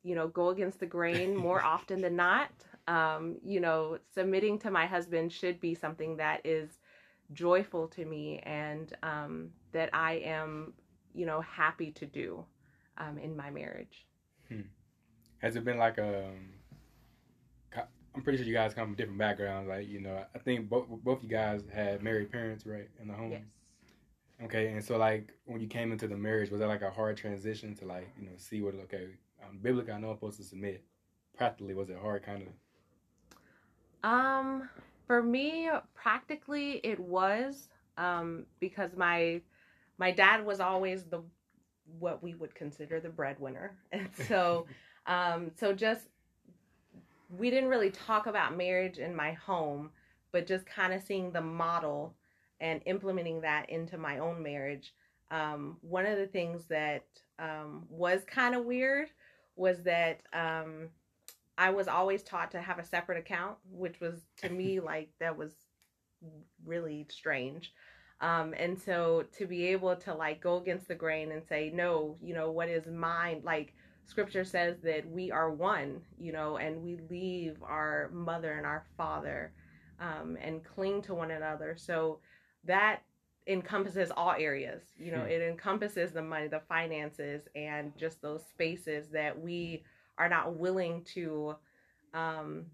you 0.03 0.14
know, 0.14 0.28
go 0.28 0.49
against 0.49 0.80
the 0.80 0.86
grain 0.86 1.36
more 1.49 1.62
often 1.62 2.01
than 2.01 2.16
not, 2.16 2.51
um, 2.88 3.36
you 3.45 3.61
know, 3.61 3.99
submitting 4.14 4.59
to 4.61 4.70
my 4.70 4.86
husband 4.86 5.32
should 5.32 5.61
be 5.61 5.74
something 5.74 6.16
that 6.16 6.40
is 6.45 6.80
joyful 7.32 7.88
to 7.88 8.05
me 8.05 8.40
and 8.45 8.95
um, 9.03 9.51
that 9.72 9.90
I 9.93 10.14
am, 10.24 10.72
you 11.14 11.26
know, 11.26 11.40
happy 11.40 11.90
to 11.93 12.07
do 12.07 12.45
um, 12.99 13.18
in 13.18 13.36
my 13.36 13.51
marriage. 13.51 14.07
Hmm. 14.49 14.62
Has 15.38 15.57
it 15.57 15.64
been 15.64 15.78
like 15.78 15.99
a? 15.99 16.26
Um, 16.26 16.52
I'm 18.15 18.23
pretty 18.23 18.39
sure 18.39 18.47
you 18.47 18.53
guys 18.53 18.75
come 18.75 18.89
from 18.89 18.95
different 18.95 19.19
backgrounds. 19.19 19.69
Like 19.69 19.89
you 19.89 20.01
know, 20.01 20.25
I 20.35 20.39
think 20.39 20.69
both 20.69 20.87
both 20.89 21.23
you 21.23 21.29
guys 21.29 21.63
had 21.73 22.03
married 22.03 22.31
parents, 22.31 22.67
right, 22.67 22.89
in 23.01 23.09
the 23.09 23.15
home. 23.15 23.33
Yes. 23.33 23.43
Okay, 24.45 24.73
and 24.73 24.85
so 24.85 24.97
like 24.99 25.33
when 25.47 25.61
you 25.61 25.69
came 25.69 25.93
into 25.93 26.09
the 26.09 26.17
marriage, 26.17 26.51
was 26.51 26.61
that 26.61 26.69
like 26.69 26.83
a 26.83 26.91
hard 26.91 27.17
transition 27.17 27.75
to 27.77 27.87
like 27.87 28.13
you 28.19 28.27
know 28.27 28.33
see 28.37 28.61
what 28.61 28.75
okay, 28.75 29.09
um, 29.43 29.59
biblically 29.63 29.93
I 29.93 29.99
know 29.99 30.11
I'm 30.11 30.17
supposed 30.17 30.39
to 30.39 30.45
submit. 30.45 30.85
Practically, 31.37 31.75
was 31.75 31.89
it 31.89 31.97
hard, 32.01 32.23
kind 32.23 32.43
of? 32.43 34.11
Um, 34.11 34.69
for 35.07 35.23
me, 35.23 35.71
practically 35.95 36.81
it 36.85 37.01
was 37.01 37.69
um, 37.97 38.45
because 38.61 38.91
my 38.97 39.41
my 39.99 40.11
dad 40.11 40.45
was 40.45 40.61
always 40.61 41.05
the 41.05 41.23
what 41.99 42.23
we 42.23 42.35
would 42.35 42.55
consider 42.55 43.01
the 43.01 43.09
breadwinner, 43.09 43.77
and 43.93 44.09
so 44.29 44.67
um, 45.07 45.51
so 45.57 45.73
just 45.73 46.09
we 47.37 47.51
didn't 47.51 47.70
really 47.70 47.91
talk 47.91 48.26
about 48.26 48.57
marriage 48.57 48.99
in 48.99 49.16
my 49.16 49.33
home, 49.33 49.91
but 50.33 50.47
just 50.47 50.66
kind 50.66 50.93
of 50.93 51.03
seeing 51.03 51.33
the 51.33 51.41
model 51.41 52.14
and 52.61 52.83
implementing 52.85 53.41
that 53.41 53.68
into 53.70 53.97
my 53.97 54.18
own 54.18 54.43
marriage. 54.43 54.95
Um, 55.30 55.78
one 55.80 56.05
of 56.05 56.18
the 56.18 56.26
things 56.26 56.66
that 56.66 57.05
um, 57.39 57.87
was 57.89 58.22
kind 58.26 58.55
of 58.55 58.66
weird 58.66 59.09
was 59.57 59.83
that 59.83 60.20
um, 60.35 60.91
I 61.57 61.70
was 61.70 61.89
always 61.89 62.22
taught 62.22 62.51
to 62.53 62.61
have 62.61 62.78
a 62.78 62.85
separate 62.85 63.18
account, 63.18 63.57
which 63.70 63.99
was 64.01 64.20
to 64.39 64.51
me 64.51 64.80
like 64.93 65.09
that 65.18 65.37
was 65.37 65.53
really 66.64 67.07
strange. 67.09 67.72
Um, 68.20 68.55
and 68.57 68.80
so 68.80 69.24
to 69.39 69.47
be 69.47 69.66
able 69.68 69.97
to 69.97 70.14
like 70.14 70.41
go 70.41 70.59
against 70.59 70.87
the 70.87 70.95
grain 70.95 71.33
and 71.33 71.43
say, 71.49 71.72
no, 71.74 72.16
you 72.22 72.35
know, 72.35 72.51
what 72.53 72.68
is 72.68 72.87
mine? 72.87 73.41
Like 73.43 73.74
scripture 74.07 74.45
says 74.45 74.77
that 74.83 75.09
we 75.11 75.31
are 75.31 75.51
one, 75.51 76.01
you 76.19 76.33
know, 76.33 76.57
and 76.57 76.83
we 76.83 76.99
leave 77.11 77.57
our 77.63 78.11
mother 78.13 78.53
and 78.53 78.67
our 78.67 78.85
father 78.97 79.53
um, 80.01 80.37
and 80.41 80.65
cling 80.65 81.03
to 81.03 81.15
one 81.15 81.31
another. 81.31 81.77
So 81.77 82.19
that 82.65 83.03
encompasses 83.47 84.13
all 84.17 84.35
areas, 84.39 84.83
you 84.97 85.11
know, 85.11 85.21
hmm. 85.21 85.31
it 85.31 85.43
encompasses 85.43 86.13
the 86.13 86.23
money, 86.23 86.49
the 86.49 86.63
finances, 86.69 87.43
and 87.55 87.97
just 87.97 88.23
those 88.23 88.45
spaces 88.47 89.09
that 89.11 89.41
we 89.41 89.83
are 90.19 90.29
not 90.29 90.55
willing 90.57 91.03
to 91.03 91.57
um 92.15 92.67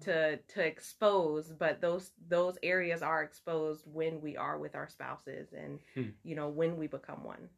to 0.00 0.38
to 0.48 0.64
expose 0.64 1.52
but 1.52 1.80
those 1.80 2.10
those 2.28 2.58
areas 2.62 3.02
are 3.02 3.22
exposed 3.22 3.84
when 3.86 4.20
we 4.20 4.36
are 4.36 4.58
with 4.58 4.74
our 4.74 4.88
spouses 4.88 5.48
and 5.52 5.78
hmm. 5.94 6.10
you 6.22 6.34
know 6.34 6.48
when 6.48 6.76
we 6.76 6.86
become 6.86 7.22
one 7.22 7.48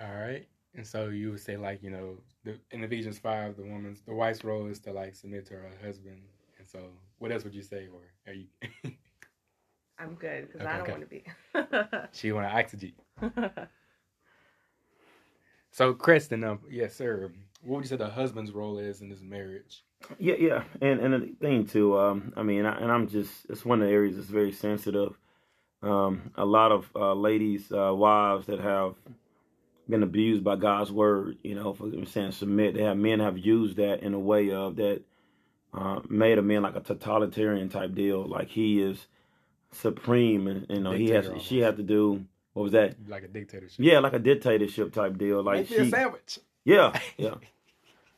all 0.00 0.14
right 0.14 0.46
and 0.74 0.86
so 0.86 1.08
you 1.08 1.30
would 1.30 1.40
say 1.40 1.56
like 1.56 1.82
you 1.82 1.90
know 1.90 2.16
the, 2.44 2.58
in 2.70 2.84
ephesians 2.84 3.18
5 3.18 3.56
the 3.56 3.62
woman's 3.62 4.00
the 4.02 4.14
wife's 4.14 4.44
role 4.44 4.66
is 4.66 4.78
to 4.80 4.92
like 4.92 5.14
submit 5.14 5.46
to 5.46 5.54
her 5.54 5.70
husband 5.84 6.20
and 6.58 6.66
so 6.66 6.80
what 7.18 7.32
else 7.32 7.44
would 7.44 7.54
you 7.54 7.62
say 7.62 7.88
or 7.92 8.00
are 8.26 8.34
you 8.34 8.46
i'm 9.98 10.14
good 10.14 10.46
because 10.46 10.62
okay, 10.62 10.70
i 10.70 10.76
don't 10.76 10.82
okay. 10.82 10.92
want 10.92 11.02
to 11.02 11.08
be 11.08 11.24
she 12.12 12.32
want 12.32 12.48
to 12.48 12.54
exegete 12.54 13.68
so 15.70 15.94
kristen 15.94 16.44
um, 16.44 16.60
yes 16.70 16.94
sir 16.94 17.30
what 17.64 17.76
would 17.76 17.84
you 17.84 17.88
say 17.88 17.96
the 17.96 18.08
husband's 18.08 18.52
role 18.52 18.78
is 18.78 19.00
in 19.00 19.08
this 19.08 19.22
marriage? 19.22 19.84
Yeah, 20.18 20.34
yeah, 20.38 20.64
and 20.82 21.00
and 21.00 21.14
the 21.14 21.34
thing 21.40 21.66
too. 21.66 21.98
Um, 21.98 22.32
I 22.36 22.42
mean, 22.42 22.66
I, 22.66 22.76
and 22.76 22.92
I'm 22.92 23.08
just 23.08 23.46
it's 23.48 23.64
one 23.64 23.80
of 23.80 23.88
the 23.88 23.92
areas 23.92 24.16
that's 24.16 24.28
very 24.28 24.52
sensitive. 24.52 25.18
Um, 25.82 26.30
a 26.36 26.44
lot 26.44 26.72
of 26.72 26.90
uh, 26.94 27.14
ladies, 27.14 27.72
uh, 27.72 27.92
wives 27.94 28.46
that 28.46 28.60
have 28.60 28.94
been 29.88 30.02
abused 30.02 30.42
by 30.44 30.56
God's 30.56 30.90
word, 30.90 31.38
you 31.42 31.54
know, 31.54 31.72
for 31.72 31.90
saying 32.06 32.32
submit. 32.32 32.74
They 32.74 32.82
have 32.82 32.96
men 32.96 33.20
have 33.20 33.38
used 33.38 33.76
that 33.76 34.02
in 34.02 34.14
a 34.14 34.18
way 34.18 34.50
of 34.50 34.76
that 34.76 35.02
uh, 35.72 36.00
made 36.08 36.38
a 36.38 36.42
man 36.42 36.62
like 36.62 36.76
a 36.76 36.80
totalitarian 36.80 37.68
type 37.68 37.94
deal, 37.94 38.26
like 38.26 38.48
he 38.48 38.80
is 38.80 39.06
supreme, 39.72 40.46
and 40.46 40.66
you 40.68 40.80
know 40.80 40.92
he 40.92 41.10
has 41.10 41.26
almost. 41.26 41.46
she 41.46 41.58
had 41.58 41.76
to 41.76 41.82
do 41.82 42.24
what 42.54 42.62
was 42.62 42.72
that? 42.72 42.96
Like 43.08 43.24
a 43.24 43.28
dictatorship. 43.28 43.84
Yeah, 43.84 43.98
like 43.98 44.12
a 44.12 44.18
dictatorship 44.18 44.92
type 44.92 45.18
deal. 45.18 45.42
Like 45.42 45.66
she, 45.66 45.76
a 45.76 45.90
sandwich. 45.90 46.38
Yeah, 46.64 46.98
yeah. 47.16 47.34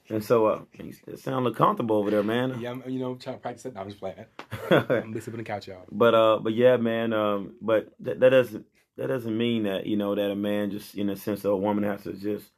And 0.09 0.23
so 0.23 0.47
uh, 0.47 0.61
it 0.79 1.19
sounds 1.19 1.57
comfortable 1.57 1.97
over 1.97 2.11
there, 2.11 2.23
man. 2.23 2.61
Yeah, 2.61 2.71
I'm, 2.71 2.85
you 2.87 3.01
know, 3.01 3.17
trying 3.17 3.37
to 3.37 3.43
practice 3.43 3.65
it. 3.65 3.73
I'm 3.77 3.89
just 3.89 3.99
playing. 3.99 4.25
I'm 4.71 5.13
listening 5.13 5.33
to 5.33 5.37
the 5.39 5.43
couch, 5.43 5.67
y'all. 5.67 5.85
But 5.91 6.15
uh, 6.15 6.39
but 6.41 6.55
yeah, 6.55 6.77
man. 6.77 7.13
Um, 7.13 7.55
but 7.61 7.89
that, 8.01 8.21
that 8.21 8.29
doesn't 8.29 8.67
that 8.97 9.09
doesn't 9.09 9.37
mean 9.37 9.65
that 9.65 9.87
you 9.87 9.97
know 9.97 10.15
that 10.15 10.31
a 10.31 10.37
man 10.37 10.71
just 10.71 10.95
in 10.95 11.11
a 11.11 11.17
sense 11.17 11.45
of 11.45 11.53
a 11.53 11.57
woman 11.57 11.85
has 11.85 12.03
to 12.05 12.13
just 12.13 12.51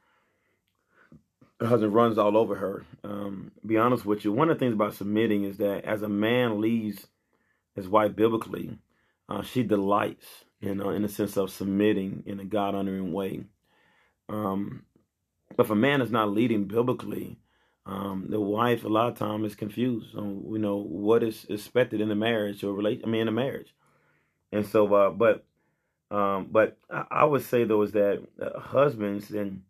her 1.61 1.66
husband 1.66 1.93
runs 1.93 2.18
all 2.18 2.36
over 2.36 2.55
her. 2.55 2.84
Um, 3.03 3.51
be 3.66 3.76
honest 3.76 4.07
with 4.07 4.24
you, 4.24 4.32
one 4.32 4.49
of 4.49 4.57
the 4.57 4.64
things 4.64 4.74
about 4.74 4.95
submitting 4.95 5.45
is 5.45 5.59
that 5.59 5.84
as 5.84 6.03
a 6.03 6.09
man 6.09 6.61
leads 6.61 7.09
his 7.74 7.89
wife 7.89 8.14
biblically, 8.14 8.78
uh, 9.28 9.43
she 9.43 9.62
delights, 9.64 10.26
you 10.61 10.74
know, 10.74 10.91
in 10.91 11.03
the 11.03 11.09
sense 11.09 11.36
of 11.36 11.51
submitting 11.51 12.22
in 12.26 12.39
a 12.39 12.45
God 12.45 12.74
honoring 12.74 13.12
way. 13.12 13.45
Um, 14.28 14.84
but 15.57 15.66
if 15.66 15.70
a 15.70 15.76
man 15.76 16.01
is 16.01 16.11
not 16.11 16.30
leading 16.30 16.66
biblically, 16.66 17.39
um, 17.86 18.26
the 18.28 18.41
wife 18.41 18.84
a 18.84 18.89
lot 18.89 19.09
of 19.09 19.18
time 19.18 19.45
is 19.45 19.55
confused 19.55 20.14
on 20.14 20.45
you 20.53 20.59
know 20.59 20.76
what 20.76 21.22
is 21.22 21.47
expected 21.49 22.01
in 22.01 22.09
the 22.09 22.14
marriage 22.14 22.62
or 22.62 22.74
relate. 22.74 23.01
I 23.03 23.09
mean, 23.09 23.22
in 23.22 23.28
a 23.28 23.32
marriage, 23.32 23.74
and 24.53 24.66
so 24.66 24.93
uh, 24.95 25.11
but 25.11 25.45
um, 26.11 26.48
but 26.50 26.78
I, 26.90 27.24
would 27.24 27.44
say 27.44 27.64
though 27.64 27.82
is 27.82 27.92
that 27.92 28.22
uh, 28.40 28.59
husbands 28.61 29.30
and 29.30 29.62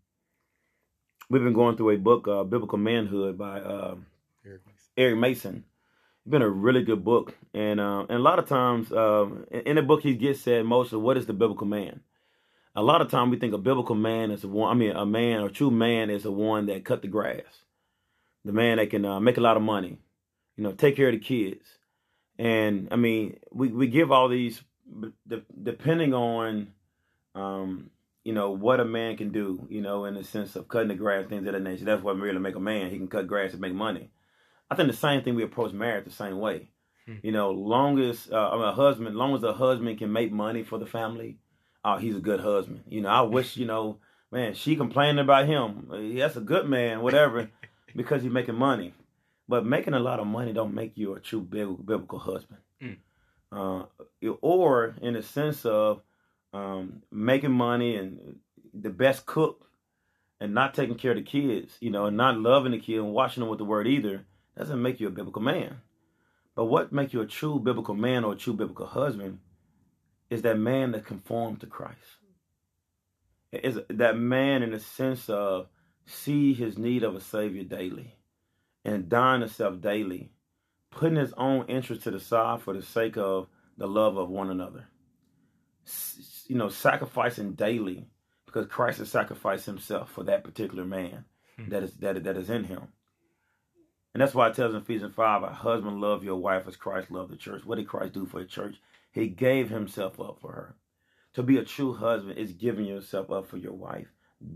we've 1.28 1.42
been 1.42 1.52
going 1.52 1.76
through 1.76 1.90
a 1.90 1.96
book, 1.96 2.28
uh, 2.28 2.44
Biblical 2.44 2.78
Manhood 2.78 3.36
by 3.36 3.60
uh, 3.60 3.96
Eric 4.46 4.62
Mason. 4.66 4.90
Eric 4.96 5.18
Mason. 5.18 5.64
It's 6.24 6.30
been 6.30 6.42
a 6.42 6.48
really 6.48 6.82
good 6.82 7.04
book, 7.04 7.34
and 7.54 7.80
uh, 7.80 8.00
and 8.08 8.18
a 8.18 8.22
lot 8.22 8.38
of 8.38 8.46
times 8.48 8.92
um, 8.92 9.46
in 9.50 9.76
the 9.76 9.82
book 9.82 10.02
he 10.02 10.14
gets 10.14 10.40
said 10.40 10.64
most 10.64 10.92
of 10.92 11.00
what 11.00 11.16
is 11.16 11.26
the 11.26 11.32
biblical 11.32 11.66
man 11.66 12.00
a 12.78 12.82
lot 12.82 13.00
of 13.00 13.10
time 13.10 13.30
we 13.30 13.36
think 13.36 13.52
a 13.54 13.58
biblical 13.58 13.96
man 13.96 14.30
is 14.30 14.44
a 14.44 14.48
one. 14.48 14.70
I 14.70 14.78
mean, 14.78 14.92
a 14.92 15.04
man 15.04 15.40
or 15.40 15.50
true 15.50 15.70
man 15.70 16.10
is 16.10 16.22
the 16.22 16.30
one 16.30 16.66
that 16.66 16.84
cut 16.84 17.02
the 17.02 17.08
grass, 17.08 17.64
the 18.44 18.52
man 18.52 18.76
that 18.76 18.90
can 18.90 19.04
uh, 19.04 19.18
make 19.18 19.36
a 19.36 19.40
lot 19.40 19.56
of 19.56 19.64
money, 19.64 19.98
you 20.56 20.62
know, 20.62 20.70
take 20.70 20.94
care 20.94 21.08
of 21.08 21.14
the 21.14 21.18
kids. 21.18 21.66
And 22.38 22.86
I 22.92 22.96
mean, 22.96 23.40
we 23.50 23.66
we 23.66 23.88
give 23.88 24.12
all 24.12 24.28
these 24.28 24.62
depending 25.62 26.14
on, 26.14 26.68
um, 27.34 27.90
you 28.24 28.32
know, 28.32 28.50
what 28.50 28.80
a 28.80 28.84
man 28.84 29.16
can 29.16 29.30
do, 29.30 29.66
you 29.70 29.80
know, 29.80 30.04
in 30.04 30.14
the 30.14 30.24
sense 30.24 30.56
of 30.56 30.68
cutting 30.68 30.88
the 30.88 30.94
grass, 30.94 31.26
things 31.28 31.46
of 31.46 31.52
that 31.52 31.62
nature. 31.62 31.84
That's 31.84 32.02
what 32.02 32.18
really 32.18 32.38
make 32.38 32.56
a 32.56 32.60
man. 32.60 32.90
He 32.90 32.98
can 32.98 33.08
cut 33.08 33.26
grass 33.26 33.52
and 33.52 33.60
make 33.60 33.74
money. 33.74 34.10
I 34.70 34.74
think 34.74 34.90
the 34.90 34.96
same 34.96 35.22
thing 35.22 35.34
we 35.34 35.42
approach 35.42 35.72
marriage 35.72 36.04
the 36.04 36.10
same 36.10 36.38
way. 36.38 36.68
Hmm. 37.06 37.14
You 37.22 37.32
know, 37.32 37.50
long 37.50 37.98
as 37.98 38.28
uh, 38.30 38.36
a 38.36 38.72
husband, 38.72 39.16
long 39.16 39.34
as 39.34 39.42
a 39.42 39.54
husband 39.54 39.98
can 39.98 40.12
make 40.12 40.30
money 40.30 40.62
for 40.62 40.78
the 40.78 40.86
family, 40.86 41.38
oh, 41.84 41.96
he's 41.96 42.16
a 42.16 42.20
good 42.20 42.40
husband. 42.40 42.82
You 42.88 43.00
know, 43.02 43.08
I 43.08 43.22
wish, 43.22 43.56
you 43.56 43.66
know, 43.66 43.98
man, 44.30 44.54
she 44.54 44.76
complaining 44.76 45.20
about 45.20 45.46
him. 45.46 46.14
That's 46.16 46.36
a 46.36 46.40
good 46.40 46.68
man, 46.68 47.00
whatever, 47.00 47.48
because 47.96 48.22
he's 48.22 48.32
making 48.32 48.56
money. 48.56 48.94
But 49.48 49.64
making 49.64 49.94
a 49.94 50.00
lot 50.00 50.20
of 50.20 50.26
money 50.26 50.52
don't 50.52 50.74
make 50.74 50.98
you 50.98 51.14
a 51.14 51.20
true 51.20 51.40
biblical 51.40 52.18
husband. 52.18 52.60
Uh, 53.50 53.84
or 54.40 54.94
in 55.00 55.14
the 55.14 55.22
sense 55.22 55.64
of 55.64 56.02
um, 56.52 57.02
making 57.10 57.52
money 57.52 57.96
and 57.96 58.36
the 58.74 58.90
best 58.90 59.26
cook 59.26 59.70
and 60.40 60.54
not 60.54 60.74
taking 60.74 60.96
care 60.96 61.12
of 61.12 61.16
the 61.16 61.22
kids, 61.22 61.76
you 61.80 61.90
know, 61.90 62.06
and 62.06 62.16
not 62.16 62.38
loving 62.38 62.72
the 62.72 62.78
kid 62.78 62.98
and 62.98 63.12
watching 63.12 63.40
them 63.40 63.48
with 63.48 63.58
the 63.58 63.64
word 63.64 63.86
either, 63.86 64.24
doesn't 64.56 64.82
make 64.82 65.00
you 65.00 65.06
a 65.06 65.10
biblical 65.10 65.42
man. 65.42 65.78
But 66.54 66.66
what 66.66 66.92
makes 66.92 67.12
you 67.12 67.20
a 67.20 67.26
true 67.26 67.58
biblical 67.58 67.94
man 67.94 68.24
or 68.24 68.32
a 68.32 68.36
true 68.36 68.52
biblical 68.52 68.86
husband 68.86 69.38
is 70.30 70.42
that 70.42 70.58
man 70.58 70.92
that 70.92 71.06
conformed 71.06 71.60
to 71.60 71.66
Christ. 71.66 71.96
Is 73.52 73.78
that 73.88 74.18
man 74.18 74.62
in 74.62 74.72
the 74.72 74.80
sense 74.80 75.30
of 75.30 75.68
see 76.04 76.52
his 76.52 76.76
need 76.76 77.02
of 77.02 77.14
a 77.14 77.20
savior 77.20 77.64
daily 77.64 78.14
and 78.84 79.08
dying 79.08 79.40
to 79.40 79.48
self 79.48 79.80
daily, 79.80 80.30
putting 80.90 81.16
his 81.16 81.32
own 81.36 81.66
interest 81.66 82.02
to 82.02 82.10
the 82.10 82.20
side 82.20 82.62
for 82.62 82.74
the 82.74 82.82
sake 82.82 83.16
of 83.16 83.48
the 83.76 83.86
love 83.86 84.16
of 84.16 84.28
one 84.28 84.50
another. 84.50 84.86
You 86.46 86.56
know, 86.56 86.68
sacrificing 86.68 87.52
daily 87.52 88.06
because 88.46 88.66
Christ 88.66 88.98
has 88.98 89.10
sacrificed 89.10 89.66
himself 89.66 90.10
for 90.10 90.24
that 90.24 90.44
particular 90.44 90.84
man 90.84 91.24
hmm. 91.56 91.70
that 91.70 91.82
is 91.82 91.94
that 91.98 92.22
that 92.24 92.36
is 92.36 92.50
in 92.50 92.64
him. 92.64 92.88
And 94.14 94.22
that's 94.22 94.34
why 94.34 94.48
it 94.48 94.54
tells 94.54 94.74
in 94.74 94.80
Ephesians 94.80 95.14
5, 95.14 95.42
a 95.42 95.50
husband 95.50 96.00
love 96.00 96.24
your 96.24 96.36
wife 96.36 96.66
as 96.66 96.76
Christ 96.76 97.10
loved 97.10 97.30
the 97.30 97.36
church. 97.36 97.64
What 97.64 97.76
did 97.76 97.86
Christ 97.86 98.14
do 98.14 98.26
for 98.26 98.40
the 98.40 98.46
church? 98.46 98.76
He 99.12 99.28
gave 99.28 99.68
himself 99.68 100.18
up 100.18 100.38
for 100.40 100.52
her. 100.52 100.76
To 101.34 101.42
be 101.42 101.58
a 101.58 101.64
true 101.64 101.94
husband 101.94 102.38
is 102.38 102.52
giving 102.52 102.86
yourself 102.86 103.30
up 103.30 103.46
for 103.46 103.58
your 103.58 103.74
wife 103.74 104.08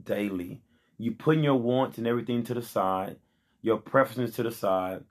daily. 0.04 0.62
You 0.98 1.12
putting 1.12 1.44
your 1.44 1.60
wants 1.60 1.98
and 1.98 2.06
everything 2.06 2.42
to 2.44 2.54
the 2.54 2.62
side, 2.62 3.16
your 3.60 3.76
preferences 3.76 4.34
to 4.36 4.42
the 4.42 4.50
side. 4.50 5.04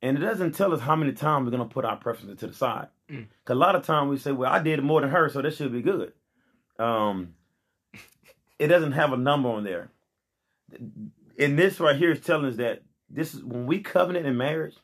And 0.00 0.16
it 0.16 0.20
doesn't 0.20 0.52
tell 0.54 0.72
us 0.72 0.80
how 0.80 0.94
many 0.96 1.12
times 1.12 1.44
we're 1.44 1.56
going 1.56 1.68
to 1.68 1.72
put 1.74 1.84
our 1.84 1.96
preferences 1.96 2.38
to 2.40 2.46
the 2.48 2.54
side. 2.54 2.88
Because 3.08 3.24
Mm. 3.46 3.50
a 3.50 3.54
lot 3.54 3.74
of 3.74 3.84
times 3.84 4.10
we 4.10 4.16
say, 4.18 4.32
well, 4.32 4.52
I 4.52 4.60
did 4.62 4.82
more 4.82 5.00
than 5.00 5.10
her, 5.10 5.28
so 5.28 5.42
that 5.42 5.54
should 5.54 5.72
be 5.72 5.82
good. 5.82 6.12
Um, 6.78 7.34
it 8.58 8.68
doesn't 8.68 8.92
have 8.92 9.12
a 9.12 9.16
number 9.16 9.48
on 9.48 9.64
there. 9.64 9.90
And 11.38 11.58
this 11.58 11.80
right 11.80 11.96
here 11.96 12.12
is 12.12 12.20
telling 12.20 12.46
us 12.46 12.56
that 12.56 12.82
this 13.08 13.34
is 13.34 13.42
when 13.42 13.66
we 13.66 13.80
covenant 13.80 14.26
in 14.26 14.36
marriage, 14.36 14.76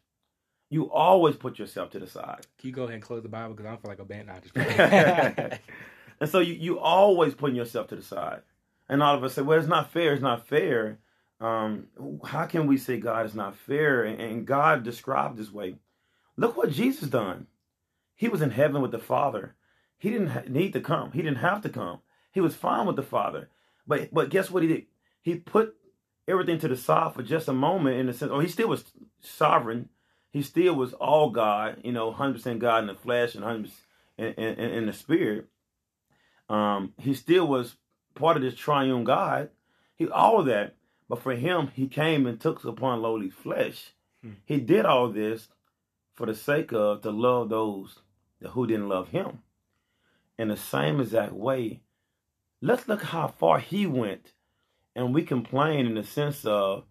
you 0.70 0.90
always 0.90 1.36
put 1.36 1.58
yourself 1.58 1.90
to 1.90 1.98
the 2.00 2.06
side. 2.06 2.46
Can 2.58 2.68
you 2.68 2.74
go 2.74 2.84
ahead 2.84 2.94
and 2.94 3.02
close 3.02 3.22
the 3.22 3.28
Bible 3.28 3.54
because 3.54 3.66
I 3.66 3.70
don't 3.70 3.82
feel 3.82 3.90
like 3.90 3.98
a 4.00 4.04
band. 4.04 4.30
Just. 4.42 5.60
And 6.20 6.30
so 6.30 6.38
you, 6.38 6.54
you 6.54 6.78
always 6.78 7.34
putting 7.34 7.56
yourself 7.56 7.88
to 7.88 7.96
the 7.96 8.02
side. 8.02 8.42
And 8.88 9.02
all 9.02 9.16
of 9.16 9.24
us 9.24 9.34
say, 9.34 9.42
well, 9.42 9.58
it's 9.58 9.68
not 9.68 9.90
fair. 9.92 10.12
It's 10.12 10.22
not 10.22 10.46
fair. 10.46 10.98
Um, 11.40 11.86
how 12.24 12.46
can 12.46 12.66
we 12.66 12.76
say 12.76 12.98
God 12.98 13.26
is 13.26 13.34
not 13.34 13.56
fair? 13.56 14.04
And, 14.04 14.46
God 14.46 14.82
described 14.82 15.36
this 15.36 15.52
way. 15.52 15.76
Look 16.36 16.56
what 16.56 16.70
Jesus 16.70 17.08
done. 17.08 17.46
He 18.14 18.28
was 18.28 18.40
in 18.40 18.50
heaven 18.50 18.80
with 18.80 18.92
the 18.92 18.98
Father. 18.98 19.54
He 19.98 20.10
didn't 20.10 20.50
need 20.50 20.72
to 20.72 20.80
come. 20.80 21.12
He 21.12 21.22
didn't 21.22 21.38
have 21.38 21.62
to 21.62 21.68
come. 21.68 22.00
He 22.32 22.40
was 22.40 22.54
fine 22.54 22.86
with 22.86 22.96
the 22.96 23.02
Father. 23.02 23.48
But 23.86 24.12
but 24.12 24.30
guess 24.30 24.50
what 24.50 24.62
he 24.62 24.68
did? 24.68 24.86
He 25.20 25.36
put 25.36 25.76
everything 26.26 26.58
to 26.60 26.68
the 26.68 26.76
side 26.76 27.14
for 27.14 27.22
just 27.22 27.48
a 27.48 27.52
moment 27.52 27.98
in 27.98 28.06
the 28.06 28.12
sense, 28.12 28.30
or 28.30 28.42
he 28.42 28.48
still 28.48 28.68
was 28.68 28.84
sovereign. 29.20 29.88
He 30.30 30.42
still 30.42 30.74
was 30.74 30.92
all 30.94 31.30
God, 31.30 31.78
you 31.84 31.92
know, 31.92 32.12
100% 32.12 32.58
God 32.58 32.78
in 32.78 32.86
the 32.88 32.94
flesh 32.94 33.34
and 33.34 33.44
100% 33.44 33.70
in, 34.18 34.26
in, 34.26 34.58
in 34.58 34.86
the 34.86 34.92
spirit 34.92 35.48
um, 36.48 36.92
he 36.98 37.14
still 37.14 37.46
was 37.46 37.76
part 38.14 38.36
of 38.36 38.42
this 38.42 38.54
triune 38.54 39.04
God. 39.04 39.50
He 39.96 40.08
all 40.08 40.40
of 40.40 40.46
that, 40.46 40.76
but 41.08 41.22
for 41.22 41.34
him, 41.34 41.68
he 41.74 41.86
came 41.86 42.26
and 42.26 42.40
took 42.40 42.64
upon 42.64 43.02
lowly 43.02 43.30
flesh. 43.30 43.92
Hmm. 44.22 44.32
He 44.44 44.58
did 44.58 44.86
all 44.86 45.10
this 45.10 45.48
for 46.14 46.26
the 46.26 46.34
sake 46.34 46.72
of 46.72 47.02
to 47.02 47.10
love 47.10 47.48
those 47.48 47.98
who 48.50 48.66
didn't 48.66 48.88
love 48.88 49.08
him. 49.08 49.40
In 50.38 50.48
the 50.48 50.56
same 50.56 51.00
exact 51.00 51.32
way, 51.32 51.80
let's 52.60 52.88
look 52.88 53.02
how 53.02 53.28
far 53.28 53.58
he 53.58 53.86
went, 53.86 54.32
and 54.96 55.14
we 55.14 55.22
complain 55.22 55.86
in 55.86 55.94
the 55.94 56.04
sense 56.04 56.44
of 56.44 56.84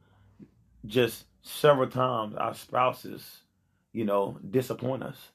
just 0.86 1.26
several 1.42 1.90
times 1.90 2.36
our 2.36 2.54
spouses, 2.54 3.42
you 3.92 4.06
know, 4.06 4.38
disappoint 4.50 5.04
us. 5.04 5.32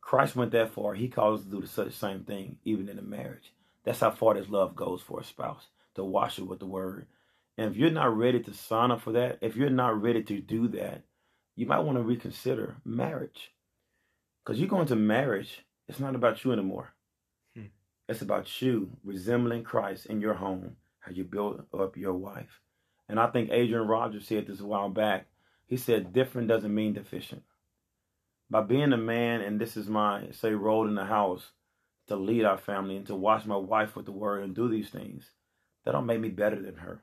Christ 0.00 0.36
went 0.36 0.52
that 0.52 0.72
far. 0.72 0.94
He 0.94 1.08
calls 1.08 1.40
us 1.40 1.46
to 1.46 1.52
do 1.52 1.60
the 1.60 1.66
such 1.66 1.92
same 1.92 2.24
thing, 2.24 2.56
even 2.64 2.88
in 2.88 2.98
a 2.98 3.02
marriage. 3.02 3.52
That's 3.84 4.00
how 4.00 4.10
far 4.10 4.34
this 4.34 4.48
love 4.48 4.74
goes 4.76 5.00
for 5.00 5.20
a 5.20 5.24
spouse, 5.24 5.68
to 5.94 6.04
wash 6.04 6.38
it 6.38 6.46
with 6.46 6.58
the 6.58 6.66
word. 6.66 7.06
And 7.60 7.70
if 7.70 7.76
you're 7.76 7.90
not 7.90 8.16
ready 8.16 8.40
to 8.40 8.54
sign 8.54 8.90
up 8.90 9.02
for 9.02 9.12
that, 9.12 9.36
if 9.42 9.54
you're 9.54 9.68
not 9.68 10.00
ready 10.00 10.22
to 10.22 10.40
do 10.40 10.66
that, 10.68 11.02
you 11.56 11.66
might 11.66 11.80
want 11.80 11.98
to 11.98 12.02
reconsider 12.02 12.76
marriage. 12.86 13.52
Because 14.42 14.58
you 14.58 14.66
go 14.66 14.80
into 14.80 14.96
marriage, 14.96 15.60
it's 15.86 16.00
not 16.00 16.14
about 16.14 16.42
you 16.42 16.52
anymore. 16.52 16.88
Hmm. 17.54 17.66
It's 18.08 18.22
about 18.22 18.62
you 18.62 18.96
resembling 19.04 19.64
Christ 19.64 20.06
in 20.06 20.22
your 20.22 20.32
home, 20.32 20.76
how 21.00 21.12
you 21.12 21.22
build 21.22 21.66
up 21.78 21.98
your 21.98 22.14
wife. 22.14 22.62
And 23.10 23.20
I 23.20 23.26
think 23.26 23.50
Adrian 23.52 23.86
Rogers 23.86 24.26
said 24.26 24.46
this 24.46 24.60
a 24.60 24.64
while 24.64 24.88
back. 24.88 25.26
He 25.66 25.76
said, 25.76 26.14
different 26.14 26.48
doesn't 26.48 26.74
mean 26.74 26.94
deficient 26.94 27.42
by 28.48 28.62
being 28.62 28.94
a 28.94 28.96
man, 28.96 29.42
and 29.42 29.60
this 29.60 29.76
is 29.76 29.86
my 29.86 30.28
say 30.30 30.52
role 30.52 30.88
in 30.88 30.94
the 30.94 31.04
house 31.04 31.50
to 32.08 32.16
lead 32.16 32.46
our 32.46 32.56
family 32.56 32.96
and 32.96 33.06
to 33.08 33.14
watch 33.14 33.44
my 33.44 33.58
wife 33.58 33.96
with 33.96 34.06
the 34.06 34.12
word 34.12 34.44
and 34.44 34.54
do 34.54 34.66
these 34.66 34.88
things, 34.88 35.30
that 35.84 35.92
don't 35.92 36.06
make 36.06 36.20
me 36.20 36.30
better 36.30 36.60
than 36.60 36.76
her. 36.76 37.02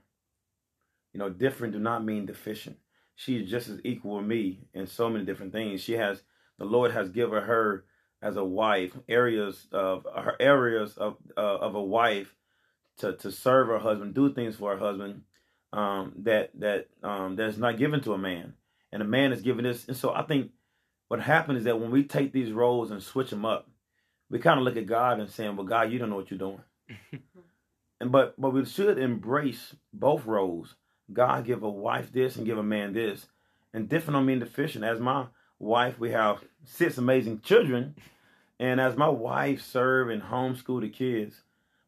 You 1.17 1.23
know, 1.23 1.29
different 1.31 1.73
do 1.73 1.79
not 1.79 2.05
mean 2.05 2.27
deficient. 2.27 2.77
She 3.15 3.37
is 3.37 3.49
just 3.49 3.69
as 3.69 3.79
equal 3.83 4.17
with 4.17 4.27
me 4.27 4.59
in 4.75 4.85
so 4.85 5.09
many 5.09 5.25
different 5.25 5.51
things. 5.51 5.81
She 5.81 5.93
has 5.93 6.21
the 6.59 6.65
Lord 6.65 6.91
has 6.91 7.09
given 7.09 7.41
her 7.41 7.85
as 8.21 8.35
a 8.35 8.43
wife 8.43 8.91
areas 9.09 9.67
of 9.71 10.05
her 10.15 10.35
areas 10.39 10.95
of 10.95 11.17
uh, 11.35 11.41
of 11.57 11.73
a 11.73 11.81
wife 11.81 12.35
to 12.97 13.13
to 13.13 13.31
serve 13.31 13.69
her 13.69 13.79
husband, 13.79 14.13
do 14.13 14.31
things 14.31 14.57
for 14.57 14.73
her 14.73 14.77
husband 14.77 15.23
um, 15.73 16.13
that 16.17 16.51
that 16.59 16.89
um, 17.01 17.35
that's 17.35 17.57
not 17.57 17.79
given 17.79 17.99
to 18.01 18.13
a 18.13 18.19
man, 18.19 18.53
and 18.91 19.01
a 19.01 19.05
man 19.05 19.33
is 19.33 19.41
given 19.41 19.63
this. 19.63 19.87
And 19.87 19.97
so 19.97 20.13
I 20.13 20.21
think 20.21 20.51
what 21.07 21.19
happened 21.19 21.57
is 21.57 21.63
that 21.63 21.81
when 21.81 21.89
we 21.89 22.03
take 22.03 22.31
these 22.31 22.51
roles 22.51 22.91
and 22.91 23.01
switch 23.01 23.31
them 23.31 23.43
up, 23.43 23.67
we 24.29 24.37
kind 24.37 24.59
of 24.59 24.65
look 24.65 24.77
at 24.77 24.85
God 24.85 25.19
and 25.19 25.31
saying, 25.31 25.55
"Well, 25.55 25.65
God, 25.65 25.91
you 25.91 25.97
don't 25.97 26.11
know 26.11 26.15
what 26.15 26.29
you're 26.29 26.37
doing." 26.37 26.61
and 27.99 28.11
but 28.11 28.39
but 28.39 28.53
we 28.53 28.63
should 28.65 28.99
embrace 28.99 29.75
both 29.91 30.23
roles. 30.27 30.75
God 31.11 31.45
give 31.45 31.63
a 31.63 31.69
wife 31.69 32.11
this 32.11 32.35
and 32.35 32.45
give 32.45 32.57
a 32.57 32.63
man 32.63 32.93
this, 32.93 33.25
and 33.73 33.89
different 33.89 34.15
don't 34.15 34.25
mean 34.25 34.39
deficient. 34.39 34.83
As 34.83 34.99
my 34.99 35.27
wife, 35.59 35.99
we 35.99 36.11
have 36.11 36.43
six 36.65 36.97
amazing 36.97 37.41
children, 37.41 37.95
and 38.59 38.79
as 38.81 38.97
my 38.97 39.09
wife 39.09 39.61
serve 39.61 40.09
and 40.09 40.21
homeschool 40.21 40.81
the 40.81 40.89
kids, 40.89 41.41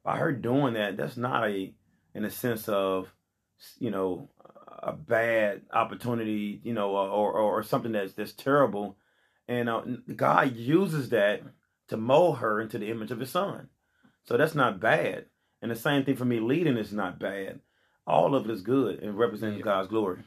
by 0.03 0.17
her 0.17 0.32
doing 0.32 0.76
that, 0.76 0.97
that's 0.97 1.17
not 1.17 1.47
a 1.47 1.74
in 2.13 2.26
a 2.26 2.30
sense 2.30 2.67
of 2.70 3.13
you 3.80 3.91
know 3.91 4.30
a 4.82 4.93
bad 4.93 5.61
opportunity, 5.72 6.61
you 6.63 6.74
know, 6.74 6.91
or 6.91 7.34
or, 7.34 7.59
or 7.59 7.63
something 7.63 7.91
that's 7.91 8.13
that's 8.13 8.34
terrible. 8.34 8.97
And 9.47 9.67
uh, 9.67 9.82
God 10.15 10.55
uses 10.55 11.09
that 11.09 11.41
to 11.89 11.97
mold 11.97 12.38
her 12.38 12.61
into 12.61 12.78
the 12.78 12.89
image 12.89 13.11
of 13.11 13.20
His 13.20 13.32
Son. 13.32 13.67
So 14.26 14.38
that's 14.38 14.55
not 14.55 14.80
bad. 14.80 15.26
And 15.61 15.72
the 15.72 15.76
same 15.76 16.05
thing 16.05 16.15
for 16.15 16.26
me, 16.26 16.39
leading 16.39 16.78
is 16.78 16.93
not 16.93 17.20
bad. 17.20 17.59
All 18.10 18.34
of 18.34 18.49
it 18.49 18.51
is 18.51 18.62
good 18.62 18.99
and 19.03 19.18
represents 19.18 19.57
Yeah. 19.60 19.64
God's 19.64 19.88
glory. 19.88 20.24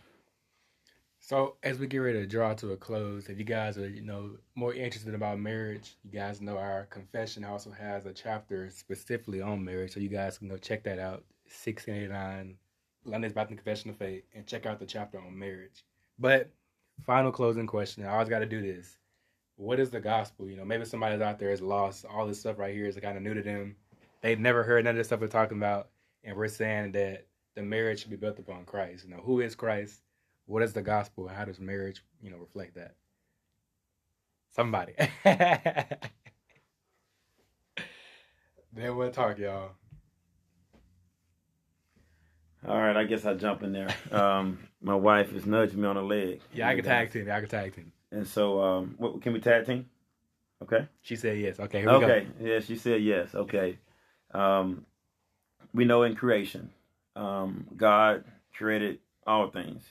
So 1.19 1.57
as 1.63 1.79
we 1.79 1.87
get 1.87 1.99
ready 1.99 2.21
to 2.21 2.27
draw 2.27 2.55
to 2.55 2.73
a 2.73 2.77
close, 2.77 3.29
if 3.29 3.39
you 3.39 3.45
guys 3.45 3.77
are, 3.79 3.89
you 3.89 4.03
know, 4.03 4.39
more 4.55 4.73
interested 4.75 5.15
about 5.15 5.39
marriage, 5.39 5.97
you 6.05 6.11
guys 6.11 6.41
know 6.41 6.59
our 6.59 6.87
confession 6.87 7.45
also 7.45 7.71
has 7.71 8.07
a 8.07 8.13
chapter 8.13 8.71
specifically 8.71 9.41
on 9.41 9.65
marriage. 9.65 9.95
So 9.95 10.01
you 10.01 10.09
guys 10.09 10.39
can 10.39 10.49
go 10.49 10.57
check 10.57 10.85
that 10.85 10.99
out. 10.99 11.25
1689 11.45 12.57
London's 13.05 13.33
Baptist 13.33 13.59
Confession 13.59 13.91
of 13.91 13.97
Faith 13.97 14.23
and 14.33 14.47
check 14.47 14.65
out 14.65 14.79
the 14.79 14.87
chapter 14.87 15.19
on 15.19 15.37
marriage. 15.37 15.85
But 16.19 16.51
final 17.05 17.33
closing 17.33 17.67
question. 17.67 18.05
I 18.05 18.13
always 18.13 18.29
gotta 18.29 18.47
do 18.47 18.63
this. 18.63 18.99
What 19.57 19.81
is 19.81 19.91
the 19.91 20.01
gospel? 20.01 20.49
You 20.49 20.57
know, 20.57 20.65
maybe 20.65 20.85
somebody's 20.85 21.21
out 21.21 21.39
there 21.39 21.51
is 21.51 21.61
lost. 21.61 22.05
All 22.05 22.27
this 22.27 22.41
stuff 22.41 22.59
right 22.59 22.75
here 22.75 22.87
is 22.87 22.97
kind 22.97 23.17
of 23.17 23.23
new 23.23 23.35
to 23.35 23.43
them. 23.43 23.77
They've 24.23 24.39
never 24.39 24.63
heard 24.63 24.85
none 24.85 24.93
of 24.93 24.99
this 24.99 25.09
stuff 25.09 25.21
we're 25.21 25.27
talking 25.27 25.59
about. 25.59 25.89
And 26.25 26.37
we're 26.37 26.49
saying 26.49 26.93
that 26.93 27.27
the 27.55 27.63
marriage 27.63 28.01
should 28.01 28.11
be 28.11 28.17
built 28.17 28.39
upon 28.39 28.65
Christ. 28.65 29.05
You 29.05 29.11
know, 29.11 29.23
who 29.23 29.41
is 29.41 29.55
Christ? 29.55 30.01
What 30.47 30.63
is 30.63 30.73
the 30.73 30.83
gospel? 30.83 31.29
How 31.29 31.45
does 31.45 31.61
marriage, 31.61 32.03
you 32.23 32.31
know, 32.31 32.39
reflect 32.39 32.75
that? 32.75 32.97
Somebody. 34.55 34.95
then 38.73 38.97
we'll 38.97 39.11
talk, 39.11 39.39
y'all. 39.39 39.71
All 42.67 42.79
right, 42.79 42.97
I 42.97 43.05
guess 43.05 43.25
I 43.25 43.35
jump 43.35 43.63
in 43.63 43.73
there. 43.73 43.89
Um, 44.13 44.59
my 44.81 44.95
wife 44.95 45.33
is 45.33 45.47
nudging 45.47 45.81
me 45.81 45.89
on 45.89 45.97
the 45.97 46.03
leg. 46.03 46.41
Yeah, 46.55 46.69
I 46.69 46.75
can 46.77 46.85
tag 46.85 47.13
team. 47.13 47.31
I 47.31 47.41
can 47.41 47.49
tag 47.49 47.75
team. 47.75 47.93
And 48.11 48.27
so, 48.27 48.61
um, 48.63 48.95
what, 48.99 49.21
can 49.23 49.33
we 49.33 49.41
tag 49.41 49.67
team? 49.67 49.87
Okay. 50.63 50.87
She 51.01 51.17
said 51.17 51.39
yes. 51.39 51.59
Okay, 51.59 51.81
here 51.81 51.99
we 51.99 52.05
okay. 52.05 52.27
Yeah, 52.41 52.61
she 52.61 52.77
said 52.77 53.03
yes. 53.03 53.35
Okay. 53.35 53.79
Um, 54.33 54.87
we 55.75 55.85
know 55.85 56.05
in 56.05 56.15
creation, 56.15 56.71
um, 57.17 57.67
God 57.77 58.25
created 58.57 58.99
all 59.27 59.51
things, 59.51 59.83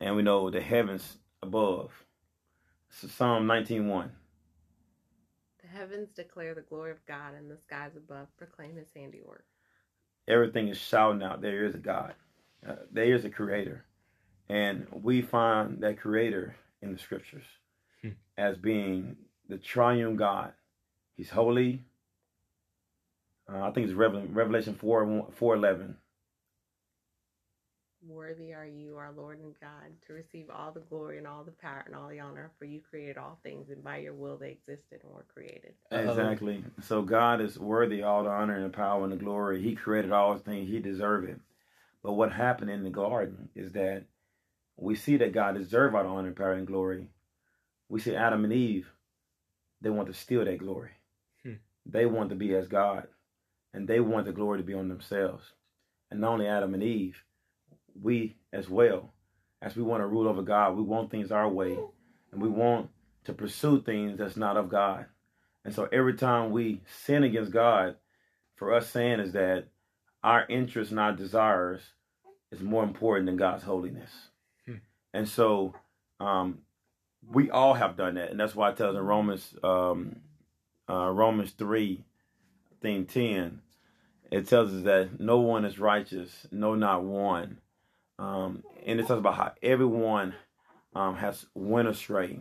and 0.00 0.16
we 0.16 0.22
know 0.22 0.50
the 0.50 0.60
heavens 0.60 1.18
above. 1.42 1.90
So 2.90 3.08
Psalm 3.08 3.46
nineteen 3.46 3.88
one. 3.88 4.12
The 5.62 5.68
heavens 5.68 6.10
declare 6.14 6.54
the 6.54 6.62
glory 6.62 6.90
of 6.90 7.04
God, 7.06 7.34
and 7.34 7.50
the 7.50 7.56
skies 7.56 7.92
above 7.96 8.28
proclaim 8.36 8.76
his 8.76 8.88
handiwork. 8.94 9.44
Everything 10.28 10.68
is 10.68 10.78
shouting 10.78 11.22
out. 11.22 11.40
There 11.40 11.64
is 11.64 11.74
a 11.74 11.78
God. 11.78 12.14
Uh, 12.68 12.76
there 12.92 13.14
is 13.14 13.24
a 13.24 13.30
Creator, 13.30 13.84
and 14.48 14.86
we 14.92 15.22
find 15.22 15.80
that 15.82 16.00
Creator 16.00 16.54
in 16.80 16.92
the 16.92 16.98
Scriptures 16.98 17.44
Hmm. 18.02 18.10
as 18.36 18.56
being 18.56 19.16
the 19.48 19.58
Triune 19.58 20.16
God. 20.16 20.52
He's 21.16 21.30
holy. 21.30 21.84
Uh, 23.52 23.62
I 23.62 23.70
think 23.72 23.88
it's 23.88 23.94
Revelation 23.94 24.74
four 24.74 25.28
four 25.32 25.54
eleven. 25.54 25.96
Worthy 28.04 28.52
are 28.52 28.66
you, 28.66 28.96
our 28.96 29.12
Lord 29.16 29.38
and 29.38 29.54
God, 29.60 29.92
to 30.06 30.12
receive 30.12 30.46
all 30.50 30.72
the 30.72 30.80
glory 30.80 31.18
and 31.18 31.26
all 31.26 31.44
the 31.44 31.52
power 31.52 31.84
and 31.86 31.94
all 31.94 32.08
the 32.08 32.18
honor, 32.18 32.50
for 32.58 32.64
you 32.64 32.80
created 32.80 33.16
all 33.16 33.38
things, 33.44 33.70
and 33.70 33.84
by 33.84 33.98
your 33.98 34.12
will 34.12 34.36
they 34.36 34.50
existed 34.50 35.00
and 35.04 35.12
were 35.12 35.24
created. 35.32 35.74
Exactly. 35.92 36.64
So 36.80 37.02
God 37.02 37.40
is 37.40 37.58
worthy 37.58 38.00
of 38.00 38.08
all 38.08 38.24
the 38.24 38.30
honor 38.30 38.56
and 38.56 38.64
the 38.64 38.76
power 38.76 39.04
and 39.04 39.12
the 39.12 39.16
glory. 39.16 39.62
He 39.62 39.76
created 39.76 40.10
all 40.10 40.36
things. 40.36 40.68
He 40.68 40.80
deserved 40.80 41.28
it. 41.28 41.38
But 42.02 42.14
what 42.14 42.32
happened 42.32 42.70
in 42.70 42.82
the 42.82 42.90
garden 42.90 43.50
is 43.54 43.72
that 43.72 44.02
we 44.76 44.96
see 44.96 45.16
that 45.18 45.32
God 45.32 45.54
deserved 45.54 45.94
our 45.94 46.04
honor, 46.04 46.32
power, 46.32 46.54
and 46.54 46.66
glory. 46.66 47.06
We 47.88 48.00
see 48.00 48.16
Adam 48.16 48.42
and 48.42 48.52
Eve, 48.52 48.88
they 49.80 49.90
want 49.90 50.08
to 50.08 50.14
steal 50.14 50.44
that 50.44 50.58
glory. 50.58 50.90
Hmm. 51.44 51.54
They 51.86 52.06
want 52.06 52.30
to 52.30 52.34
be 52.34 52.54
as 52.56 52.66
God, 52.66 53.06
and 53.72 53.86
they 53.86 54.00
want 54.00 54.26
the 54.26 54.32
glory 54.32 54.58
to 54.58 54.64
be 54.64 54.74
on 54.74 54.88
themselves. 54.88 55.44
And 56.10 56.20
not 56.20 56.32
only 56.32 56.48
Adam 56.48 56.74
and 56.74 56.82
Eve, 56.82 57.22
we 58.00 58.36
as 58.52 58.68
well, 58.68 59.12
as 59.60 59.76
we 59.76 59.82
want 59.82 60.02
to 60.02 60.06
rule 60.06 60.28
over 60.28 60.42
God, 60.42 60.76
we 60.76 60.82
want 60.82 61.10
things 61.10 61.30
our 61.30 61.48
way, 61.48 61.78
and 62.32 62.42
we 62.42 62.48
want 62.48 62.90
to 63.24 63.32
pursue 63.32 63.80
things 63.80 64.18
that's 64.18 64.36
not 64.36 64.56
of 64.56 64.68
God. 64.68 65.06
And 65.64 65.74
so 65.74 65.88
every 65.92 66.14
time 66.14 66.50
we 66.50 66.82
sin 67.04 67.22
against 67.22 67.52
God, 67.52 67.96
for 68.56 68.74
us 68.74 68.88
saying 68.90 69.20
is 69.20 69.32
that 69.32 69.66
our 70.22 70.46
interests 70.48 70.90
and 70.90 71.00
our 71.00 71.12
desires 71.12 71.80
is 72.50 72.60
more 72.60 72.84
important 72.84 73.26
than 73.26 73.36
God's 73.36 73.64
holiness. 73.64 74.10
Hmm. 74.66 74.76
And 75.14 75.28
so 75.28 75.74
um, 76.20 76.58
we 77.30 77.50
all 77.50 77.74
have 77.74 77.96
done 77.96 78.14
that. 78.14 78.30
And 78.30 78.40
that's 78.40 78.54
why 78.54 78.70
it 78.70 78.76
tells 78.76 78.96
in 78.96 79.02
Romans 79.02 79.54
um, 79.62 80.16
uh, 80.88 81.08
Romans 81.10 81.52
3, 81.52 82.04
thing 82.80 83.06
10, 83.06 83.60
it 84.30 84.48
tells 84.48 84.72
us 84.74 84.82
that 84.84 85.20
no 85.20 85.38
one 85.38 85.64
is 85.64 85.78
righteous, 85.78 86.46
no, 86.50 86.74
not 86.74 87.04
one. 87.04 87.58
Um, 88.18 88.62
and 88.86 89.00
it 89.00 89.06
talks 89.06 89.18
about 89.18 89.34
how 89.34 89.52
everyone 89.62 90.34
um, 90.94 91.16
has 91.16 91.46
went 91.54 91.88
astray. 91.88 92.40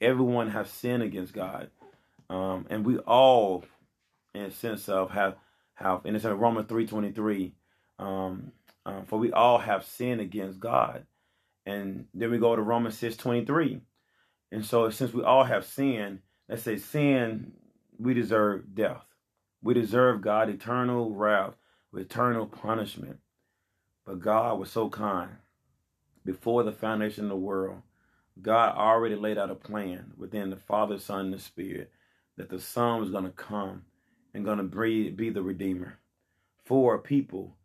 Everyone 0.00 0.50
has 0.50 0.70
sinned 0.70 1.02
against 1.02 1.32
God. 1.32 1.70
Um, 2.28 2.66
and 2.70 2.84
we 2.84 2.98
all, 2.98 3.64
in 4.34 4.42
a 4.42 4.50
sense 4.50 4.88
of, 4.88 5.10
have, 5.10 5.36
have 5.74 6.04
and 6.04 6.16
it's 6.16 6.24
in 6.24 6.32
Romans 6.32 6.66
3.23, 6.66 7.52
um, 7.98 8.52
uh, 8.84 9.02
for 9.06 9.18
we 9.18 9.32
all 9.32 9.58
have 9.58 9.84
sinned 9.84 10.20
against 10.20 10.60
God. 10.60 11.06
And 11.64 12.06
then 12.14 12.30
we 12.30 12.38
go 12.38 12.54
to 12.54 12.62
Romans 12.62 13.00
6.23. 13.00 13.80
And 14.52 14.64
so 14.64 14.90
since 14.90 15.12
we 15.12 15.22
all 15.22 15.44
have 15.44 15.64
sinned, 15.66 16.20
let's 16.48 16.62
say 16.62 16.76
sin, 16.76 17.52
we 17.98 18.14
deserve 18.14 18.74
death. 18.74 19.04
We 19.62 19.74
deserve 19.74 20.20
God 20.20 20.48
eternal 20.48 21.12
wrath, 21.12 21.54
eternal 21.94 22.46
punishment. 22.46 23.18
But 24.06 24.20
God 24.20 24.58
was 24.58 24.70
so 24.70 24.88
kind. 24.88 25.32
Before 26.24 26.62
the 26.62 26.72
foundation 26.72 27.24
of 27.24 27.30
the 27.30 27.36
world, 27.36 27.82
God 28.40 28.76
already 28.76 29.16
laid 29.16 29.38
out 29.38 29.50
a 29.50 29.54
plan 29.54 30.12
within 30.16 30.50
the 30.50 30.56
Father, 30.56 30.98
Son, 30.98 31.26
and 31.26 31.34
the 31.34 31.38
Spirit 31.38 31.90
that 32.36 32.48
the 32.48 32.60
Son 32.60 33.00
was 33.00 33.10
going 33.10 33.24
to 33.24 33.30
come 33.30 33.82
and 34.32 34.44
going 34.44 34.58
to 34.58 34.64
be 34.64 35.30
the 35.30 35.42
Redeemer 35.42 35.98
for 36.64 36.98
people 36.98 37.56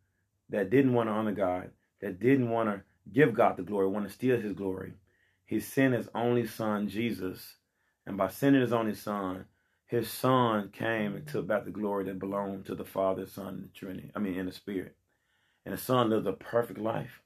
that 0.49 0.69
didn't 0.69 0.93
want 0.93 1.09
to 1.09 1.13
honor 1.13 1.31
God, 1.31 1.71
that 2.01 2.19
didn't 2.19 2.49
want 2.49 2.69
to 2.69 2.81
give 3.11 3.33
God 3.33 3.57
the 3.57 3.63
glory, 3.63 3.87
want 3.87 4.07
to 4.07 4.13
steal 4.13 4.39
his 4.39 4.53
glory. 4.53 4.93
He 5.45 5.59
sent 5.59 5.93
his 5.93 6.09
only 6.15 6.47
son, 6.47 6.87
Jesus. 6.87 7.57
And 8.05 8.17
by 8.17 8.29
sending 8.29 8.61
his 8.61 8.73
only 8.73 8.95
son, 8.95 9.45
his 9.85 10.09
son 10.09 10.69
came 10.69 11.15
and 11.15 11.27
took 11.27 11.47
back 11.47 11.65
the 11.65 11.71
glory 11.71 12.05
that 12.05 12.19
belonged 12.19 12.65
to 12.67 12.75
the 12.75 12.85
Father, 12.85 13.25
Son, 13.25 13.47
and 13.47 13.63
the 13.65 13.67
Trinity. 13.69 14.09
I 14.15 14.19
mean, 14.19 14.35
in 14.35 14.45
the 14.45 14.51
Spirit. 14.53 14.95
And 15.65 15.73
the 15.73 15.77
Son 15.77 16.09
lived 16.09 16.27
a 16.27 16.33
perfect 16.33 16.79
life. 16.79 17.21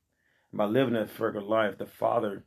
And 0.51 0.57
by 0.57 0.65
living 0.65 0.93
that 0.93 1.15
perfect 1.15 1.45
life, 1.45 1.77
the 1.77 1.85
Father 1.85 2.43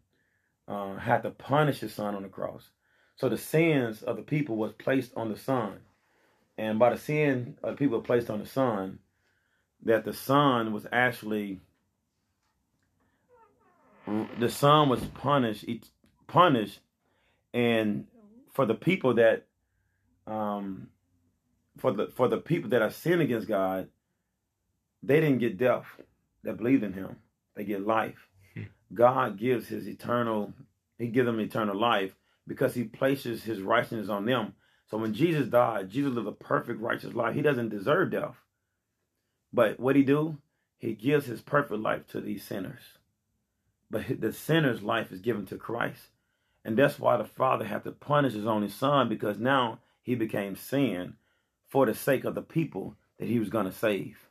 uh, 0.66 0.96
had 0.96 1.22
to 1.22 1.30
punish 1.30 1.80
his 1.80 1.94
Son 1.94 2.14
on 2.14 2.22
the 2.22 2.28
cross. 2.28 2.70
So 3.16 3.28
the 3.28 3.38
sins 3.38 4.02
of 4.02 4.16
the 4.16 4.22
people 4.22 4.56
was 4.56 4.72
placed 4.72 5.12
on 5.16 5.30
the 5.30 5.38
Son. 5.38 5.78
And 6.56 6.78
by 6.78 6.90
the 6.90 6.98
sin 6.98 7.56
of 7.62 7.72
the 7.72 7.76
people 7.76 8.00
placed 8.00 8.30
on 8.30 8.40
the 8.40 8.46
Son, 8.46 8.98
that 9.84 10.04
the 10.04 10.12
Son 10.12 10.72
was 10.72 10.86
actually 10.92 11.60
the 14.38 14.48
Son 14.48 14.88
was 14.88 15.04
punished, 15.04 15.66
punished, 16.26 16.80
and 17.52 18.06
for 18.52 18.64
the 18.64 18.74
people 18.74 19.14
that, 19.14 19.46
um, 20.26 20.88
for 21.76 21.92
the 21.92 22.06
for 22.08 22.28
the 22.28 22.38
people 22.38 22.70
that 22.70 22.82
are 22.82 22.90
sin 22.90 23.20
against 23.20 23.48
God, 23.48 23.88
they 25.02 25.20
didn't 25.20 25.38
get 25.38 25.58
death. 25.58 25.86
That 26.44 26.56
believed 26.56 26.84
in 26.84 26.92
Him, 26.92 27.16
they 27.56 27.64
get 27.64 27.86
life. 27.86 28.28
Hmm. 28.54 28.62
God 28.94 29.38
gives 29.38 29.68
His 29.68 29.88
eternal, 29.88 30.52
He 30.98 31.08
gives 31.08 31.26
them 31.26 31.40
eternal 31.40 31.76
life 31.76 32.14
because 32.46 32.74
He 32.74 32.84
places 32.84 33.42
His 33.42 33.60
righteousness 33.60 34.08
on 34.08 34.24
them. 34.24 34.54
So 34.90 34.96
when 34.96 35.12
Jesus 35.12 35.48
died, 35.48 35.90
Jesus 35.90 36.12
lived 36.12 36.28
a 36.28 36.32
perfect 36.32 36.80
righteous 36.80 37.14
life. 37.14 37.34
He 37.34 37.42
doesn't 37.42 37.68
deserve 37.68 38.10
death. 38.10 38.36
But 39.52 39.78
what 39.78 39.96
he 39.96 40.02
do? 40.02 40.38
He 40.78 40.94
gives 40.94 41.26
his 41.26 41.40
perfect 41.40 41.80
life 41.80 42.06
to 42.08 42.20
these 42.20 42.44
sinners. 42.44 42.80
But 43.90 44.20
the 44.20 44.32
sinner's 44.32 44.82
life 44.82 45.10
is 45.12 45.20
given 45.20 45.46
to 45.46 45.56
Christ. 45.56 46.08
And 46.64 46.76
that's 46.76 46.98
why 46.98 47.16
the 47.16 47.24
Father 47.24 47.64
had 47.64 47.84
to 47.84 47.92
punish 47.92 48.34
his 48.34 48.46
only 48.46 48.68
son 48.68 49.08
because 49.08 49.38
now 49.38 49.80
he 50.02 50.14
became 50.14 50.56
sin 50.56 51.14
for 51.68 51.86
the 51.86 51.94
sake 51.94 52.24
of 52.24 52.34
the 52.34 52.42
people 52.42 52.96
that 53.18 53.28
he 53.28 53.38
was 53.38 53.50
going 53.50 53.66
to 53.66 53.72
save. 53.72 54.27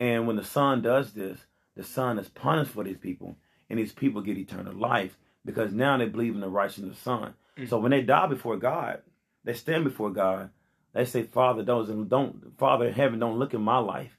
And 0.00 0.26
when 0.26 0.36
the 0.36 0.44
son 0.44 0.82
does 0.82 1.12
this, 1.12 1.38
the 1.76 1.84
son 1.84 2.18
is 2.18 2.28
punished 2.28 2.72
for 2.72 2.82
these 2.82 2.96
people, 2.96 3.36
and 3.68 3.78
these 3.78 3.92
people 3.92 4.22
get 4.22 4.38
eternal 4.38 4.74
life 4.74 5.16
because 5.44 5.72
now 5.72 5.96
they 5.96 6.06
believe 6.06 6.34
in 6.34 6.40
the 6.40 6.48
righteousness 6.48 6.90
of 6.90 6.96
the 6.96 7.02
son. 7.02 7.34
Hmm. 7.56 7.66
So 7.66 7.78
when 7.78 7.90
they 7.90 8.02
die 8.02 8.26
before 8.26 8.56
God, 8.56 9.02
they 9.44 9.54
stand 9.54 9.84
before 9.84 10.10
God. 10.10 10.50
They 10.92 11.04
say, 11.04 11.22
Father, 11.22 11.62
don't, 11.62 12.08
don't 12.08 12.58
Father 12.58 12.88
in 12.88 12.94
heaven, 12.94 13.20
don't 13.20 13.38
look 13.38 13.54
at 13.54 13.60
my 13.60 13.78
life. 13.78 14.16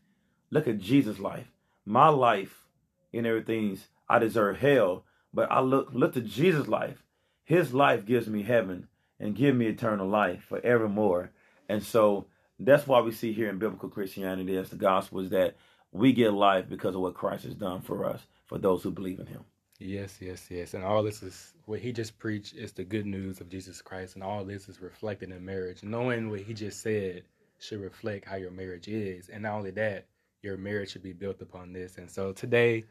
Look 0.52 0.68
at 0.68 0.80
Jesus' 0.80 1.20
life. 1.20 1.48
My 1.86 2.08
life 2.08 2.68
and 3.14 3.26
everything's 3.26 3.88
I 4.08 4.20
deserve 4.20 4.58
hell, 4.58 5.06
but 5.34 5.52
I 5.52 5.62
look 5.62 5.90
look 5.94 6.14
to 6.14 6.22
Jesus' 6.22 6.68
life. 6.68 7.04
His 7.44 7.74
life 7.74 8.06
gives 8.06 8.28
me 8.28 8.44
heaven 8.44 8.88
and 9.20 9.36
give 9.36 9.56
me 9.56 9.68
eternal 9.68 10.08
life 10.08 10.44
forevermore. 10.50 11.32
And 11.70 11.84
so 11.84 12.28
that's 12.60 12.88
why 12.88 13.00
we 13.02 13.12
see 13.12 13.34
here 13.34 13.50
in 13.50 13.58
biblical 13.58 13.90
Christianity 13.90 14.58
as 14.58 14.70
the 14.70 14.76
gospel 14.76 15.22
is 15.22 15.30
that 15.30 15.56
we 15.92 16.14
get 16.14 16.34
life 16.34 16.70
because 16.70 16.96
of 16.96 17.02
what 17.02 17.14
Christ 17.14 17.44
has 17.46 17.56
done 17.56 17.82
for 17.82 18.06
us, 18.06 18.22
for 18.46 18.58
those 18.58 18.84
who 18.84 18.92
believe 18.92 19.20
in 19.20 19.28
him. 19.28 19.44
Yes, 19.80 20.18
yes, 20.22 20.48
yes. 20.52 20.76
And 20.76 20.84
all 20.84 21.02
this 21.02 21.24
is 21.24 21.54
what 21.66 21.80
he 21.80 21.92
just 21.92 22.20
preached 22.20 22.56
is 22.56 22.72
the 22.72 22.84
good 22.84 23.08
news 23.08 23.42
of 23.42 23.50
Jesus 23.50 23.82
Christ. 23.82 24.14
And 24.14 24.24
all 24.24 24.46
this 24.46 24.70
is 24.70 24.80
reflected 24.80 25.32
in 25.32 25.44
marriage. 25.44 25.82
Knowing 25.82 26.30
what 26.30 26.42
he 26.42 26.54
just 26.54 26.82
said 26.82 27.24
should 27.58 27.82
reflect 27.82 28.26
how 28.26 28.36
your 28.36 28.52
marriage 28.52 28.88
is. 28.88 29.30
And 29.30 29.42
not 29.44 29.56
only 29.56 29.72
that, 29.72 30.06
your 30.44 30.56
marriage 30.56 30.92
should 30.92 31.02
be 31.02 31.14
built 31.14 31.42
upon 31.42 31.74
this. 31.74 31.98
And 31.98 32.10
so 32.10 32.32
today 32.32 32.86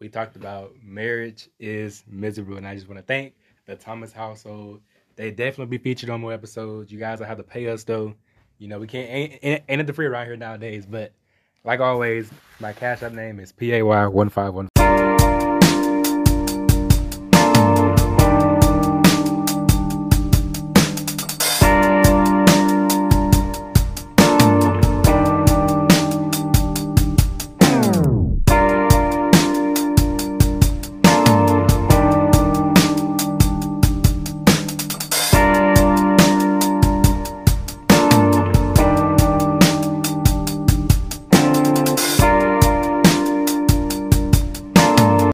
we 0.00 0.10
talked 0.10 0.36
about 0.36 0.74
marriage 0.82 1.48
is 1.58 2.04
miserable. 2.06 2.58
And 2.58 2.68
I 2.68 2.74
just 2.74 2.88
want 2.88 2.98
to 2.98 3.06
thank 3.06 3.34
the 3.64 3.76
Thomas 3.76 4.12
household. 4.12 4.82
They 5.16 5.30
definitely 5.30 5.78
be 5.78 5.82
featured 5.82 6.10
on 6.10 6.20
more 6.20 6.32
episodes. 6.34 6.92
You 6.92 6.98
guys 6.98 7.20
will 7.20 7.26
have 7.26 7.38
to 7.38 7.42
pay 7.42 7.68
us 7.68 7.84
though. 7.84 8.14
You 8.58 8.68
know, 8.68 8.78
we 8.78 8.86
can't 8.86 9.08
ain't, 9.08 9.64
ain't 9.66 9.80
it 9.80 9.86
the 9.86 9.94
free 9.94 10.06
right 10.06 10.26
here 10.26 10.36
nowadays. 10.36 10.84
But 10.84 11.12
like 11.64 11.80
always, 11.80 12.30
my 12.60 12.72
cash 12.72 13.02
app 13.02 13.12
name 13.12 13.40
is 13.40 13.52
PAY 13.52 13.82
one 13.82 14.28
five 14.28 14.54
one 14.54 14.68